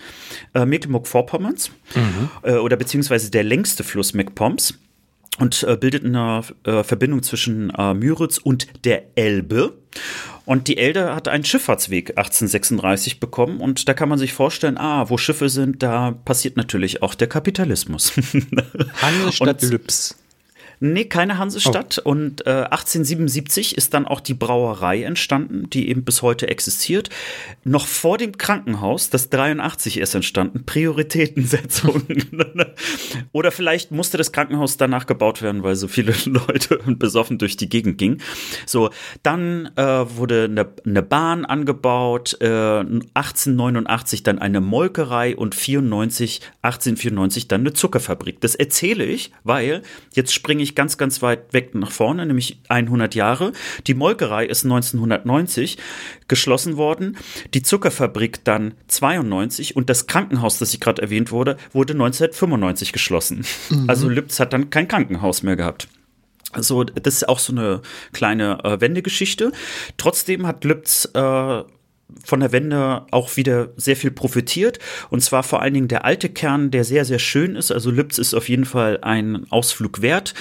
[0.56, 2.30] äh, Mecklenburg-Vorpommerns mhm.
[2.42, 4.74] äh, oder beziehungsweise der längste Fluss MacPoms
[5.38, 9.78] und äh, bildet eine äh, Verbindung zwischen äh, Müritz und der Elbe.
[10.46, 15.12] Und die Elbe hat einen Schifffahrtsweg 1836 bekommen und da kann man sich vorstellen, ah,
[15.12, 18.14] wo Schiffe sind, da passiert natürlich auch der Kapitalismus.
[19.02, 20.18] Hansestadt Lübs.
[20.84, 22.02] Nee, keine Hansestadt.
[22.04, 22.10] Oh.
[22.10, 27.12] Und äh, 1877 ist dann auch die Brauerei entstanden, die eben bis heute existiert.
[27.64, 30.66] Noch vor dem Krankenhaus, das 83 ist entstanden.
[30.66, 32.02] Prioritätensetzung.
[33.32, 37.70] Oder vielleicht musste das Krankenhaus danach gebaut werden, weil so viele Leute besoffen durch die
[37.70, 38.20] Gegend gingen.
[38.66, 38.90] So,
[39.22, 47.48] dann äh, wurde eine, eine, Bahn angebaut, äh, 1889 dann eine Molkerei und 94, 1894
[47.48, 48.42] dann eine Zuckerfabrik.
[48.42, 49.84] Das erzähle ich, weil
[50.14, 53.52] jetzt springe ich ich ganz, ganz weit weg nach vorne, nämlich 100 Jahre.
[53.88, 55.78] Die Molkerei ist 1990
[56.28, 57.18] geschlossen worden,
[57.54, 63.46] die Zuckerfabrik dann 92 und das Krankenhaus, das ich gerade erwähnt wurde, wurde 1995 geschlossen.
[63.70, 63.90] Mhm.
[63.90, 65.88] Also Lübz hat dann kein Krankenhaus mehr gehabt.
[66.54, 67.82] Also das ist auch so eine
[68.12, 69.52] kleine äh, Wendegeschichte.
[69.98, 71.64] Trotzdem hat Lübz äh,
[72.24, 74.80] von der Wende auch wieder sehr viel profitiert.
[75.10, 77.72] Und zwar vor allen Dingen der alte Kern, der sehr, sehr schön ist.
[77.72, 80.34] Also Lübz ist auf jeden Fall ein Ausflug wert.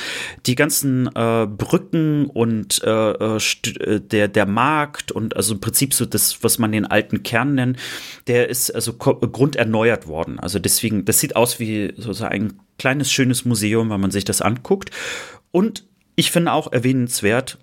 [0.47, 5.95] Die ganzen äh, Brücken und äh, äh, äh der, der Markt und also im Prinzip
[5.95, 7.79] so das, was man den alten Kern nennt,
[8.27, 10.39] der ist also grunderneuert worden.
[10.39, 14.41] Also deswegen, das sieht aus wie so ein kleines, schönes Museum, wenn man sich das
[14.41, 14.91] anguckt.
[15.51, 15.85] Und
[16.17, 17.59] ich finde auch erwähnenswert,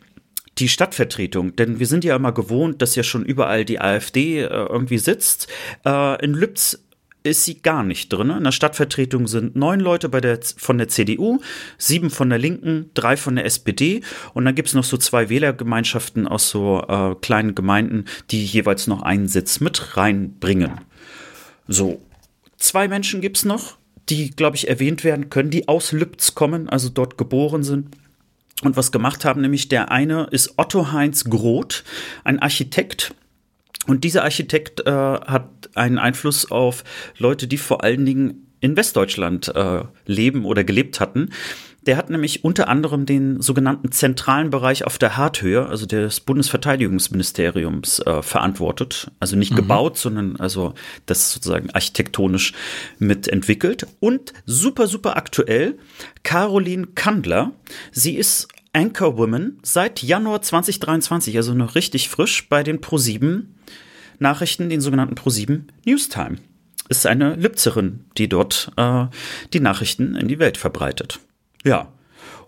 [0.60, 4.48] die Stadtvertretung, denn wir sind ja immer gewohnt, dass ja schon überall die AfD äh,
[4.48, 5.48] irgendwie sitzt.
[5.86, 6.80] Äh, in Lübz
[7.24, 8.30] ist sie gar nicht drin.
[8.30, 11.40] In der Stadtvertretung sind neun Leute bei der, von der CDU,
[11.78, 14.02] sieben von der Linken, drei von der SPD
[14.34, 18.88] und dann gibt es noch so zwei Wählergemeinschaften aus so äh, kleinen Gemeinden, die jeweils
[18.88, 20.72] noch einen Sitz mit reinbringen.
[21.68, 22.02] So,
[22.58, 23.78] zwei Menschen gibt es noch,
[24.10, 27.90] die, glaube ich, erwähnt werden können, die aus Lübz kommen, also dort geboren sind
[28.64, 29.42] und was gemacht haben.
[29.42, 31.84] Nämlich der eine ist Otto Heinz Groth,
[32.24, 33.14] ein Architekt.
[33.86, 36.84] Und dieser Architekt äh, hat einen Einfluss auf
[37.18, 41.30] Leute, die vor allen Dingen in Westdeutschland äh, leben oder gelebt hatten.
[41.88, 48.00] Der hat nämlich unter anderem den sogenannten zentralen Bereich auf der Harthöhe, also des Bundesverteidigungsministeriums,
[48.00, 49.10] äh, verantwortet.
[49.22, 49.56] Also nicht mhm.
[49.56, 50.74] gebaut, sondern also
[51.06, 52.52] das sozusagen architektonisch
[53.00, 53.88] mitentwickelt.
[54.02, 55.80] Und super, super aktuell,
[56.24, 57.54] Caroline Kandler.
[57.94, 63.56] Sie ist Anchorwoman seit Januar 2023, also noch richtig frisch bei den ProSieben
[64.20, 66.36] Nachrichten, den sogenannten ProSieben Newstime.
[66.90, 69.06] Ist eine Lübzerin, die dort äh,
[69.54, 71.20] die Nachrichten in die Welt verbreitet.
[71.64, 71.88] Ja.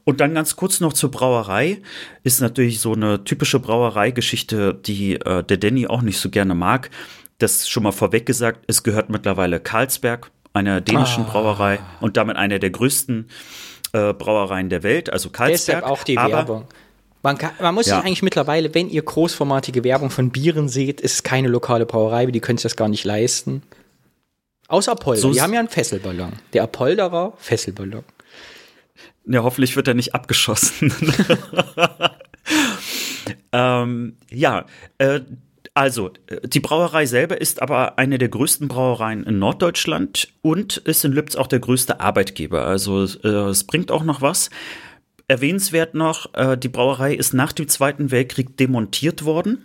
[0.04, 1.82] Und dann ganz kurz noch zur Brauerei.
[2.24, 6.90] Ist natürlich so eine typische Brauereigeschichte, die äh, der Danny auch nicht so gerne mag.
[7.38, 11.30] Das schon mal vorweg gesagt, es gehört mittlerweile Karlsberg, einer dänischen ah.
[11.30, 13.30] Brauerei und damit einer der größten
[13.94, 15.82] äh, Brauereien der Welt, also Karlsberg.
[15.82, 16.66] Deshalb auch die aber, Werbung.
[17.22, 17.98] Man, kann, man muss ja.
[17.98, 22.26] sich eigentlich mittlerweile, wenn ihr großformatige Werbung von Bieren seht, ist es keine lokale Brauerei,
[22.28, 23.62] die können sich das gar nicht leisten.
[24.70, 25.20] Außer Apollo.
[25.20, 26.34] So die haben ja einen Fesselballon.
[26.54, 28.04] Der Apolderer Fesselballon.
[29.32, 30.92] Ja, hoffentlich wird er nicht abgeschossen.
[33.52, 34.66] ähm, ja,
[34.98, 35.22] äh,
[35.76, 36.12] Also,
[36.44, 41.36] die Brauerei selber ist aber eine der größten Brauereien in Norddeutschland und ist in Lübz
[41.36, 42.66] auch der größte Arbeitgeber.
[42.66, 44.50] Also, äh, es bringt auch noch was.
[45.28, 49.64] Erwähnenswert noch, äh, die Brauerei ist nach dem Zweiten Weltkrieg demontiert worden.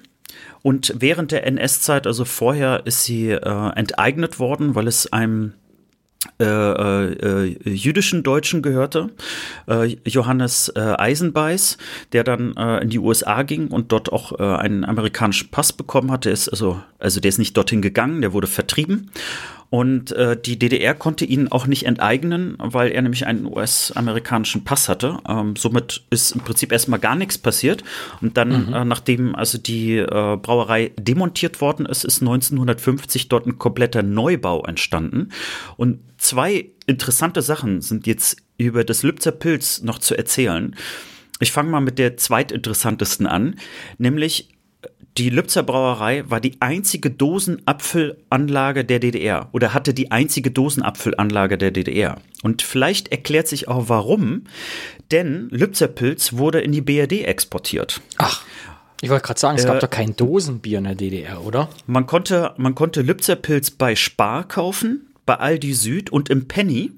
[0.63, 5.55] Und während der NS-Zeit, also vorher, ist sie äh, enteignet worden, weil es einem
[6.41, 9.11] äh, äh, jüdischen Deutschen gehörte,
[9.69, 11.79] äh, Johannes äh, Eisenbeiß,
[12.13, 16.11] der dann äh, in die USA ging und dort auch äh, einen amerikanischen Pass bekommen
[16.11, 16.31] hatte.
[16.31, 19.11] Ist also, also der ist nicht dorthin gegangen, der wurde vertrieben
[19.75, 24.89] und äh, die DDR konnte ihn auch nicht enteignen, weil er nämlich einen US-amerikanischen Pass
[24.89, 25.19] hatte.
[25.29, 27.83] Ähm, somit ist im Prinzip erstmal gar nichts passiert.
[28.21, 28.73] Und dann, mhm.
[28.73, 34.63] äh, nachdem also die äh, Brauerei demontiert worden ist, ist 1950 dort ein kompletter Neubau
[34.63, 35.31] entstanden.
[35.77, 40.77] Und zwei interessante Sachen sind jetzt über das Lübzer Pilz noch zu erzählen.
[41.41, 43.57] Ich fange mal mit der zweitinteressantesten an,
[43.99, 44.54] nämlich
[45.17, 51.71] die Lübzer Brauerei war die einzige Dosenapfelanlage der DDR oder hatte die einzige Dosenapfelanlage der
[51.71, 52.17] DDR.
[52.43, 54.45] Und vielleicht erklärt sich auch warum,
[55.13, 58.01] denn Lübzer Pilz wurde in die BRD exportiert.
[58.19, 58.45] Ach.
[59.01, 61.69] Ich wollte gerade sagen, es gab äh, doch kein Dosenbier in der DDR, oder?
[61.87, 66.91] Man konnte, man konnte Lübzer Pilz bei Spar kaufen, bei Aldi Süd und im Penny.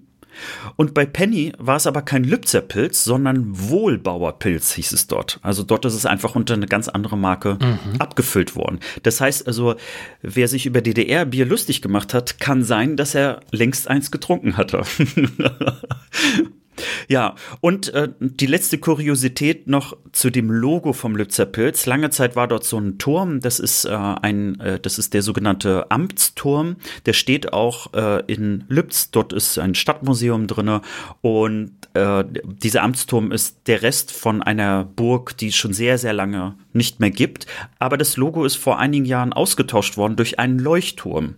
[0.77, 5.39] Und bei Penny war es aber kein Lübzer-Pilz, sondern Wohlbauer-Pilz hieß es dort.
[5.43, 8.01] Also dort ist es einfach unter eine ganz andere Marke mhm.
[8.01, 8.81] abgefüllt worden.
[9.03, 9.77] Das heißt also,
[10.23, 14.83] wer sich über DDR-Bier lustig gemacht hat, kann sein, dass er längst eins getrunken hatte.
[17.09, 21.87] Ja, und äh, die letzte Kuriosität noch zu dem Logo vom Lützer Pilz.
[21.87, 25.23] Lange Zeit war dort so ein Turm, das ist äh, ein, äh, das ist der
[25.23, 26.77] sogenannte Amtsturm.
[27.07, 29.11] Der steht auch äh, in Lübz.
[29.11, 30.83] Dort ist ein Stadtmuseum drinne
[31.21, 32.25] und äh,
[32.63, 37.01] dieser Amtsturm ist der Rest von einer Burg, die es schon sehr, sehr lange nicht
[37.01, 37.47] mehr gibt.
[37.79, 41.37] Aber das Logo ist vor einigen Jahren ausgetauscht worden durch einen Leuchtturm.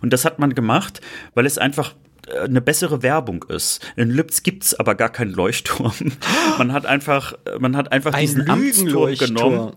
[0.00, 1.00] Und das hat man gemacht,
[1.34, 1.94] weil es einfach
[2.44, 3.80] eine bessere Werbung ist.
[3.96, 5.92] In Lübz gibt's aber gar keinen Leuchtturm.
[6.58, 9.72] Man hat einfach, man hat einfach Ein diesen Amtsturm genommen.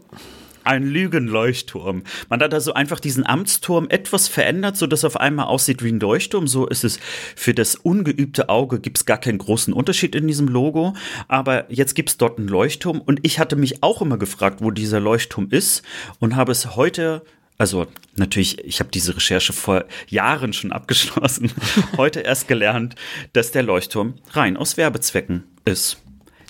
[0.66, 2.04] Ein Lügenleuchtturm.
[2.30, 6.00] Man hat also einfach diesen Amtsturm etwas verändert, so dass auf einmal aussieht wie ein
[6.00, 6.48] Leuchtturm.
[6.48, 7.00] So ist es
[7.36, 10.94] für das ungeübte Auge gibt's gar keinen großen Unterschied in diesem Logo.
[11.28, 15.00] Aber jetzt gibt's dort einen Leuchtturm und ich hatte mich auch immer gefragt, wo dieser
[15.00, 15.84] Leuchtturm ist
[16.20, 17.24] und habe es heute
[17.58, 21.52] also natürlich, ich habe diese Recherche vor Jahren schon abgeschlossen,
[21.98, 22.96] heute erst gelernt,
[23.34, 25.98] dass der Leuchtturm rein aus Werbezwecken ist.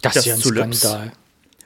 [0.01, 1.05] Das, das ist ja ein Skandal.
[1.05, 1.17] Lips,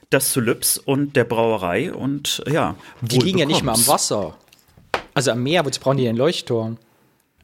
[0.10, 2.76] das zu Lips und der Brauerei und ja.
[3.02, 4.38] Die liegen ja nicht mal am Wasser.
[5.14, 6.78] Also am Meer, wozu brauchen die einen Leuchtturm?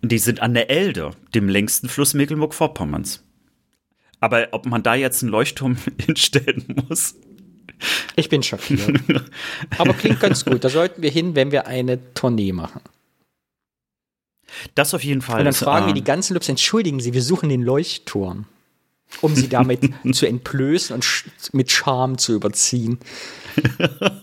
[0.01, 3.23] Die sind an der Elde, dem längsten Fluss Mecklenburg-Vorpommerns.
[4.19, 7.15] Aber ob man da jetzt einen Leuchtturm hinstellen muss,
[8.15, 8.99] ich bin schockiert.
[9.77, 10.63] Aber klingt ganz gut.
[10.63, 12.81] Da sollten wir hin, wenn wir eine Tournee machen.
[14.75, 15.39] Das auf jeden Fall.
[15.39, 18.45] Und dann fragen äh, wir die ganzen Lübs, entschuldigen Sie, wir suchen den Leuchtturm,
[19.21, 22.99] um sie damit zu entblößen und sch mit Charme zu überziehen.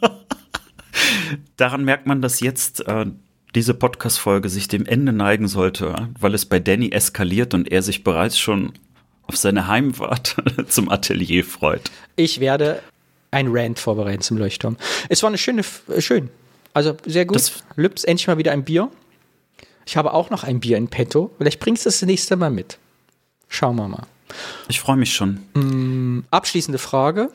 [1.57, 3.07] Daran merkt man, dass jetzt äh,
[3.55, 8.05] diese Podcast-Folge sich dem Ende neigen sollte, weil es bei Danny eskaliert und er sich
[8.05, 8.73] bereits schon
[9.23, 10.37] auf seine Heimfahrt
[10.69, 11.91] zum Atelier freut.
[12.17, 12.83] Ich werde
[13.31, 14.77] ein Rant vorbereiten zum Leuchtturm.
[15.09, 16.31] Es war eine schöne, äh, schön.
[16.73, 17.37] Also sehr gut.
[17.37, 18.91] Das Lübs, endlich mal wieder ein Bier.
[19.87, 21.35] Ich habe auch noch ein Bier in petto.
[21.39, 22.79] Vielleicht bringst du es das nächste Mal mit.
[23.49, 24.07] Schauen wir mal.
[24.69, 25.41] Ich freue mich schon.
[25.55, 27.31] Mm, abschließende Frage.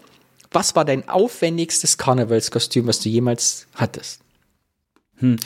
[0.51, 4.21] Was war dein aufwendigstes Karnevalskostüm, was du jemals hattest?
[5.17, 5.37] Hm,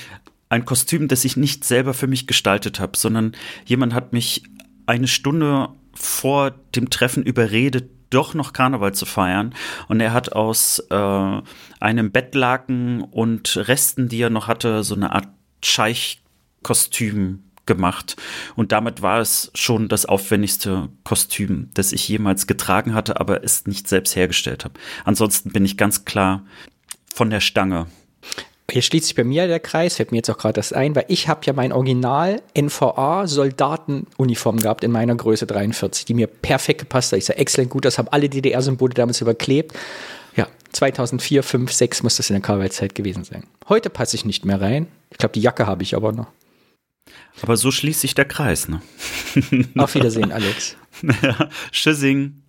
[0.49, 3.35] ein Kostüm, das ich nicht selber für mich gestaltet habe, sondern
[3.65, 4.43] jemand hat mich
[4.85, 9.53] eine Stunde vor dem Treffen überredet, doch noch Karneval zu feiern.
[9.87, 11.41] Und er hat aus äh,
[11.79, 15.27] einem Bettlaken und Resten, die er noch hatte, so eine Art
[15.63, 18.17] Scheich-Kostüm gemacht.
[18.55, 23.67] Und damit war es schon das aufwendigste Kostüm, das ich jemals getragen hatte, aber es
[23.67, 24.79] nicht selbst hergestellt habe.
[25.05, 26.43] Ansonsten bin ich ganz klar
[27.13, 27.85] von der Stange.
[28.71, 31.05] Hier schließt sich bei mir der Kreis, fällt mir jetzt auch gerade das ein, weil
[31.07, 36.81] ich habe ja mein Original NVA Soldatenuniform gehabt in meiner Größe 43, die mir perfekt
[36.81, 37.19] gepasst hat.
[37.19, 39.73] Ich sage exzellent gut, das haben alle DDR-Symbole damals überklebt.
[40.35, 43.43] Ja, 2004, 5, 6 muss das in der Karnevalzeit gewesen sein.
[43.67, 44.87] Heute passe ich nicht mehr rein.
[45.11, 46.27] Ich glaube, die Jacke habe ich aber noch.
[47.41, 48.81] Aber so schließt sich der Kreis, ne?
[49.77, 50.75] Auf Wiedersehen, Alex.
[51.71, 52.41] Tschüssing.